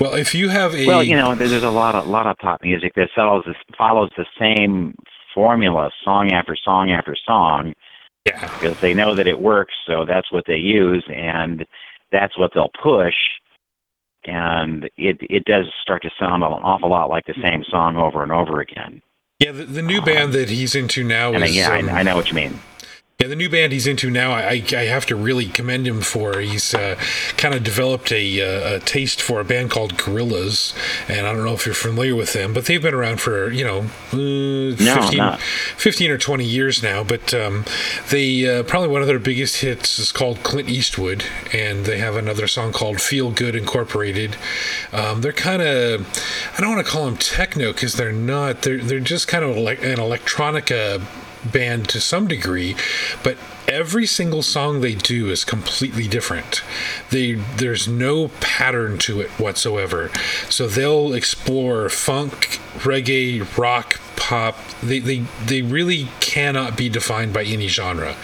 Well, 0.00 0.14
if 0.14 0.34
you 0.34 0.48
have 0.48 0.74
a 0.74 0.86
well, 0.86 1.02
you 1.02 1.16
know, 1.16 1.34
there's 1.34 1.62
a 1.62 1.70
lot 1.70 1.94
of 1.94 2.06
lot 2.06 2.26
of 2.26 2.36
pop 2.38 2.62
music 2.62 2.94
that 2.96 3.10
follows 3.14 3.44
this, 3.46 3.56
follows 3.76 4.10
the 4.16 4.26
same 4.38 4.94
formula, 5.34 5.90
song 6.04 6.32
after 6.32 6.56
song 6.56 6.90
after 6.90 7.16
song. 7.26 7.74
Yeah. 8.26 8.40
Because 8.58 8.78
they 8.80 8.92
know 8.92 9.14
that 9.14 9.26
it 9.26 9.40
works, 9.40 9.74
so 9.86 10.04
that's 10.04 10.30
what 10.30 10.44
they 10.46 10.56
use, 10.56 11.04
and 11.14 11.64
that's 12.12 12.38
what 12.38 12.52
they'll 12.54 12.72
push. 12.82 13.14
And 14.24 14.84
it 14.96 15.18
it 15.20 15.44
does 15.44 15.66
start 15.82 16.02
to 16.02 16.10
sound 16.18 16.42
an 16.42 16.52
awful 16.52 16.90
lot 16.90 17.08
like 17.08 17.26
the 17.26 17.34
same 17.42 17.64
song 17.64 17.96
over 17.96 18.22
and 18.22 18.32
over 18.32 18.60
again. 18.60 19.00
Yeah, 19.40 19.52
the, 19.52 19.64
the 19.64 19.82
new 19.82 20.02
band 20.02 20.34
that 20.34 20.50
he's 20.50 20.74
into 20.74 21.02
now 21.02 21.32
is. 21.32 21.56
yeah, 21.56 21.70
um, 21.74 21.88
I, 21.88 22.00
I 22.00 22.02
know 22.02 22.14
what 22.14 22.28
you 22.28 22.34
mean. 22.34 22.60
Yeah, 23.20 23.26
the 23.26 23.36
new 23.36 23.50
band 23.50 23.72
he's 23.72 23.86
into 23.86 24.08
now, 24.08 24.32
I, 24.32 24.64
I 24.72 24.84
have 24.84 25.04
to 25.06 25.14
really 25.14 25.44
commend 25.44 25.86
him 25.86 26.00
for. 26.00 26.40
He's 26.40 26.72
uh, 26.72 26.98
kind 27.36 27.54
of 27.54 27.62
developed 27.62 28.10
a, 28.12 28.40
uh, 28.40 28.76
a, 28.76 28.80
taste 28.80 29.20
for 29.20 29.40
a 29.40 29.44
band 29.44 29.70
called 29.70 29.98
Gorillaz, 29.98 30.74
and 31.06 31.26
I 31.26 31.34
don't 31.34 31.44
know 31.44 31.52
if 31.52 31.66
you're 31.66 31.74
familiar 31.74 32.16
with 32.16 32.32
them, 32.32 32.54
but 32.54 32.64
they've 32.64 32.80
been 32.80 32.94
around 32.94 33.20
for 33.20 33.50
you 33.50 33.62
know 33.62 33.80
uh, 34.12 34.74
15, 34.74 35.18
no, 35.18 35.36
15, 35.76 36.10
or 36.10 36.16
20 36.16 36.44
years 36.46 36.82
now. 36.82 37.04
But 37.04 37.34
um, 37.34 37.66
they 38.08 38.48
uh, 38.48 38.62
probably 38.62 38.88
one 38.88 39.02
of 39.02 39.06
their 39.06 39.18
biggest 39.18 39.60
hits 39.60 39.98
is 39.98 40.12
called 40.12 40.42
Clint 40.42 40.70
Eastwood, 40.70 41.22
and 41.52 41.84
they 41.84 41.98
have 41.98 42.16
another 42.16 42.46
song 42.46 42.72
called 42.72 43.02
Feel 43.02 43.32
Good 43.32 43.54
Incorporated. 43.54 44.36
Um, 44.94 45.20
they're 45.20 45.32
kind 45.34 45.60
of 45.60 46.08
I 46.56 46.62
don't 46.62 46.74
want 46.74 46.86
to 46.86 46.90
call 46.90 47.04
them 47.04 47.18
techno 47.18 47.74
because 47.74 47.96
they're 47.96 48.12
not. 48.12 48.62
They're 48.62 48.78
they're 48.78 48.98
just 48.98 49.28
kind 49.28 49.44
of 49.44 49.58
like 49.58 49.82
an 49.84 49.96
electronica 49.96 51.06
band 51.44 51.88
to 51.90 52.00
some 52.00 52.28
degree, 52.28 52.76
but 53.22 53.36
every 53.68 54.06
single 54.06 54.42
song 54.42 54.80
they 54.80 54.94
do 54.94 55.30
is 55.30 55.44
completely 55.44 56.08
different. 56.08 56.62
They 57.10 57.34
there's 57.34 57.86
no 57.86 58.28
pattern 58.40 58.98
to 58.98 59.20
it 59.20 59.30
whatsoever. 59.30 60.10
So 60.48 60.66
they'll 60.66 61.12
explore 61.12 61.88
funk, 61.88 62.60
reggae, 62.82 63.40
rock, 63.58 64.00
pop. 64.16 64.56
They 64.82 64.98
they, 64.98 65.18
they 65.44 65.62
really 65.62 66.08
cannot 66.20 66.76
be 66.76 66.88
defined 66.88 67.32
by 67.32 67.42
any 67.44 67.68
genre. 67.68 68.14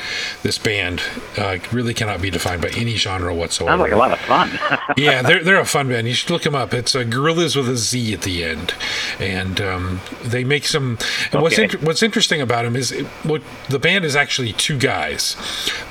This 0.43 0.59
band 0.59 1.03
uh, 1.37 1.59
really 1.73 1.95
cannot 1.95 2.21
be 2.23 2.31
defined 2.31 2.63
by 2.63 2.69
any 2.71 2.97
genre 2.97 3.35
whatsoever. 3.35 3.73
Sounds 3.73 3.81
like 3.83 3.93
a 3.93 3.97
lot 3.97 4.13
of 4.13 4.21
fun. 4.21 4.51
yeah, 4.97 5.23
they're 5.23 5.43
they're 5.43 5.61
a 5.61 5.65
fun 5.65 5.89
band. 5.89 6.07
You 6.07 6.15
should 6.15 6.31
look 6.31 6.43
them 6.43 6.55
up. 6.55 6.73
It's 6.75 6.95
uh, 6.95 7.01
Gorillaz 7.01 7.57
with 7.57 7.69
a 7.69 7.77
Z 7.77 8.13
at 8.15 8.23
the 8.23 8.45
end, 8.45 8.75
and 9.19 9.61
um, 9.61 10.01
they 10.23 10.45
make 10.45 10.65
some. 10.67 10.99
And 11.33 11.43
what's 11.43 11.55
Okay. 11.57 11.65
inter- 11.65 11.79
what's 11.79 12.03
interesting 12.03 12.41
about 12.41 12.65
them 12.65 12.77
is 12.77 12.93
it, 12.93 13.07
what 13.25 13.43
the 13.69 13.79
band 13.79 14.05
is 14.05 14.15
actually 14.17 14.53
two 14.53 14.79
guys. 14.79 15.37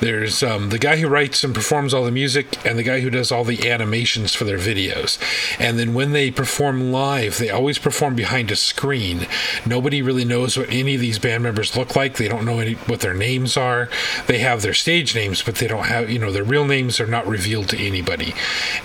There's 0.00 0.42
um, 0.42 0.70
the 0.70 0.78
guy 0.78 0.96
who 0.96 1.08
writes 1.08 1.42
and 1.44 1.54
performs 1.54 1.92
all 1.92 2.04
the 2.04 2.10
music, 2.10 2.64
and 2.64 2.78
the 2.78 2.82
guy 2.82 3.00
who 3.00 3.10
does 3.10 3.30
all 3.32 3.44
the 3.44 3.68
animations 3.70 4.34
for 4.34 4.44
their 4.44 4.58
videos. 4.58 5.18
And 5.60 5.78
then 5.78 5.94
when 5.94 6.12
they 6.12 6.30
perform 6.30 6.90
live, 6.92 7.38
they 7.38 7.50
always 7.50 7.78
perform 7.78 8.14
behind 8.14 8.50
a 8.50 8.55
screen. 8.56 9.26
Nobody 9.64 10.02
really 10.02 10.24
knows 10.24 10.56
what 10.56 10.70
any 10.70 10.94
of 10.94 11.00
these 11.00 11.18
band 11.18 11.42
members 11.42 11.76
look 11.76 11.96
like. 11.96 12.16
They 12.16 12.28
don't 12.28 12.44
know 12.44 12.58
any, 12.58 12.74
what 12.74 13.00
their 13.00 13.14
names 13.14 13.56
are. 13.56 13.88
They 14.26 14.38
have 14.38 14.62
their 14.62 14.74
stage 14.74 15.14
names, 15.14 15.42
but 15.42 15.56
they 15.56 15.66
don't 15.66 15.86
have, 15.86 16.10
you 16.10 16.18
know, 16.18 16.32
their 16.32 16.44
real 16.44 16.64
names 16.64 17.00
are 17.00 17.06
not 17.06 17.26
revealed 17.26 17.68
to 17.70 17.78
anybody. 17.78 18.34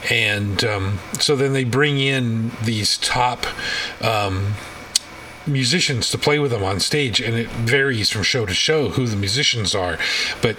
And 0.10 0.64
um, 0.64 1.00
so 1.20 1.36
then 1.36 1.54
they 1.54 1.64
bring 1.64 2.00
in 2.00 2.52
these 2.64 2.98
top. 2.98 3.46
Um, 4.02 4.54
musicians 5.48 6.12
to 6.12 6.20
play 6.20 6.38
with 6.38 6.52
them 6.52 6.64
on 6.64 6.80
stage 6.80 7.20
and 7.20 7.36
it 7.36 7.50
varies 7.50 8.12
from 8.12 8.22
show 8.22 8.46
to 8.46 8.54
show 8.54 8.90
who 8.90 9.08
the 9.08 9.16
musicians 9.16 9.74
are 9.74 9.98
but 10.40 10.56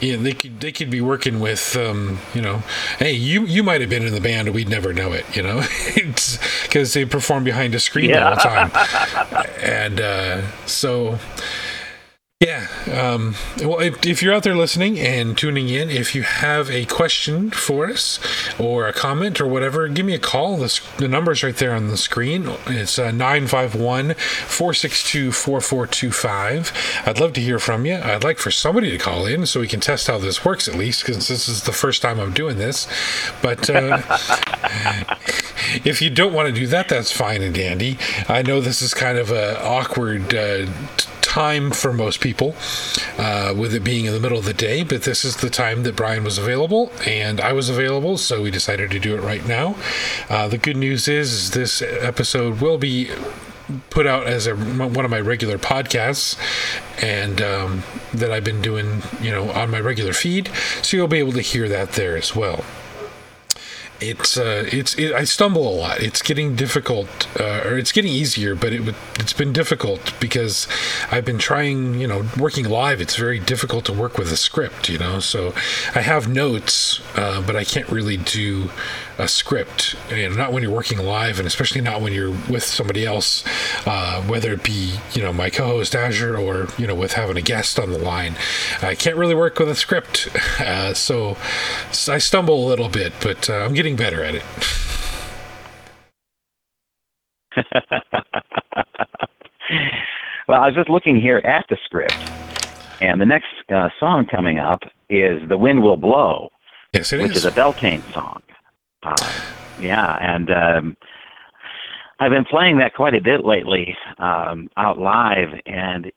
yeah, 0.00 0.16
they 0.16 0.32
could 0.32 0.60
they 0.60 0.72
could 0.72 0.90
be 0.90 1.00
working 1.00 1.40
with 1.40 1.76
um, 1.76 2.18
you 2.34 2.42
know, 2.42 2.58
hey, 2.98 3.12
you 3.12 3.42
you 3.46 3.62
might 3.62 3.80
have 3.80 3.90
been 3.90 4.04
in 4.04 4.12
the 4.14 4.20
band 4.20 4.48
and 4.48 4.54
we'd 4.54 4.68
never 4.68 4.92
know 4.92 5.12
it, 5.12 5.24
you 5.36 5.42
know, 5.42 5.62
because 5.94 6.92
they 6.94 7.04
perform 7.04 7.44
behind 7.44 7.74
a 7.74 7.80
screen 7.80 8.10
Yeah. 8.10 8.28
all 8.30 8.34
the 8.36 8.40
time, 8.42 8.70
and 9.62 10.00
uh, 10.00 10.42
so 10.66 11.18
yeah. 12.40 12.66
Um, 12.92 13.34
well, 13.62 13.80
if, 13.80 14.04
if 14.04 14.22
you're 14.22 14.34
out 14.34 14.42
there 14.42 14.54
listening 14.54 14.98
and 14.98 15.38
tuning 15.38 15.70
in, 15.70 15.88
if 15.88 16.14
you 16.14 16.22
have 16.22 16.70
a 16.70 16.84
question 16.84 17.50
for 17.50 17.88
us 17.88 18.20
or 18.60 18.86
a 18.86 18.92
comment 18.92 19.40
or 19.40 19.46
whatever, 19.46 19.88
give 19.88 20.04
me 20.04 20.12
a 20.12 20.18
call. 20.18 20.58
The, 20.58 20.80
the 20.98 21.08
number's 21.08 21.42
right 21.42 21.56
there 21.56 21.74
on 21.74 21.88
the 21.88 21.96
screen. 21.96 22.46
It's 22.66 22.98
uh, 22.98 23.10
951 23.10 24.14
462 24.14 25.32
4425. 25.32 27.02
I'd 27.06 27.20
love 27.20 27.32
to 27.32 27.40
hear 27.40 27.58
from 27.58 27.86
you. 27.86 27.94
I'd 27.94 28.22
like 28.22 28.36
for 28.38 28.50
somebody 28.50 28.90
to 28.90 28.98
call 28.98 29.24
in 29.24 29.46
so 29.46 29.60
we 29.60 29.68
can 29.68 29.80
test 29.80 30.06
how 30.06 30.18
this 30.18 30.44
works 30.44 30.68
at 30.68 30.74
least, 30.74 31.06
because 31.06 31.28
this 31.28 31.48
is 31.48 31.62
the 31.62 31.72
first 31.72 32.02
time 32.02 32.20
I'm 32.20 32.34
doing 32.34 32.58
this. 32.58 32.86
But. 33.40 33.70
Uh, 33.70 34.02
if 35.84 36.02
you 36.02 36.10
don't 36.10 36.34
want 36.34 36.48
to 36.48 36.54
do 36.54 36.66
that, 36.66 36.88
that's 36.88 37.10
fine 37.10 37.40
and 37.40 37.54
dandy. 37.54 37.98
I 38.28 38.42
know 38.42 38.60
this 38.60 38.82
is 38.82 38.92
kind 38.92 39.16
of 39.16 39.30
an 39.30 39.56
awkward 39.56 40.34
uh, 40.34 40.66
t- 40.96 41.08
time 41.26 41.72
for 41.72 41.92
most 41.92 42.20
people, 42.20 42.54
uh, 43.18 43.52
with 43.56 43.74
it 43.74 43.82
being 43.82 44.04
in 44.06 44.12
the 44.12 44.20
middle 44.20 44.38
of 44.38 44.44
the 44.44 44.54
day. 44.54 44.84
But 44.84 45.02
this 45.02 45.24
is 45.24 45.36
the 45.36 45.50
time 45.50 45.82
that 45.82 45.96
Brian 45.96 46.22
was 46.22 46.38
available 46.38 46.92
and 47.04 47.40
I 47.40 47.52
was 47.52 47.68
available, 47.68 48.16
so 48.16 48.42
we 48.42 48.50
decided 48.50 48.90
to 48.92 49.00
do 49.00 49.16
it 49.16 49.20
right 49.20 49.46
now. 49.46 49.74
Uh, 50.30 50.46
the 50.48 50.58
good 50.58 50.76
news 50.76 51.08
is, 51.08 51.32
is 51.32 51.50
this 51.50 51.82
episode 51.82 52.60
will 52.60 52.78
be 52.78 53.10
put 53.90 54.06
out 54.06 54.28
as 54.28 54.46
a 54.46 54.54
one 54.54 55.04
of 55.04 55.10
my 55.10 55.20
regular 55.20 55.58
podcasts 55.58 56.38
and 57.02 57.42
um, 57.42 57.82
that 58.14 58.30
I've 58.30 58.44
been 58.44 58.62
doing 58.62 59.02
you 59.20 59.32
know 59.32 59.50
on 59.50 59.70
my 59.70 59.80
regular 59.80 60.12
feed 60.12 60.50
so 60.82 60.96
you'll 60.96 61.08
be 61.08 61.18
able 61.18 61.32
to 61.32 61.40
hear 61.40 61.68
that 61.68 61.92
there 61.92 62.16
as 62.16 62.36
well 62.36 62.64
it's 64.00 64.36
uh, 64.36 64.68
it's 64.70 64.98
it, 64.98 65.12
I 65.12 65.24
stumble 65.24 65.66
a 65.68 65.74
lot. 65.74 66.00
It's 66.00 66.22
getting 66.22 66.54
difficult, 66.54 67.28
uh, 67.38 67.62
or 67.64 67.78
it's 67.78 67.92
getting 67.92 68.12
easier, 68.12 68.54
but 68.54 68.72
it 68.72 68.94
it's 69.18 69.32
been 69.32 69.52
difficult 69.52 70.12
because 70.20 70.68
I've 71.10 71.24
been 71.24 71.38
trying, 71.38 71.94
you 71.94 72.06
know, 72.06 72.26
working 72.38 72.68
live. 72.68 73.00
It's 73.00 73.16
very 73.16 73.38
difficult 73.38 73.84
to 73.86 73.92
work 73.92 74.18
with 74.18 74.30
a 74.30 74.36
script, 74.36 74.88
you 74.88 74.98
know. 74.98 75.20
So 75.20 75.54
I 75.94 76.00
have 76.00 76.28
notes, 76.28 77.00
uh, 77.16 77.40
but 77.40 77.56
I 77.56 77.64
can't 77.64 77.88
really 77.88 78.16
do 78.16 78.70
a 79.18 79.28
script, 79.28 79.96
and 80.10 80.36
not 80.36 80.52
when 80.52 80.62
you're 80.62 80.72
working 80.72 80.98
live, 80.98 81.38
and 81.38 81.46
especially 81.46 81.80
not 81.80 82.02
when 82.02 82.12
you're 82.12 82.34
with 82.50 82.64
somebody 82.64 83.06
else, 83.06 83.44
uh, 83.86 84.20
whether 84.22 84.52
it 84.52 84.62
be 84.62 84.96
you 85.14 85.22
know 85.22 85.32
my 85.32 85.48
co-host 85.48 85.94
Azure 85.94 86.36
or 86.36 86.68
you 86.76 86.86
know 86.86 86.94
with 86.94 87.14
having 87.14 87.36
a 87.36 87.42
guest 87.42 87.78
on 87.78 87.90
the 87.92 87.98
line. 87.98 88.36
I 88.82 88.94
can't 88.94 89.16
really 89.16 89.34
work 89.34 89.58
with 89.58 89.70
a 89.70 89.74
script, 89.74 90.28
uh, 90.60 90.92
so, 90.92 91.36
so 91.92 92.12
I 92.12 92.18
stumble 92.18 92.66
a 92.66 92.68
little 92.68 92.88
bit, 92.88 93.14
but 93.22 93.48
uh, 93.48 93.54
I'm 93.54 93.72
getting 93.72 93.85
better 93.94 94.24
at 94.24 94.34
it. 94.34 94.42
well, 100.48 100.60
I 100.62 100.66
was 100.66 100.74
just 100.74 100.90
looking 100.90 101.20
here 101.20 101.38
at 101.38 101.66
the 101.68 101.76
script, 101.84 102.16
and 103.00 103.20
the 103.20 103.26
next 103.26 103.46
uh, 103.72 103.88
song 104.00 104.26
coming 104.26 104.58
up 104.58 104.82
is 105.08 105.46
"The 105.48 105.56
Wind 105.58 105.82
Will 105.82 105.96
Blow," 105.96 106.50
Yes, 106.92 107.12
it 107.12 107.20
which 107.20 107.32
is. 107.32 107.38
is 107.38 107.44
a 107.44 107.52
Beltane 107.52 108.02
song. 108.12 108.42
Uh, 109.02 109.14
yeah, 109.80 110.16
and 110.20 110.50
um, 110.50 110.96
I've 112.18 112.30
been 112.30 112.44
playing 112.44 112.78
that 112.78 112.94
quite 112.94 113.14
a 113.14 113.20
bit 113.20 113.44
lately 113.44 113.96
um, 114.18 114.68
out 114.76 114.98
live, 114.98 115.48
and 115.66 116.10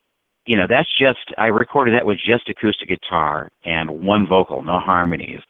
you 0.45 0.55
know 0.57 0.65
that's 0.67 0.89
just 0.97 1.19
I 1.37 1.47
recorded 1.47 1.93
that 1.95 2.05
with 2.05 2.17
just 2.17 2.49
acoustic 2.49 2.89
guitar 2.89 3.49
and 3.65 3.89
one 4.03 4.27
vocal, 4.27 4.63
no 4.63 4.79
harmonies, 4.79 5.41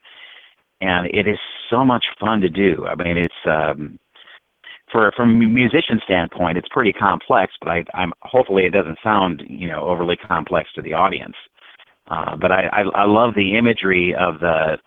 and 0.82 1.08
it 1.08 1.28
is 1.28 1.38
so 1.70 1.86
much 1.86 2.06
fun 2.20 2.42
to 2.42 2.50
do. 2.50 2.86
I 2.88 2.96
mean, 2.96 3.18
it's 3.18 3.34
um, 3.46 4.00
for 4.92 5.12
from 5.16 5.42
a 5.42 5.48
musician 5.48 6.00
standpoint, 6.04 6.58
it's 6.58 6.68
pretty 6.70 6.94
complex, 6.94 7.54
but 7.60 7.70
I, 7.70 7.86
I'm 7.94 8.14
hopefully 8.22 8.66
it 8.66 8.72
doesn't 8.72 8.98
sound 9.04 9.44
you 9.48 9.68
know 9.68 9.82
overly 9.88 10.16
complex 10.16 10.70
to 10.74 10.82
the 10.82 10.94
audience. 10.94 11.36
Uh, 12.08 12.36
but 12.36 12.52
I, 12.52 12.68
I 12.68 12.82
I 12.82 13.06
love 13.06 13.36
the 13.36 13.58
imagery 13.58 14.16
of 14.16 14.40
the 14.40 14.80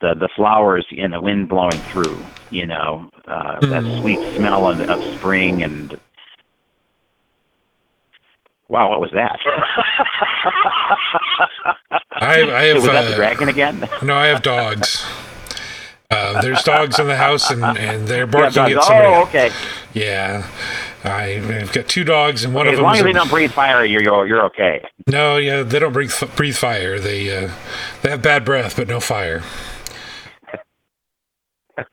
the 0.00 0.14
the 0.14 0.28
flowers 0.36 0.86
and 0.96 1.12
the 1.12 1.20
wind 1.20 1.48
blowing 1.48 1.80
through. 1.92 2.18
You 2.50 2.66
know 2.66 3.10
uh, 3.26 3.60
that 3.60 4.00
sweet 4.00 4.20
smell 4.36 4.68
of, 4.68 4.80
of 4.80 5.18
spring 5.18 5.62
and. 5.62 5.98
Wow, 8.70 8.90
what 8.90 9.00
was 9.00 9.10
that? 9.14 9.38
I, 12.12 12.42
I 12.42 12.62
have 12.64 12.76
was 12.76 12.84
that 12.84 13.06
the 13.06 13.14
uh, 13.14 13.16
dragon 13.16 13.48
again? 13.48 13.88
no, 14.02 14.14
I 14.14 14.26
have 14.26 14.42
dogs. 14.42 15.02
Uh, 16.10 16.40
there's 16.40 16.62
dogs 16.62 16.98
in 16.98 17.06
the 17.06 17.16
house, 17.16 17.50
and, 17.50 17.62
and 17.62 18.08
they're 18.08 18.26
barking 18.26 18.62
at 18.62 18.82
somebody. 18.82 19.08
oh, 19.08 19.22
okay. 19.24 19.50
Yeah, 19.92 20.46
I, 21.04 21.34
I've 21.60 21.70
got 21.72 21.86
two 21.86 22.02
dogs, 22.02 22.44
and 22.44 22.54
one 22.54 22.66
Okay, 22.66 22.72
of 22.76 22.78
them. 22.78 22.86
as 22.86 22.88
long 22.88 22.96
as 22.96 23.02
they 23.02 23.12
don't 23.12 23.28
breathe 23.28 23.52
fire, 23.52 23.84
you're 23.84 24.02
you're, 24.02 24.26
you're 24.26 24.42
okay. 24.46 24.82
No, 25.06 25.36
yeah, 25.36 25.62
they 25.62 25.78
don't 25.78 25.92
breathe, 25.92 26.12
breathe 26.34 26.56
fire. 26.56 26.98
They 26.98 27.44
uh, 27.44 27.50
they 28.00 28.08
have 28.08 28.22
bad 28.22 28.46
breath, 28.46 28.76
but 28.76 28.88
no 28.88 29.00
fire. 29.00 29.42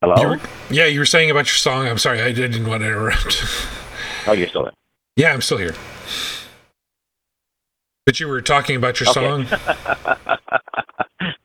Hello. 0.00 0.16
You 0.20 0.28
were, 0.28 0.40
yeah, 0.70 0.86
you 0.86 0.98
were 0.98 1.06
saying 1.06 1.30
about 1.30 1.46
your 1.46 1.54
song. 1.54 1.86
I'm 1.86 1.98
sorry, 1.98 2.20
I 2.20 2.32
didn't 2.32 2.66
want 2.66 2.82
to 2.82 2.88
interrupt. 2.88 3.44
oh, 4.26 4.32
you're 4.32 4.48
still 4.48 4.64
there. 4.64 4.72
Yeah, 5.16 5.32
I'm 5.32 5.40
still 5.42 5.58
here. 5.58 5.74
But 8.06 8.18
you 8.20 8.28
were 8.28 8.40
talking 8.40 8.76
about 8.76 9.00
your 9.00 9.08
Okay. 9.10 9.46
song. 9.46 9.46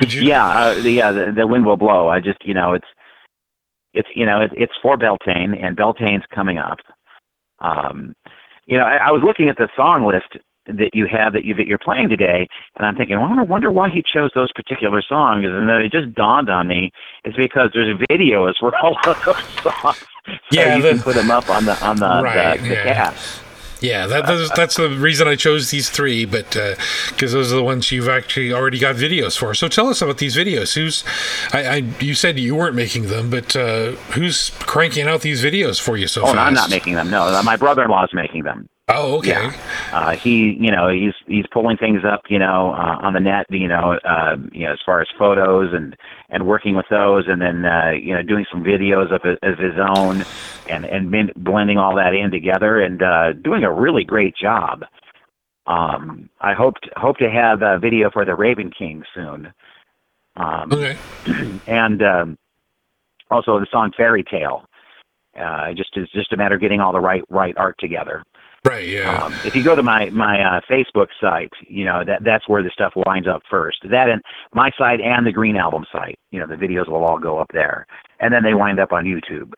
Did 0.00 0.12
you? 0.12 0.22
Yeah, 0.22 0.46
uh, 0.46 0.74
the, 0.82 0.90
yeah, 0.90 1.12
the, 1.12 1.32
the 1.34 1.46
wind 1.46 1.64
will 1.64 1.76
blow. 1.76 2.08
I 2.08 2.20
just, 2.20 2.44
you 2.44 2.54
know, 2.54 2.74
it's, 2.74 2.86
it's, 3.94 4.08
you 4.14 4.26
know, 4.26 4.40
it, 4.42 4.50
it's 4.54 4.72
for 4.82 4.96
Beltane, 4.96 5.54
and 5.54 5.76
Beltane's 5.76 6.24
coming 6.34 6.58
up. 6.58 6.78
Um, 7.60 8.14
you 8.66 8.76
know, 8.76 8.84
I, 8.84 8.96
I 9.08 9.10
was 9.10 9.22
looking 9.24 9.48
at 9.48 9.56
the 9.56 9.68
song 9.74 10.04
list 10.06 10.36
that 10.66 10.90
you 10.94 11.06
have 11.06 11.32
that 11.32 11.44
you 11.44 11.54
that 11.54 11.66
you're 11.66 11.78
playing 11.78 12.08
today, 12.08 12.46
and 12.76 12.86
I'm 12.86 12.96
thinking, 12.96 13.18
well, 13.18 13.38
I 13.38 13.42
wonder 13.42 13.70
why 13.70 13.88
he 13.88 14.02
chose 14.02 14.30
those 14.34 14.52
particular 14.52 15.00
songs. 15.00 15.44
And 15.46 15.68
then 15.68 15.76
it 15.76 15.92
just 15.92 16.12
dawned 16.14 16.50
on 16.50 16.66
me, 16.68 16.90
it's 17.24 17.36
because 17.36 17.70
there's 17.72 17.96
videos 18.10 18.54
for 18.58 18.76
all 18.82 18.96
of 19.06 19.16
those 19.24 19.44
songs. 19.62 19.96
So 20.52 20.60
Yeah, 20.60 20.76
you 20.76 20.82
the- 20.82 20.90
can 20.90 21.00
put 21.02 21.14
them 21.14 21.30
up 21.30 21.48
on 21.50 21.64
the 21.64 21.82
on 21.84 21.96
the 21.96 22.06
Right, 22.22 22.60
the, 22.60 22.68
the 22.68 22.74
yeah. 22.74 22.94
cast. 22.94 23.40
Yeah, 23.82 24.06
that, 24.06 24.26
that's, 24.26 24.50
that's 24.56 24.76
the 24.76 24.88
reason 24.88 25.28
I 25.28 25.36
chose 25.36 25.70
these 25.70 25.90
three, 25.90 26.24
but 26.24 26.56
because 27.10 27.32
those 27.32 27.52
are 27.52 27.56
the 27.56 27.62
ones 27.62 27.92
you've 27.92 28.08
actually 28.08 28.50
already 28.50 28.78
got 28.78 28.96
videos 28.96 29.36
for. 29.36 29.52
So 29.52 29.68
tell 29.68 29.88
us 29.88 30.00
about 30.00 30.16
these 30.16 30.34
videos. 30.34 30.74
Who's, 30.74 31.04
I, 31.52 31.64
I 31.66 31.74
you 32.00 32.14
said 32.14 32.38
you 32.38 32.54
weren't 32.56 32.74
making 32.74 33.08
them, 33.08 33.28
but 33.28 33.54
uh, 33.54 33.90
who's 34.14 34.48
cranking 34.60 35.06
out 35.06 35.20
these 35.20 35.44
videos 35.44 35.78
for 35.78 35.98
you 35.98 36.06
so 36.08 36.22
Oh, 36.22 36.24
fast? 36.24 36.36
no, 36.36 36.40
I'm 36.42 36.54
not 36.54 36.70
making 36.70 36.94
them. 36.94 37.10
No, 37.10 37.40
my 37.42 37.56
brother-in-law 37.56 38.04
is 38.04 38.14
making 38.14 38.44
them. 38.44 38.66
Oh, 38.88 39.18
okay. 39.18 39.30
Yeah. 39.30 39.52
Uh, 39.92 40.16
he, 40.16 40.56
you 40.60 40.70
know, 40.70 40.88
he's 40.88 41.14
he's 41.26 41.46
pulling 41.52 41.76
things 41.76 42.02
up, 42.04 42.22
you 42.28 42.38
know, 42.38 42.72
uh, 42.72 42.98
on 43.02 43.14
the 43.14 43.20
net, 43.20 43.46
you 43.50 43.66
know, 43.66 43.98
uh, 44.04 44.36
you 44.52 44.64
know, 44.64 44.72
as 44.72 44.78
far 44.86 45.00
as 45.00 45.08
photos 45.18 45.74
and 45.74 45.96
and 46.30 46.46
working 46.46 46.76
with 46.76 46.86
those, 46.88 47.24
and 47.26 47.42
then 47.42 47.64
uh, 47.64 47.90
you 47.90 48.14
know, 48.14 48.22
doing 48.22 48.46
some 48.50 48.62
videos 48.62 49.12
of 49.12 49.22
his, 49.22 49.38
of 49.42 49.58
his 49.58 49.74
own, 49.96 50.24
and 50.70 50.84
and 50.84 51.32
blending 51.34 51.78
all 51.78 51.96
that 51.96 52.14
in 52.14 52.30
together, 52.30 52.80
and 52.80 53.02
uh, 53.02 53.32
doing 53.32 53.64
a 53.64 53.72
really 53.72 54.04
great 54.04 54.36
job. 54.36 54.84
Um, 55.66 56.30
I 56.40 56.54
hope 56.54 56.74
to, 56.82 56.90
hope 56.96 57.16
to 57.18 57.28
have 57.28 57.62
a 57.62 57.80
video 57.80 58.08
for 58.12 58.24
the 58.24 58.36
Raven 58.36 58.70
King 58.70 59.02
soon. 59.14 59.52
Um, 60.36 60.72
okay. 60.72 60.96
And 61.66 62.02
um, 62.02 62.38
also 63.32 63.58
the 63.58 63.66
song 63.72 63.90
Fairy 63.96 64.22
Tale. 64.22 64.64
Uh, 65.36 65.72
just 65.74 65.90
is 65.96 66.08
just 66.14 66.32
a 66.32 66.36
matter 66.36 66.54
of 66.54 66.60
getting 66.60 66.80
all 66.80 66.92
the 66.92 67.00
right 67.00 67.22
right 67.28 67.54
art 67.58 67.74
together. 67.78 68.22
Right. 68.66 68.88
Yeah. 68.88 69.22
Um, 69.22 69.32
if 69.44 69.54
you 69.54 69.62
go 69.62 69.76
to 69.76 69.82
my 69.82 70.10
my 70.10 70.40
uh, 70.42 70.60
Facebook 70.68 71.06
site, 71.20 71.52
you 71.68 71.84
know 71.84 72.02
that 72.04 72.24
that's 72.24 72.48
where 72.48 72.64
the 72.64 72.70
stuff 72.70 72.94
winds 72.96 73.28
up 73.28 73.42
first. 73.48 73.78
That 73.88 74.08
and 74.08 74.20
my 74.54 74.70
site 74.76 75.00
and 75.00 75.24
the 75.24 75.30
Green 75.30 75.56
Album 75.56 75.84
site. 75.92 76.18
You 76.32 76.40
know 76.40 76.48
the 76.48 76.56
videos 76.56 76.88
will 76.88 77.04
all 77.04 77.18
go 77.18 77.38
up 77.38 77.50
there, 77.52 77.86
and 78.18 78.34
then 78.34 78.42
they 78.42 78.54
wind 78.54 78.80
up 78.80 78.92
on 78.92 79.04
YouTube. 79.04 79.52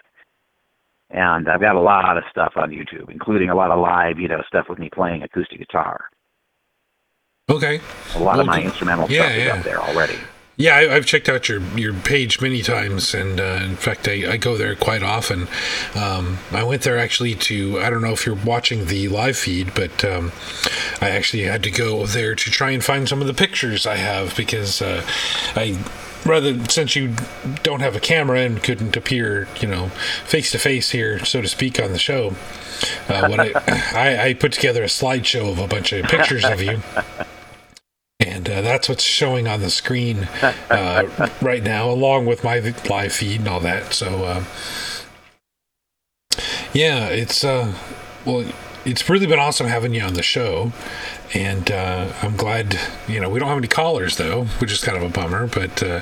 And 1.10 1.48
I've 1.48 1.60
got 1.62 1.74
a 1.74 1.80
lot 1.80 2.18
of 2.18 2.24
stuff 2.30 2.52
on 2.56 2.70
YouTube, 2.70 3.10
including 3.10 3.48
a 3.48 3.54
lot 3.54 3.70
of 3.70 3.78
live, 3.80 4.18
you 4.18 4.28
know, 4.28 4.42
stuff 4.46 4.66
with 4.68 4.78
me 4.78 4.90
playing 4.92 5.22
acoustic 5.22 5.58
guitar. 5.58 6.10
Okay. 7.48 7.80
A 8.14 8.18
lot 8.18 8.32
well, 8.32 8.40
of 8.40 8.46
my 8.46 8.62
instrumental 8.62 9.10
yeah, 9.10 9.22
stuff 9.22 9.32
is 9.32 9.44
yeah. 9.44 9.54
up 9.54 9.64
there 9.64 9.80
already. 9.80 10.18
Yeah, 10.58 10.74
I, 10.74 10.88
have 10.88 11.06
checked 11.06 11.28
out 11.28 11.48
your, 11.48 11.62
your 11.78 11.94
page 11.94 12.40
many 12.40 12.62
times, 12.62 13.14
and 13.14 13.40
uh, 13.40 13.60
in 13.62 13.76
fact, 13.76 14.08
I, 14.08 14.32
I 14.32 14.36
go 14.38 14.56
there 14.56 14.74
quite 14.74 15.04
often. 15.04 15.46
Um, 15.94 16.38
I 16.50 16.64
went 16.64 16.82
there 16.82 16.98
actually 16.98 17.36
to, 17.36 17.80
I 17.80 17.90
don't 17.90 18.02
know 18.02 18.10
if 18.10 18.26
you're 18.26 18.34
watching 18.34 18.86
the 18.86 19.06
live 19.06 19.36
feed, 19.36 19.72
but 19.72 20.04
um, 20.04 20.32
I 21.00 21.10
actually 21.10 21.44
had 21.44 21.62
to 21.62 21.70
go 21.70 22.06
there 22.06 22.34
to 22.34 22.50
try 22.50 22.72
and 22.72 22.84
find 22.84 23.08
some 23.08 23.20
of 23.20 23.28
the 23.28 23.34
pictures 23.34 23.86
I 23.86 23.98
have 23.98 24.36
because 24.36 24.82
uh, 24.82 25.06
I 25.54 25.78
rather 26.24 26.64
since 26.64 26.96
you 26.96 27.14
don't 27.62 27.80
have 27.80 27.94
a 27.94 28.00
camera 28.00 28.40
and 28.40 28.60
couldn't 28.60 28.96
appear, 28.96 29.46
you 29.60 29.68
know, 29.68 29.90
face 30.24 30.50
to 30.50 30.58
face 30.58 30.90
here, 30.90 31.24
so 31.24 31.40
to 31.40 31.46
speak, 31.46 31.80
on 31.80 31.92
the 31.92 32.00
show. 32.00 32.34
Uh, 33.08 33.28
what 33.28 33.38
I, 33.38 33.52
I, 33.94 34.28
I 34.30 34.34
put 34.34 34.50
together 34.50 34.82
a 34.82 34.86
slideshow 34.86 35.52
of 35.52 35.60
a 35.60 35.68
bunch 35.68 35.92
of 35.92 36.06
pictures 36.06 36.44
of 36.44 36.60
you 36.60 36.82
and 38.48 38.58
uh, 38.58 38.62
that's 38.62 38.88
what's 38.88 39.04
showing 39.04 39.46
on 39.46 39.60
the 39.60 39.70
screen 39.70 40.28
uh, 40.70 41.28
right 41.42 41.62
now, 41.62 41.90
along 41.90 42.26
with 42.26 42.44
my 42.44 42.58
live 42.88 43.12
feed 43.12 43.40
and 43.40 43.48
all 43.48 43.60
that. 43.60 43.92
So, 43.92 44.24
uh, 44.24 44.44
yeah, 46.72 47.06
it's 47.08 47.44
uh, 47.44 47.74
well, 48.24 48.46
it's 48.84 49.08
really 49.08 49.26
been 49.26 49.38
awesome 49.38 49.66
having 49.66 49.92
you 49.92 50.02
on 50.02 50.14
the 50.14 50.22
show, 50.22 50.72
and 51.34 51.70
uh, 51.70 52.12
I'm 52.22 52.36
glad. 52.36 52.78
You 53.06 53.20
know, 53.20 53.28
we 53.28 53.38
don't 53.38 53.48
have 53.48 53.58
any 53.58 53.68
callers 53.68 54.16
though, 54.16 54.44
which 54.60 54.72
is 54.72 54.82
kind 54.82 54.96
of 54.96 55.02
a 55.02 55.08
bummer. 55.12 55.46
But 55.46 55.82
uh, 55.82 56.00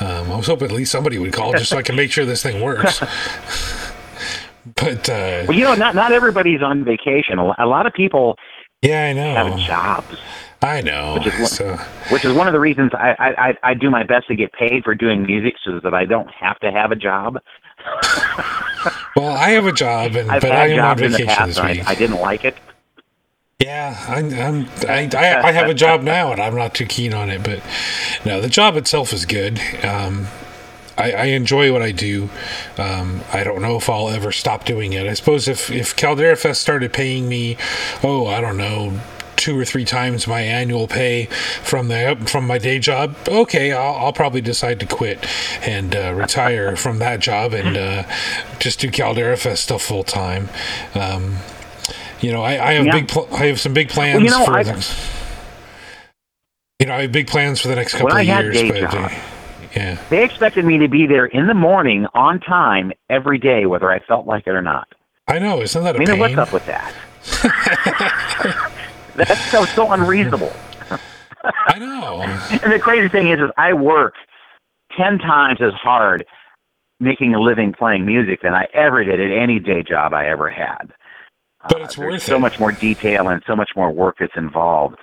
um, 0.00 0.30
I 0.32 0.36
was 0.36 0.46
hoping 0.46 0.70
at 0.70 0.74
least 0.74 0.92
somebody 0.92 1.18
would 1.18 1.32
call 1.32 1.52
just 1.52 1.70
so 1.70 1.78
I 1.78 1.82
can 1.82 1.96
make 1.96 2.12
sure 2.12 2.24
this 2.24 2.42
thing 2.42 2.62
works. 2.62 3.00
but 4.76 5.08
well, 5.08 5.52
you 5.52 5.64
know, 5.64 5.74
not 5.74 5.94
not 5.94 6.12
everybody's 6.12 6.62
on 6.62 6.84
vacation. 6.84 7.38
A 7.38 7.66
lot 7.66 7.86
of 7.86 7.94
people. 7.94 8.36
Yeah, 8.82 9.04
I 9.04 9.12
know. 9.12 9.34
Have 9.34 9.58
jobs. 9.58 10.18
I 10.62 10.82
know. 10.82 11.14
Which 11.14 11.26
is 11.26 11.38
one, 11.38 11.48
so. 11.48 11.76
which 12.10 12.24
is 12.24 12.34
one 12.34 12.46
of 12.46 12.52
the 12.52 12.60
reasons 12.60 12.92
I, 12.92 13.34
I, 13.62 13.70
I 13.70 13.74
do 13.74 13.88
my 13.88 14.02
best 14.02 14.28
to 14.28 14.36
get 14.36 14.52
paid 14.52 14.84
for 14.84 14.94
doing 14.94 15.22
music 15.22 15.54
so 15.64 15.80
that 15.80 15.94
I 15.94 16.04
don't 16.04 16.30
have 16.30 16.58
to 16.60 16.70
have 16.70 16.92
a 16.92 16.96
job. 16.96 17.38
well, 19.16 19.34
I 19.34 19.50
have 19.50 19.66
a 19.66 19.72
job, 19.72 20.16
and 20.16 20.30
I've 20.30 20.42
but 20.42 20.52
I 20.52 20.68
am 20.68 20.84
on 20.84 20.98
vacation 20.98 21.46
this 21.46 21.60
week. 21.60 21.88
I, 21.88 21.92
I, 21.92 21.94
didn't 21.94 22.20
like 22.20 22.44
it. 22.44 22.56
Yeah, 23.58 23.96
I'm, 24.08 24.32
I'm 24.34 24.68
I, 24.88 25.08
I, 25.14 25.48
I, 25.48 25.52
have 25.52 25.70
a 25.70 25.74
job 25.74 26.02
now, 26.02 26.32
and 26.32 26.40
I'm 26.40 26.54
not 26.54 26.74
too 26.74 26.86
keen 26.86 27.14
on 27.14 27.30
it. 27.30 27.42
But 27.42 27.62
no, 28.26 28.42
the 28.42 28.48
job 28.48 28.76
itself 28.76 29.14
is 29.14 29.24
good. 29.24 29.58
Um, 29.82 30.26
I, 30.98 31.12
I, 31.12 31.24
enjoy 31.26 31.72
what 31.72 31.80
I 31.80 31.92
do. 31.92 32.28
Um, 32.76 33.22
I 33.32 33.44
don't 33.44 33.62
know 33.62 33.76
if 33.76 33.88
I'll 33.88 34.10
ever 34.10 34.32
stop 34.32 34.66
doing 34.66 34.92
it. 34.92 35.06
I 35.06 35.14
suppose 35.14 35.48
if 35.48 35.70
if 35.70 35.96
Caldera 35.96 36.36
Fest 36.36 36.60
started 36.60 36.92
paying 36.92 37.28
me, 37.28 37.56
oh, 38.02 38.26
I 38.26 38.42
don't 38.42 38.58
know, 38.58 39.00
two 39.36 39.58
or 39.58 39.64
three 39.64 39.84
times 39.84 40.26
my 40.26 40.40
annual 40.42 40.86
pay 40.86 41.26
from 41.62 41.88
the 41.88 42.16
from 42.26 42.46
my 42.46 42.58
day 42.58 42.78
job, 42.78 43.16
okay, 43.26 43.72
I'll, 43.72 43.94
I'll 44.06 44.12
probably 44.12 44.40
decide 44.40 44.80
to 44.80 44.86
quit 44.86 45.26
and 45.66 45.96
uh, 45.96 46.12
retire 46.14 46.76
from 46.76 46.98
that 46.98 47.20
job 47.20 47.54
and 47.54 47.76
uh, 47.76 48.02
just 48.58 48.80
do 48.80 48.90
Caldera 48.90 49.36
Fest 49.36 49.64
stuff 49.64 49.82
full 49.82 50.04
time. 50.04 50.48
Um, 50.94 51.36
you 52.20 52.32
know, 52.32 52.42
I, 52.42 52.70
I 52.70 52.72
have 52.74 52.86
yeah. 52.86 52.92
big, 52.92 53.08
pl- 53.08 53.28
I 53.32 53.46
have 53.46 53.58
some 53.58 53.72
big 53.72 53.88
plans 53.88 54.22
well, 54.22 54.24
you 54.24 54.30
know, 54.30 54.44
for 54.44 54.58
I, 54.58 54.62
the, 54.62 54.96
you 56.78 56.86
know, 56.86 56.94
I 56.94 57.02
have 57.02 57.12
big 57.12 57.26
plans 57.28 57.60
for 57.60 57.68
the 57.68 57.76
next 57.76 57.94
couple 57.94 58.16
of 58.16 58.24
years. 58.24 58.62
But, 58.62 58.90
job, 58.90 58.94
uh, 58.94 59.08
yeah, 59.74 59.98
they 60.10 60.22
expected 60.24 60.64
me 60.64 60.78
to 60.78 60.88
be 60.88 61.06
there 61.06 61.26
in 61.26 61.46
the 61.46 61.54
morning 61.54 62.06
on 62.14 62.40
time 62.40 62.92
every 63.08 63.38
day, 63.38 63.66
whether 63.66 63.90
I 63.90 64.00
felt 64.00 64.26
like 64.26 64.46
it 64.46 64.50
or 64.50 64.62
not. 64.62 64.88
I 65.28 65.38
know, 65.38 65.62
isn't 65.62 65.82
that 65.82 65.94
a 65.94 65.96
I 65.96 65.98
mean, 65.98 66.08
pain? 66.08 66.18
what's 66.18 66.36
up 66.36 66.52
with 66.52 66.66
that? 66.66 66.92
That's 69.28 69.50
so, 69.50 69.64
so 69.64 69.92
unreasonable. 69.92 70.52
I 71.66 71.78
know. 71.78 72.22
and 72.62 72.72
the 72.72 72.78
crazy 72.78 73.08
thing 73.08 73.28
is, 73.28 73.38
is 73.38 73.50
I 73.56 73.72
work 73.72 74.14
ten 74.96 75.18
times 75.18 75.60
as 75.60 75.72
hard 75.74 76.24
making 77.00 77.34
a 77.34 77.40
living 77.40 77.72
playing 77.72 78.04
music 78.04 78.42
than 78.42 78.54
I 78.54 78.66
ever 78.74 79.02
did 79.02 79.20
at 79.20 79.30
any 79.36 79.58
day 79.58 79.82
job 79.82 80.12
I 80.12 80.28
ever 80.28 80.50
had. 80.50 80.92
But 81.68 81.82
it's 81.82 81.98
uh, 81.98 82.02
worth 82.02 82.22
so 82.22 82.36
it. 82.36 82.40
much 82.40 82.60
more 82.60 82.72
detail 82.72 83.28
and 83.28 83.42
so 83.46 83.56
much 83.56 83.70
more 83.74 83.90
work 83.90 84.16
that's 84.20 84.36
involved. 84.36 84.98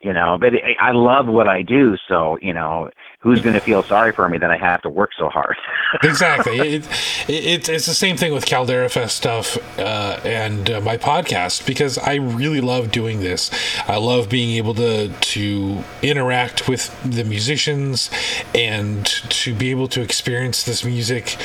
You 0.00 0.12
know, 0.12 0.38
but 0.40 0.52
I 0.80 0.92
love 0.92 1.26
what 1.26 1.48
I 1.48 1.62
do, 1.62 1.96
so 2.06 2.38
you 2.40 2.52
know, 2.52 2.88
who's 3.18 3.40
going 3.40 3.54
to 3.54 3.60
feel 3.60 3.82
sorry 3.82 4.12
for 4.12 4.28
me 4.28 4.38
that 4.38 4.48
I 4.48 4.56
have 4.56 4.80
to 4.82 4.88
work 4.88 5.10
so 5.18 5.28
hard? 5.28 5.56
exactly. 6.04 6.58
It, 6.60 6.88
it, 7.28 7.68
it's 7.68 7.86
the 7.86 7.94
same 7.94 8.16
thing 8.16 8.32
with 8.32 8.46
Caldera 8.46 8.88
Fest 8.88 9.16
stuff 9.16 9.58
uh, 9.76 10.20
and 10.24 10.70
uh, 10.70 10.80
my 10.82 10.96
podcast 10.96 11.66
because 11.66 11.98
I 11.98 12.14
really 12.14 12.60
love 12.60 12.92
doing 12.92 13.18
this. 13.18 13.50
I 13.88 13.96
love 13.96 14.28
being 14.28 14.56
able 14.56 14.74
to 14.74 15.08
to 15.08 15.82
interact 16.00 16.68
with 16.68 16.96
the 17.02 17.24
musicians 17.24 18.08
and 18.54 19.04
to 19.04 19.52
be 19.52 19.72
able 19.72 19.88
to 19.88 20.00
experience 20.00 20.62
this 20.62 20.84
music 20.84 21.36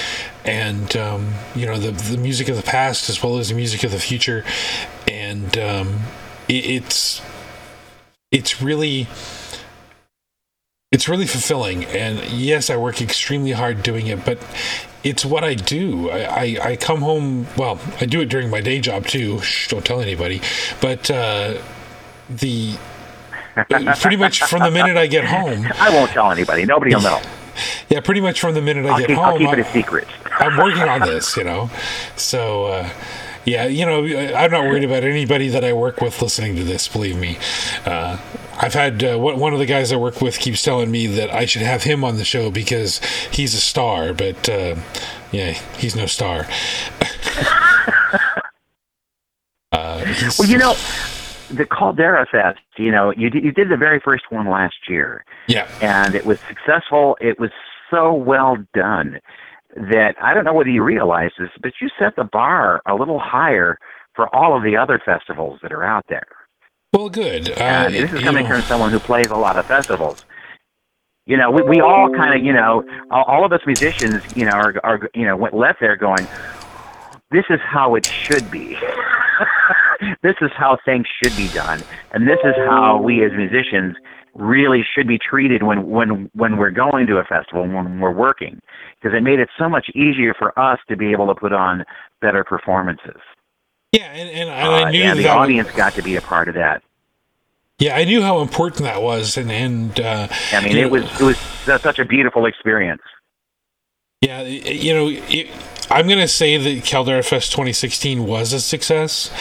and 0.46 0.96
um, 0.96 1.34
you 1.56 1.66
know 1.66 1.80
the 1.80 1.90
the 1.90 2.18
music 2.18 2.50
of 2.50 2.58
the 2.58 2.64
past 2.64 3.10
as 3.10 3.24
well 3.24 3.40
as 3.40 3.50
the 3.50 3.56
music 3.56 3.84
of 3.84 3.92
the 3.92 4.00
future, 4.00 4.46
and 5.08 5.58
um, 5.58 6.02
it, 6.48 6.66
it's 6.66 7.22
it's 8.34 8.62
really 8.62 9.08
it's 10.92 11.08
really 11.08 11.26
fulfilling. 11.26 11.86
And 11.86 12.24
yes, 12.30 12.70
I 12.70 12.76
work 12.76 13.02
extremely 13.02 13.52
hard 13.52 13.82
doing 13.82 14.08
it, 14.08 14.26
but 14.26 14.38
it's 15.04 15.26
what 15.26 15.44
I 15.44 15.56
do. 15.56 16.10
I, 16.12 16.20
I, 16.24 16.58
I 16.72 16.76
come 16.76 17.02
home, 17.02 17.48
well, 17.58 17.80
I 18.00 18.06
do 18.06 18.22
it 18.22 18.30
during 18.30 18.50
my 18.50 18.62
day 18.62 18.80
job 18.80 19.08
too. 19.08 19.40
Shh, 19.42 19.70
don't 19.70 19.84
tell 19.84 20.02
anybody. 20.02 20.42
But 20.82 21.10
uh, 21.10 21.62
the 22.30 22.78
pretty 24.02 24.18
much 24.18 24.44
from 24.44 24.60
the 24.60 24.72
minute 24.72 24.98
I 24.98 25.08
get 25.08 25.26
home. 25.26 25.68
I 25.80 25.90
won't 25.90 26.12
tell 26.12 26.32
anybody. 26.32 26.66
Nobody 26.66 26.94
will 26.94 27.02
know. 27.02 27.22
Yeah, 27.88 28.00
pretty 28.00 28.22
much 28.22 28.40
from 28.40 28.56
the 28.56 28.64
minute 28.64 28.88
I 28.88 28.94
I'll 28.94 28.98
get 28.98 29.10
keep, 29.10 29.18
home. 29.18 29.26
I'll 29.26 29.38
keep 29.38 29.54
it 29.54 29.60
a 29.60 29.72
secret. 29.72 30.08
I'm 30.40 30.58
working 30.58 30.82
on 30.82 31.02
this, 31.02 31.38
you 31.38 31.44
know. 31.44 31.70
So, 32.16 32.66
uh, 32.66 32.90
yeah, 33.46 33.66
you 33.66 33.86
know, 33.86 34.06
I'm 34.06 34.52
not 34.52 34.64
worried 34.64 34.84
about 34.84 35.04
anybody 35.04 35.50
that 35.50 35.64
I 35.64 35.74
work 35.74 36.02
with 36.02 36.22
listening 36.22 36.56
to 36.56 36.64
this. 36.64 36.88
Believe 36.88 37.18
me, 37.18 37.38
uh, 37.86 38.18
I've 38.58 38.74
had 38.74 39.04
uh, 39.04 39.18
one 39.18 39.54
of 39.54 39.60
the 39.60 39.66
guys 39.66 39.92
I 39.92 39.98
work 39.98 40.22
with 40.22 40.40
keeps 40.40 40.62
telling 40.62 40.92
me 40.92 41.08
that 41.08 41.30
I 41.30 41.46
should 41.46 41.64
have 41.64 41.84
him 41.84 42.04
on 42.04 42.18
the 42.18 42.24
show 42.24 42.52
because 42.52 43.00
he's 43.32 43.54
a 43.54 43.60
star, 43.60 44.14
but 44.14 44.48
uh, 44.48 44.76
yeah, 45.32 45.52
he's 45.78 45.96
no 45.96 46.06
star. 46.06 46.48
uh, 49.72 50.06
well, 50.40 50.48
you 50.48 50.58
know, 50.58 50.76
the 51.50 51.66
Caldera 51.70 52.26
Fest. 52.32 52.60
You 52.78 52.92
know, 52.92 53.12
you 53.12 53.30
you 53.34 53.52
did 53.52 53.70
the 53.70 53.78
very 53.78 54.00
first 54.00 54.32
one 54.32 54.50
last 54.50 54.88
year. 54.88 55.26
Yeah, 55.48 55.70
and 55.82 56.16
it 56.16 56.26
was 56.26 56.40
successful. 56.42 57.18
It 57.20 57.40
was 57.40 57.52
so 57.90 58.14
well 58.14 58.58
done 58.74 59.20
that 59.76 60.16
I 60.22 60.34
don't 60.34 60.46
know 60.46 60.54
whether 60.54 60.70
you 60.70 60.84
realize 60.84 61.32
this, 61.38 61.50
but 61.62 61.74
you 61.82 61.90
set 62.00 62.16
the 62.16 62.26
bar 62.26 62.82
a 62.88 62.96
little 62.96 63.20
higher 63.20 63.78
for 64.16 64.34
all 64.36 64.56
of 64.56 64.64
the 64.64 64.78
other 64.78 65.02
festivals 65.04 65.60
that 65.64 65.72
are 65.72 65.84
out 65.84 66.06
there. 66.10 66.28
Well, 66.94 67.10
good. 67.10 67.50
Uh, 67.52 67.90
this 67.90 68.14
is 68.14 68.22
coming 68.22 68.44
know. 68.44 68.56
from 68.56 68.62
someone 68.62 68.92
who 68.92 69.00
plays 69.00 69.28
a 69.28 69.36
lot 69.36 69.58
of 69.58 69.66
festivals. 69.66 70.26
You 71.26 71.38
know, 71.38 71.50
we, 71.50 71.64
we 71.64 71.82
all 71.82 72.10
kind 72.14 72.38
of, 72.38 72.46
you 72.46 72.54
know, 72.54 72.84
all, 73.10 73.46
of 73.46 73.52
us 73.52 73.62
musicians, 73.66 74.22
you 74.36 74.46
know, 74.46 74.52
are, 74.52 74.76
are, 74.84 75.10
you 75.16 75.26
know, 75.26 75.36
went 75.38 75.56
left 75.56 75.80
there 75.80 75.96
going, 75.96 76.28
this 77.32 77.46
is 77.50 77.60
how 77.64 77.96
it 77.96 78.06
should 78.06 78.52
be. 78.52 78.78
this 80.22 80.36
is 80.42 80.52
how 80.56 80.78
things 80.86 81.08
should 81.24 81.36
be 81.36 81.48
done. 81.50 81.82
And 82.12 82.28
this 82.28 82.40
is 82.44 82.54
how 82.58 83.02
we 83.02 83.26
as 83.26 83.32
musicians 83.32 83.96
really 84.36 84.84
should 84.96 85.08
be 85.08 85.18
treated 85.18 85.64
when, 85.64 85.90
when, 85.90 86.30
when 86.34 86.58
we're 86.58 86.72
going 86.72 87.08
to 87.08 87.18
a 87.18 87.24
festival, 87.24 87.64
when 87.64 88.00
we're 88.00 88.12
working. 88.12 88.60
Because 89.04 89.18
it 89.18 89.22
made 89.22 89.40
it 89.40 89.50
so 89.60 89.68
much 89.68 89.90
easier 89.90 90.34
for 90.34 90.58
us 90.58 90.80
to 90.88 90.96
be 90.96 91.12
able 91.12 91.28
to 91.28 91.36
put 91.36 91.52
on 91.52 91.84
better 92.22 92.46
performances. 92.46 93.20
Yeah, 93.92 94.06
and, 94.06 94.30
and, 94.30 94.50
I 94.50 94.92
knew 94.92 95.04
uh, 95.04 95.08
and 95.08 95.20
the 95.20 95.28
audience 95.28 95.70
got 95.72 95.94
to 95.96 96.02
be 96.02 96.16
a 96.16 96.22
part 96.22 96.48
of 96.48 96.56
that. 96.56 96.82
Yeah, 97.80 97.98
I 97.98 98.06
knew 98.06 98.22
how 98.22 98.40
important 98.40 98.84
that 98.84 99.02
was, 99.02 99.36
and 99.36 99.52
and 99.52 100.00
uh, 100.00 100.28
I 100.52 100.64
mean, 100.64 100.78
it 100.78 100.90
was 100.90 101.04
it 101.20 101.24
was 101.24 101.38
such 101.38 102.00
a 102.00 102.06
beautiful 102.06 102.46
experience. 102.46 103.02
Yeah, 104.22 104.42
you 104.44 104.94
know, 104.94 105.10
it, 105.10 105.50
I'm 105.92 106.08
going 106.08 106.20
to 106.20 106.28
say 106.28 106.58
that 106.58 106.86
Caldera 106.86 107.24
Fest 107.24 107.52
2016 107.52 108.26
was 108.26 108.54
a 108.54 108.62
success. 108.62 109.32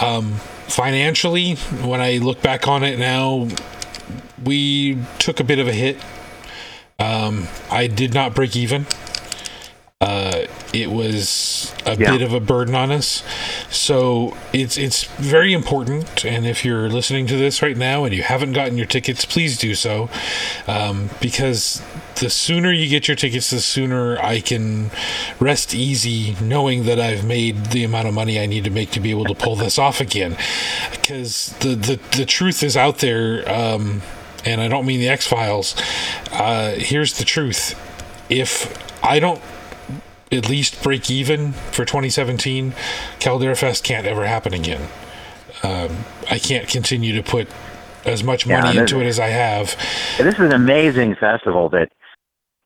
Um, 0.00 0.32
financially, 0.68 1.56
when 1.84 2.00
I 2.00 2.16
look 2.16 2.40
back 2.40 2.66
on 2.66 2.82
it 2.82 2.98
now, 2.98 3.48
we 4.42 4.96
took 5.18 5.38
a 5.38 5.44
bit 5.44 5.58
of 5.58 5.68
a 5.68 5.72
hit. 5.72 5.98
Um, 6.98 7.46
I 7.70 7.88
did 7.88 8.14
not 8.14 8.34
break 8.34 8.56
even. 8.56 8.86
Uh, 10.02 10.46
it 10.72 10.90
was 10.90 11.72
a 11.86 11.96
yeah. 11.96 12.10
bit 12.10 12.22
of 12.22 12.32
a 12.32 12.40
burden 12.40 12.74
on 12.74 12.90
us. 12.90 13.22
So 13.70 14.36
it's 14.52 14.76
it's 14.76 15.04
very 15.04 15.52
important. 15.52 16.24
And 16.24 16.44
if 16.44 16.64
you're 16.64 16.88
listening 16.88 17.28
to 17.28 17.36
this 17.36 17.62
right 17.62 17.76
now 17.76 18.02
and 18.04 18.12
you 18.12 18.24
haven't 18.24 18.52
gotten 18.52 18.76
your 18.76 18.86
tickets, 18.86 19.24
please 19.24 19.56
do 19.56 19.76
so, 19.76 20.10
um, 20.66 21.08
because 21.20 21.82
the 22.16 22.30
sooner 22.30 22.72
you 22.72 22.88
get 22.88 23.06
your 23.06 23.16
tickets, 23.16 23.50
the 23.50 23.60
sooner 23.60 24.18
I 24.18 24.40
can 24.40 24.90
rest 25.38 25.72
easy 25.72 26.36
knowing 26.40 26.82
that 26.84 26.98
I've 26.98 27.24
made 27.24 27.66
the 27.66 27.84
amount 27.84 28.08
of 28.08 28.14
money 28.14 28.40
I 28.40 28.46
need 28.46 28.64
to 28.64 28.70
make 28.70 28.90
to 28.92 29.00
be 29.00 29.12
able 29.12 29.26
to 29.26 29.34
pull 29.36 29.54
this 29.54 29.78
off 29.78 30.00
again. 30.00 30.36
Because 30.90 31.54
the 31.60 31.76
the 31.76 32.00
the 32.16 32.26
truth 32.26 32.64
is 32.64 32.76
out 32.76 32.98
there. 32.98 33.48
Um, 33.48 34.02
and 34.44 34.60
I 34.60 34.66
don't 34.66 34.84
mean 34.84 34.98
the 34.98 35.08
X 35.08 35.28
Files. 35.28 35.76
Uh, 36.32 36.72
here's 36.72 37.18
the 37.18 37.24
truth: 37.24 37.78
if 38.28 38.76
I 39.04 39.20
don't 39.20 39.40
at 40.32 40.48
least 40.48 40.82
break 40.82 41.10
even 41.10 41.52
for 41.52 41.84
2017, 41.84 42.72
Caldera 43.20 43.54
Fest 43.54 43.84
can't 43.84 44.06
ever 44.06 44.26
happen 44.26 44.54
again. 44.54 44.88
Um, 45.62 46.04
I 46.30 46.38
can't 46.38 46.66
continue 46.66 47.14
to 47.14 47.22
put 47.22 47.48
as 48.04 48.24
much 48.24 48.46
money 48.46 48.74
yeah, 48.74 48.80
into 48.80 49.00
it 49.00 49.06
as 49.06 49.20
I 49.20 49.28
have. 49.28 49.76
This 50.18 50.34
is 50.34 50.40
an 50.40 50.52
amazing 50.52 51.14
festival 51.16 51.68
that 51.70 51.88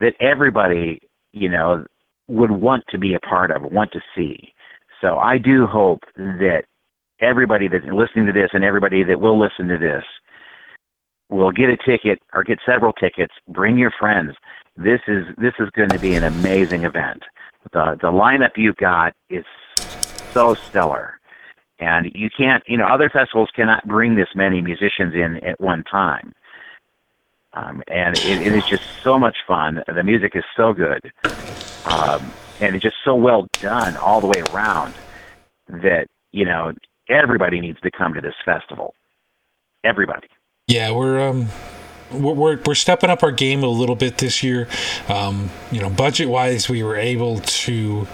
that 0.01 0.15
everybody, 0.21 1.01
you 1.33 1.49
know, 1.49 1.85
would 2.29 2.51
want 2.51 2.85
to 2.91 2.99
be 2.99 3.15
a 3.15 3.21
part 3.21 3.51
of, 3.51 3.63
want 3.63 3.93
to 3.93 4.01
see. 4.15 4.53
So 5.01 5.19
I 5.19 5.39
do 5.39 5.67
hope 5.67 6.01
that 6.17 6.65
everybody 7.21 7.67
that's 7.69 7.85
listening 7.85 8.27
to 8.27 8.33
this 8.33 8.51
and 8.53 8.63
everybody 8.63 9.03
that 9.05 9.21
will 9.21 9.39
listen 9.39 9.69
to 9.69 9.79
this 9.79 10.05
will 11.29 11.51
get 11.51 11.71
a 11.71 11.77
ticket 11.77 12.21
or 12.33 12.45
get 12.45 12.59
several 12.65 12.93
tickets. 12.93 13.35
Bring 13.49 13.79
your 13.79 13.93
friends. 13.99 14.35
This 14.77 15.01
is 15.09 15.25
this 15.39 15.55
is 15.59 15.69
going 15.71 15.91
to 15.91 15.99
be 15.99 16.15
an 16.15 16.25
amazing 16.25 16.85
event 16.85 17.23
the 17.73 17.99
the 18.01 18.09
lineup 18.09 18.57
you've 18.57 18.77
got 18.77 19.15
is 19.29 19.45
so 20.33 20.55
stellar, 20.55 21.19
and 21.79 22.11
you 22.15 22.31
can't 22.37 22.63
you 22.67 22.77
know 22.77 22.87
other 22.87 23.09
festivals 23.11 23.51
cannot 23.55 23.87
bring 23.87 24.15
this 24.15 24.29
many 24.35 24.61
musicians 24.61 25.15
in 25.15 25.37
at 25.45 25.61
one 25.61 25.85
time. 25.85 26.35
Um, 27.53 27.83
and 27.89 28.19
it, 28.19 28.47
it 28.47 28.53
is 28.55 28.67
just 28.67 28.83
so 29.03 29.19
much 29.19 29.39
fun. 29.47 29.83
The 29.87 30.03
music 30.03 30.33
is 30.35 30.45
so 30.57 30.75
good, 30.75 31.11
um, 31.87 32.31
and 32.61 32.75
it's 32.75 32.83
just 32.83 32.97
so 33.03 33.15
well 33.15 33.47
done 33.61 33.97
all 33.97 34.21
the 34.21 34.27
way 34.27 34.43
around 34.53 34.95
that 35.69 36.07
you 36.33 36.45
know 36.45 36.73
everybody 37.09 37.61
needs 37.61 37.81
to 37.81 37.91
come 37.91 38.15
to 38.15 38.21
this 38.21 38.35
festival. 38.45 38.95
Everybody. 39.85 40.29
Yeah, 40.69 40.91
we're 40.91 41.29
um, 41.29 41.49
we're, 42.13 42.59
we're 42.65 42.75
stepping 42.75 43.11
up 43.11 43.23
our 43.23 43.33
game 43.33 43.63
a 43.63 43.69
little 43.69 43.97
bit 43.97 44.19
this 44.19 44.43
year. 44.43 44.69
Um, 45.09 45.51
you 45.71 45.81
know, 45.81 45.91
budget 45.91 46.29
wise, 46.29 46.69
we 46.69 46.83
were 46.83 46.97
able 46.97 47.41
to 47.41 48.07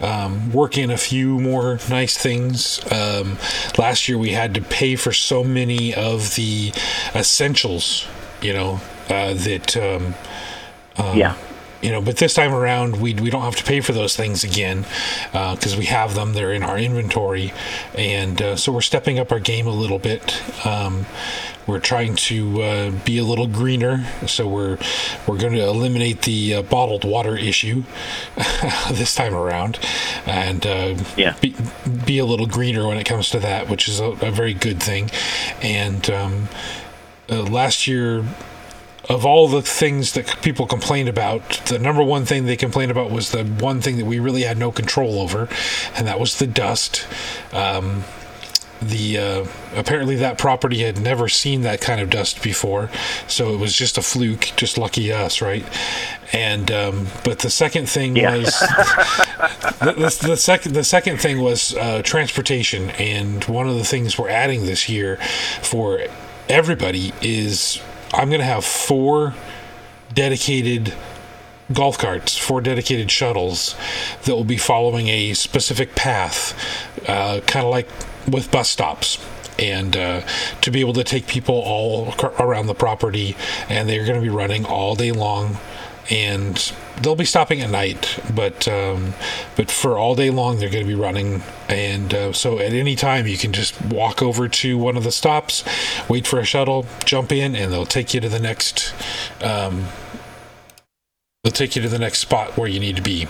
um, 0.00 0.52
work 0.52 0.78
in 0.78 0.90
a 0.90 0.96
few 0.96 1.38
more 1.40 1.78
nice 1.88 2.16
things. 2.16 2.80
Um, 2.92 3.38
last 3.78 4.08
year, 4.08 4.18
we 4.18 4.30
had 4.30 4.54
to 4.54 4.60
pay 4.60 4.96
for 4.96 5.12
so 5.12 5.44
many 5.44 5.94
of 5.94 6.34
the 6.36 6.72
essentials, 7.14 8.06
you 8.40 8.52
know, 8.52 8.80
uh, 9.08 9.34
that. 9.34 9.76
Um, 9.76 10.14
um, 10.96 11.16
yeah 11.16 11.36
you 11.80 11.90
know 11.90 12.00
but 12.00 12.16
this 12.16 12.34
time 12.34 12.52
around 12.52 13.00
we, 13.00 13.14
we 13.14 13.30
don't 13.30 13.42
have 13.42 13.56
to 13.56 13.64
pay 13.64 13.80
for 13.80 13.92
those 13.92 14.16
things 14.16 14.44
again 14.44 14.82
because 15.32 15.74
uh, 15.74 15.78
we 15.78 15.86
have 15.86 16.14
them 16.14 16.32
they're 16.32 16.52
in 16.52 16.62
our 16.62 16.78
inventory 16.78 17.52
and 17.96 18.40
uh, 18.42 18.56
so 18.56 18.72
we're 18.72 18.80
stepping 18.80 19.18
up 19.18 19.32
our 19.32 19.40
game 19.40 19.66
a 19.66 19.72
little 19.72 19.98
bit 19.98 20.42
um, 20.66 21.06
we're 21.66 21.80
trying 21.80 22.16
to 22.16 22.62
uh, 22.62 22.90
be 23.04 23.18
a 23.18 23.24
little 23.24 23.46
greener 23.46 24.04
so 24.26 24.46
we're 24.46 24.78
we're 25.26 25.38
going 25.38 25.52
to 25.52 25.64
eliminate 25.64 26.22
the 26.22 26.54
uh, 26.54 26.62
bottled 26.62 27.04
water 27.04 27.36
issue 27.36 27.84
this 28.92 29.14
time 29.14 29.34
around 29.34 29.78
and 30.26 30.66
uh, 30.66 30.96
yeah. 31.16 31.36
be, 31.40 31.54
be 32.04 32.18
a 32.18 32.24
little 32.24 32.46
greener 32.46 32.86
when 32.86 32.96
it 32.96 33.04
comes 33.04 33.30
to 33.30 33.38
that 33.38 33.68
which 33.68 33.88
is 33.88 34.00
a, 34.00 34.06
a 34.06 34.30
very 34.30 34.54
good 34.54 34.82
thing 34.82 35.10
and 35.62 36.10
um, 36.10 36.48
uh, 37.30 37.42
last 37.42 37.86
year 37.86 38.24
of 39.08 39.24
all 39.24 39.48
the 39.48 39.62
things 39.62 40.12
that 40.12 40.40
people 40.42 40.66
complained 40.66 41.08
about, 41.08 41.48
the 41.66 41.78
number 41.78 42.02
one 42.02 42.24
thing 42.24 42.44
they 42.44 42.56
complained 42.56 42.90
about 42.90 43.10
was 43.10 43.30
the 43.30 43.44
one 43.44 43.80
thing 43.80 43.96
that 43.98 44.06
we 44.06 44.18
really 44.18 44.42
had 44.42 44.58
no 44.58 44.70
control 44.70 45.20
over, 45.20 45.48
and 45.96 46.06
that 46.06 46.20
was 46.20 46.38
the 46.38 46.46
dust. 46.46 47.06
Um, 47.52 48.04
the 48.82 49.18
uh, 49.18 49.46
apparently 49.76 50.16
that 50.16 50.38
property 50.38 50.80
had 50.80 51.00
never 51.00 51.28
seen 51.28 51.60
that 51.62 51.80
kind 51.80 52.00
of 52.00 52.08
dust 52.08 52.42
before, 52.42 52.90
so 53.26 53.52
it 53.52 53.58
was 53.58 53.74
just 53.74 53.98
a 53.98 54.02
fluke. 54.02 54.52
Just 54.56 54.78
lucky 54.78 55.12
us, 55.12 55.42
right? 55.42 55.64
And 56.32 56.70
um, 56.70 57.06
but 57.24 57.40
the 57.40 57.50
second 57.50 57.88
thing 57.88 58.16
yeah. 58.16 58.36
was 58.36 58.46
the, 59.80 59.94
the, 59.96 60.28
the, 60.28 60.36
second 60.36 60.72
the 60.72 60.84
second 60.84 61.18
thing 61.18 61.40
was 61.40 61.76
uh, 61.76 62.02
transportation, 62.02 62.90
and 62.90 63.44
one 63.44 63.68
of 63.68 63.76
the 63.76 63.84
things 63.84 64.18
we're 64.18 64.30
adding 64.30 64.64
this 64.64 64.88
year 64.88 65.16
for 65.62 66.00
everybody 66.48 67.12
is 67.20 67.82
I'm 68.12 68.28
going 68.28 68.40
to 68.40 68.46
have 68.46 68.64
four 68.64 69.34
dedicated 70.12 70.94
golf 71.72 71.98
carts, 71.98 72.36
four 72.36 72.60
dedicated 72.60 73.10
shuttles 73.10 73.76
that 74.24 74.34
will 74.34 74.44
be 74.44 74.56
following 74.56 75.08
a 75.08 75.34
specific 75.34 75.94
path, 75.94 76.54
uh, 77.08 77.40
kind 77.46 77.64
of 77.64 77.70
like 77.70 77.88
with 78.28 78.50
bus 78.50 78.68
stops. 78.68 79.24
And 79.58 79.94
uh, 79.94 80.22
to 80.62 80.70
be 80.70 80.80
able 80.80 80.94
to 80.94 81.04
take 81.04 81.26
people 81.26 81.54
all 81.54 82.14
around 82.38 82.66
the 82.66 82.74
property, 82.74 83.36
and 83.68 83.88
they're 83.88 84.06
going 84.06 84.18
to 84.18 84.22
be 84.22 84.30
running 84.30 84.64
all 84.64 84.94
day 84.94 85.12
long 85.12 85.58
and 86.10 86.72
they'll 87.00 87.16
be 87.16 87.24
stopping 87.24 87.60
at 87.60 87.70
night, 87.70 88.20
but 88.34 88.68
um, 88.68 89.14
but 89.56 89.70
for 89.70 89.98
all 89.98 90.14
day 90.14 90.30
long 90.30 90.58
they're 90.58 90.70
going 90.70 90.84
to 90.84 90.88
be 90.88 90.94
running, 90.94 91.42
and 91.68 92.12
uh, 92.14 92.32
so 92.32 92.58
at 92.58 92.72
any 92.72 92.96
time 92.96 93.26
you 93.26 93.36
can 93.36 93.52
just 93.52 93.80
walk 93.86 94.22
over 94.22 94.48
to 94.48 94.78
one 94.78 94.96
of 94.96 95.04
the 95.04 95.12
stops, 95.12 95.64
wait 96.08 96.26
for 96.26 96.38
a 96.38 96.44
shuttle, 96.44 96.86
jump 97.04 97.32
in, 97.32 97.54
and 97.54 97.72
they'll 97.72 97.86
take 97.86 98.14
you 98.14 98.20
to 98.20 98.28
the 98.28 98.40
next. 98.40 98.94
Um, 99.42 99.86
they'll 101.42 101.52
take 101.52 101.74
you 101.74 101.82
to 101.82 101.88
the 101.88 101.98
next 101.98 102.18
spot 102.18 102.56
where 102.56 102.68
you 102.68 102.78
need 102.78 102.96
to 102.96 103.02
be, 103.02 103.26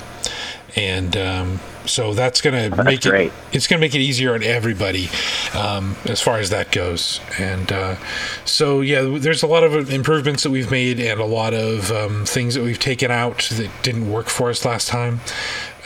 and 0.76 1.16
um, 1.16 1.60
so 1.86 2.14
that's 2.14 2.40
going 2.40 2.70
to 2.70 2.84
make 2.84 3.02
great. 3.02 3.28
it. 3.28 3.32
It's 3.52 3.66
going 3.66 3.80
to 3.80 3.84
make 3.84 3.94
it 3.94 4.00
easier 4.00 4.34
on 4.34 4.42
everybody 4.42 5.08
um, 5.54 5.96
as 6.04 6.20
far 6.20 6.38
as 6.38 6.50
that 6.50 6.72
goes. 6.72 7.20
And 7.38 7.72
uh, 7.72 7.96
so 8.44 8.80
yeah, 8.80 9.02
there's 9.18 9.42
a 9.42 9.46
lot 9.46 9.64
of 9.64 9.90
improvements 9.90 10.42
that 10.42 10.50
we've 10.50 10.70
made 10.70 11.00
and 11.00 11.20
a 11.20 11.24
lot 11.24 11.54
of 11.54 11.90
um, 11.90 12.24
things 12.24 12.54
that 12.54 12.62
we've 12.62 12.78
taken 12.78 13.10
out 13.10 13.48
that 13.52 13.70
didn't 13.82 14.10
work 14.10 14.28
for 14.28 14.50
us 14.50 14.64
last 14.64 14.88
time. 14.88 15.20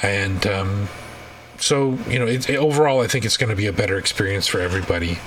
And 0.02 0.46
um, 0.46 0.88
so 1.58 1.98
you 2.08 2.18
know, 2.18 2.26
it, 2.26 2.48
it, 2.50 2.56
overall, 2.56 3.00
I 3.00 3.06
think 3.06 3.24
it's 3.24 3.36
going 3.36 3.50
to 3.50 3.56
be 3.56 3.66
a 3.66 3.72
better 3.72 3.96
experience 3.96 4.46
for 4.46 4.60
everybody. 4.60 5.18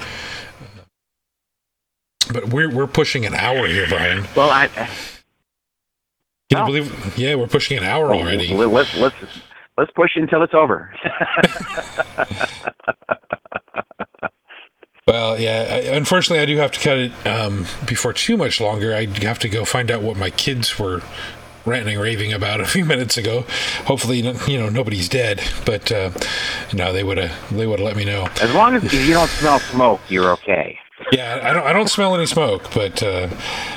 But 2.32 2.50
we're 2.50 2.70
we're 2.70 2.88
pushing 2.88 3.26
an 3.26 3.34
hour 3.34 3.68
here, 3.68 3.88
Brian. 3.88 4.26
Well, 4.36 4.50
I. 4.50 4.90
Can 6.50 6.60
you 6.60 6.66
believe? 6.66 7.18
Yeah, 7.18 7.36
we're 7.36 7.48
pushing 7.48 7.78
an 7.78 7.84
hour 7.84 8.14
already. 8.14 8.56
Let's 8.56 8.96
let's 8.96 9.16
let's 9.78 9.92
push 9.92 10.12
until 10.16 10.44
it's 10.44 10.54
over. 10.54 10.94
well, 15.08 15.40
yeah. 15.40 15.68
I, 15.70 15.76
unfortunately, 15.96 16.42
I 16.42 16.46
do 16.46 16.56
have 16.58 16.72
to 16.72 16.80
cut 16.80 16.98
it 16.98 17.28
um, 17.28 17.66
before 17.86 18.14
too 18.14 18.38
much 18.38 18.62
longer. 18.62 18.96
I 18.96 19.08
have 19.24 19.40
to 19.40 19.50
go 19.50 19.66
find 19.66 19.92
out 19.92 20.02
what 20.02 20.16
my 20.16 20.30
kids 20.30 20.80
were 20.80 21.02
ranting 21.66 22.00
raving 22.00 22.32
about 22.32 22.62
a 22.62 22.66
few 22.66 22.86
minutes 22.86 23.18
ago. 23.18 23.44
Hopefully, 23.86 24.20
you 24.48 24.58
know 24.58 24.70
nobody's 24.70 25.10
dead, 25.10 25.42
but 25.66 25.92
uh, 25.92 26.12
no, 26.74 26.94
they 26.94 27.04
would 27.04 27.18
have 27.18 27.56
they 27.56 27.68
would 27.68 27.80
have 27.80 27.86
let 27.86 27.98
me 27.98 28.06
know. 28.06 28.30
As 28.42 28.54
long 28.54 28.76
as 28.76 28.94
you 28.94 29.14
don't 29.14 29.30
smell 29.30 29.60
smoke, 29.60 30.00
you're 30.08 30.32
okay. 30.32 30.80
Yeah, 31.12 31.40
I 31.42 31.54
don't. 31.54 31.66
I 31.66 31.74
don't 31.74 31.90
smell 31.90 32.16
any 32.16 32.26
smoke, 32.26 32.74
but 32.74 33.02
uh, 33.02 33.30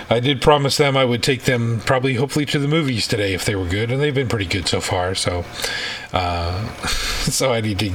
I 0.08 0.18
did 0.18 0.42
promise 0.42 0.76
them 0.76 0.96
I 0.96 1.04
would 1.04 1.22
take 1.22 1.44
them 1.44 1.80
probably, 1.86 2.14
hopefully, 2.14 2.44
to 2.46 2.58
the 2.58 2.66
movies 2.66 3.06
today 3.06 3.34
if 3.34 3.44
they 3.44 3.54
were 3.54 3.66
good, 3.66 3.90
and 3.90 4.00
they've 4.00 4.14
been 4.14 4.28
pretty 4.28 4.46
good 4.46 4.66
so 4.66 4.80
far. 4.80 5.14
So, 5.14 5.44
uh, 6.12 6.66
so 6.86 7.52
I 7.52 7.60
need 7.60 7.78
to 7.78 7.92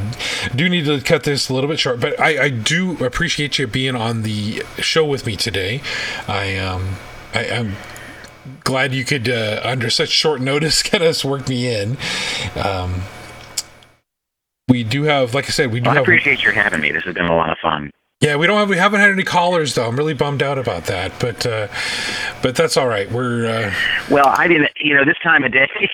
do 0.56 0.70
need 0.70 0.86
to 0.86 1.02
cut 1.02 1.24
this 1.24 1.50
a 1.50 1.54
little 1.54 1.70
bit 1.70 1.80
short. 1.80 2.00
But 2.00 2.20
I, 2.20 2.46
I 2.46 2.50
do 2.50 3.04
appreciate 3.04 3.60
you 3.60 3.68
being 3.68 3.96
on 3.96 4.22
the 4.22 4.64
show 4.78 5.06
with 5.06 5.26
me 5.26 5.36
today. 5.36 5.82
I 6.28 6.56
um, 6.58 6.96
I, 7.34 7.44
am 7.44 7.76
glad 8.64 8.94
you 8.94 9.04
could, 9.04 9.28
uh, 9.30 9.60
under 9.64 9.90
such 9.90 10.10
short 10.10 10.42
notice, 10.42 10.82
get 10.90 11.02
us 11.02 11.26
work 11.26 11.50
me 11.50 11.74
in. 11.74 11.98
Um, 12.56 13.02
we 14.68 14.84
do 14.84 15.04
have, 15.04 15.34
like 15.34 15.46
I 15.46 15.50
said, 15.50 15.72
we 15.72 15.80
do 15.80 15.86
Well, 15.86 15.92
I 15.92 15.96
have. 15.96 16.04
appreciate 16.04 16.42
your 16.42 16.54
having 16.54 16.82
me. 16.82 16.92
This 16.92 17.04
has 17.04 17.14
been 17.14 17.26
a 17.26 17.36
lot 17.36 17.52
of 17.52 17.58
fun. 17.60 17.92
Yeah, 18.22 18.38
we 18.38 18.48
don't 18.48 18.58
have 18.58 18.70
we 18.70 18.78
haven't 18.78 19.02
had 19.02 19.12
any 19.12 19.24
callers 19.24 19.76
though. 19.76 19.88
I'm 19.88 19.98
really 19.98 20.14
bummed 20.14 20.42
out 20.42 20.58
about 20.58 20.86
that, 20.86 21.12
but 21.20 21.46
uh, 21.46 21.68
but 22.42 22.56
that's 22.56 22.78
all 22.78 22.88
right. 22.88 23.12
We're 23.12 23.46
uh, 23.46 23.74
Well, 24.10 24.28
I 24.28 24.48
didn't. 24.48 24.72
You 24.78 24.96
know, 24.96 25.04
this 25.06 25.18
time 25.22 25.44
of 25.44 25.52
day. 25.52 25.70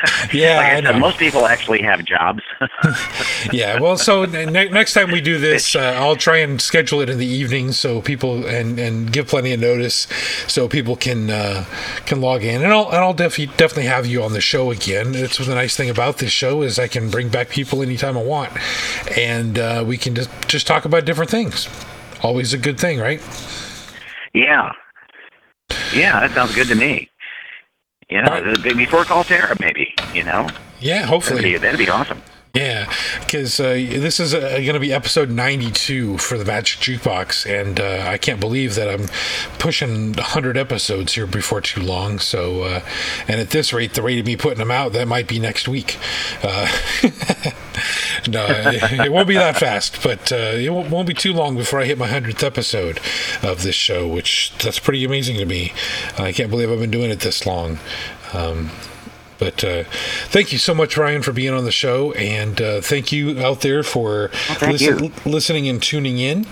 Yeah, 0.32 0.56
like 0.56 0.66
I, 0.66 0.76
I 0.76 0.82
said, 0.82 0.98
most 0.98 1.18
people 1.18 1.46
actually 1.46 1.82
have 1.82 2.04
jobs. 2.04 2.42
yeah. 3.52 3.80
Well, 3.80 3.96
so 3.96 4.24
ne- 4.24 4.68
next 4.68 4.92
time 4.92 5.10
we 5.10 5.20
do 5.20 5.38
this, 5.38 5.76
uh, 5.76 5.94
I'll 5.96 6.16
try 6.16 6.38
and 6.38 6.60
schedule 6.60 7.00
it 7.00 7.08
in 7.08 7.18
the 7.18 7.26
evening 7.26 7.72
so 7.72 8.00
people 8.02 8.44
and 8.44 8.78
and 8.78 9.12
give 9.12 9.28
plenty 9.28 9.52
of 9.52 9.60
notice 9.60 10.08
so 10.46 10.68
people 10.68 10.96
can 10.96 11.30
uh, 11.30 11.64
can 12.06 12.20
log 12.20 12.42
in, 12.42 12.62
and 12.62 12.72
I'll 12.72 12.86
and 12.86 12.96
I'll 12.96 13.14
definitely 13.14 13.54
definitely 13.56 13.86
have 13.86 14.06
you 14.06 14.22
on 14.22 14.32
the 14.32 14.40
show 14.40 14.70
again. 14.70 15.14
It's 15.14 15.38
the 15.38 15.54
nice 15.54 15.76
thing 15.76 15.90
about 15.90 16.18
this 16.18 16.32
show 16.32 16.62
is 16.62 16.78
I 16.78 16.88
can 16.88 17.08
bring 17.10 17.28
back 17.28 17.48
people 17.48 17.82
anytime 17.82 18.16
I 18.18 18.22
want, 18.22 18.52
and 19.16 19.58
uh, 19.58 19.84
we 19.86 19.96
can 19.96 20.14
just 20.14 20.30
just 20.48 20.66
talk 20.66 20.84
about 20.84 21.04
different 21.04 21.30
things. 21.30 21.68
Always 22.22 22.52
a 22.52 22.58
good 22.58 22.78
thing, 22.80 22.98
right? 22.98 23.20
yeah. 24.34 24.72
Yeah, 25.94 26.20
that 26.20 26.32
sounds 26.32 26.54
good 26.54 26.68
to 26.68 26.74
me. 26.74 27.08
You 28.08 28.22
know, 28.22 28.54
before 28.62 29.04
Caldera, 29.04 29.56
maybe. 29.60 29.92
You 30.14 30.24
know, 30.24 30.48
Yeah, 30.80 30.94
that'd 30.94 31.08
hopefully. 31.08 31.42
be, 31.42 31.56
that'd 31.58 31.78
be 31.78 31.88
awesome. 31.88 32.22
Yeah, 32.56 32.90
because 33.20 33.60
uh, 33.60 33.74
this 33.74 34.18
is 34.18 34.32
uh, 34.32 34.40
going 34.40 34.72
to 34.72 34.80
be 34.80 34.90
episode 34.90 35.28
92 35.28 36.16
for 36.16 36.38
the 36.38 36.44
Magic 36.46 36.80
Jukebox, 36.80 37.44
and 37.44 37.78
uh, 37.78 38.08
I 38.08 38.16
can't 38.16 38.40
believe 38.40 38.76
that 38.76 38.88
I'm 38.88 39.08
pushing 39.58 40.14
100 40.14 40.56
episodes 40.56 41.12
here 41.12 41.26
before 41.26 41.60
too 41.60 41.82
long. 41.82 42.18
So, 42.18 42.62
uh, 42.62 42.80
and 43.28 43.42
at 43.42 43.50
this 43.50 43.74
rate, 43.74 43.92
the 43.92 44.00
rate 44.00 44.18
of 44.20 44.24
me 44.24 44.36
putting 44.36 44.56
them 44.56 44.70
out, 44.70 44.94
that 44.94 45.06
might 45.06 45.28
be 45.28 45.38
next 45.38 45.68
week. 45.68 45.98
Uh, 46.42 46.66
no, 48.26 48.46
it, 48.48 49.00
it 49.04 49.12
won't 49.12 49.28
be 49.28 49.34
that 49.34 49.58
fast, 49.58 50.02
but 50.02 50.32
uh, 50.32 50.54
it 50.56 50.72
won't, 50.72 50.88
won't 50.88 51.08
be 51.08 51.12
too 51.14 51.34
long 51.34 51.56
before 51.56 51.78
I 51.82 51.84
hit 51.84 51.98
my 51.98 52.08
100th 52.08 52.42
episode 52.42 53.00
of 53.42 53.64
this 53.64 53.74
show, 53.74 54.08
which 54.08 54.50
that's 54.62 54.78
pretty 54.78 55.04
amazing 55.04 55.36
to 55.36 55.44
me. 55.44 55.74
I 56.16 56.32
can't 56.32 56.48
believe 56.48 56.72
I've 56.72 56.80
been 56.80 56.90
doing 56.90 57.10
it 57.10 57.20
this 57.20 57.44
long. 57.44 57.78
Um, 58.32 58.70
but 59.38 59.62
uh, 59.64 59.84
thank 60.26 60.52
you 60.52 60.58
so 60.58 60.74
much, 60.74 60.96
Ryan, 60.96 61.22
for 61.22 61.32
being 61.32 61.52
on 61.52 61.64
the 61.64 61.72
show, 61.72 62.12
and 62.12 62.60
uh, 62.60 62.80
thank 62.80 63.12
you 63.12 63.38
out 63.40 63.60
there 63.60 63.82
for 63.82 64.28
thank 64.32 64.80
you. 64.80 65.12
listening 65.24 65.68
and 65.68 65.82
tuning 65.82 66.18
in. 66.18 66.46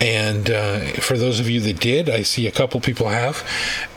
And 0.00 0.50
uh, 0.50 0.80
for 1.00 1.16
those 1.16 1.40
of 1.40 1.48
you 1.48 1.60
that 1.62 1.80
did, 1.80 2.10
I 2.10 2.22
see 2.22 2.46
a 2.46 2.52
couple 2.52 2.80
people 2.80 3.08
have. 3.08 3.42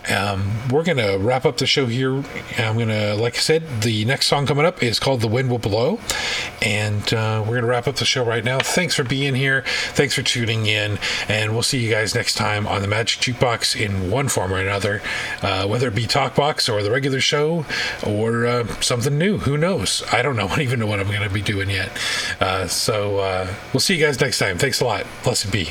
Um, 0.09 0.51
we're 0.71 0.83
gonna 0.83 1.17
wrap 1.17 1.45
up 1.45 1.57
the 1.57 1.67
show 1.67 1.85
here. 1.85 2.23
I'm 2.57 2.77
gonna, 2.77 3.15
like 3.15 3.35
I 3.35 3.39
said, 3.39 3.63
the 3.81 4.05
next 4.05 4.27
song 4.27 4.47
coming 4.47 4.65
up 4.65 4.81
is 4.81 4.99
called 4.99 5.21
"The 5.21 5.27
Wind 5.27 5.49
Will 5.49 5.59
Blow," 5.59 5.99
and 6.61 7.13
uh, 7.13 7.43
we're 7.45 7.55
gonna 7.55 7.67
wrap 7.67 7.87
up 7.87 7.95
the 7.95 8.05
show 8.05 8.23
right 8.23 8.43
now. 8.43 8.59
Thanks 8.59 8.95
for 8.95 9.03
being 9.03 9.35
here. 9.35 9.63
Thanks 9.93 10.15
for 10.15 10.23
tuning 10.23 10.65
in, 10.65 10.97
and 11.27 11.53
we'll 11.53 11.63
see 11.63 11.79
you 11.79 11.89
guys 11.89 12.15
next 12.15 12.35
time 12.35 12.67
on 12.67 12.81
the 12.81 12.87
Magic 12.87 13.21
Jukebox 13.21 13.79
in 13.79 14.09
one 14.09 14.29
form 14.29 14.53
or 14.53 14.57
another, 14.57 15.01
uh, 15.41 15.67
whether 15.67 15.87
it 15.87 15.95
be 15.95 16.05
Talkbox 16.05 16.71
or 16.71 16.81
the 16.81 16.91
regular 16.91 17.21
show 17.21 17.65
or 18.05 18.45
uh, 18.45 18.67
something 18.81 19.17
new. 19.17 19.37
Who 19.39 19.57
knows? 19.57 20.03
I 20.11 20.21
don't 20.21 20.35
know. 20.35 20.47
I 20.49 20.55
don't 20.55 20.61
even 20.61 20.79
know 20.79 20.87
what 20.87 20.99
I'm 20.99 21.11
gonna 21.11 21.29
be 21.29 21.41
doing 21.41 21.69
yet. 21.69 21.91
Uh, 22.39 22.67
so 22.67 23.19
uh, 23.19 23.53
we'll 23.73 23.79
see 23.79 23.95
you 23.95 24.05
guys 24.05 24.19
next 24.19 24.39
time. 24.39 24.57
Thanks 24.57 24.81
a 24.81 24.85
lot. 24.85 25.05
Blessed 25.23 25.51
be. 25.51 25.69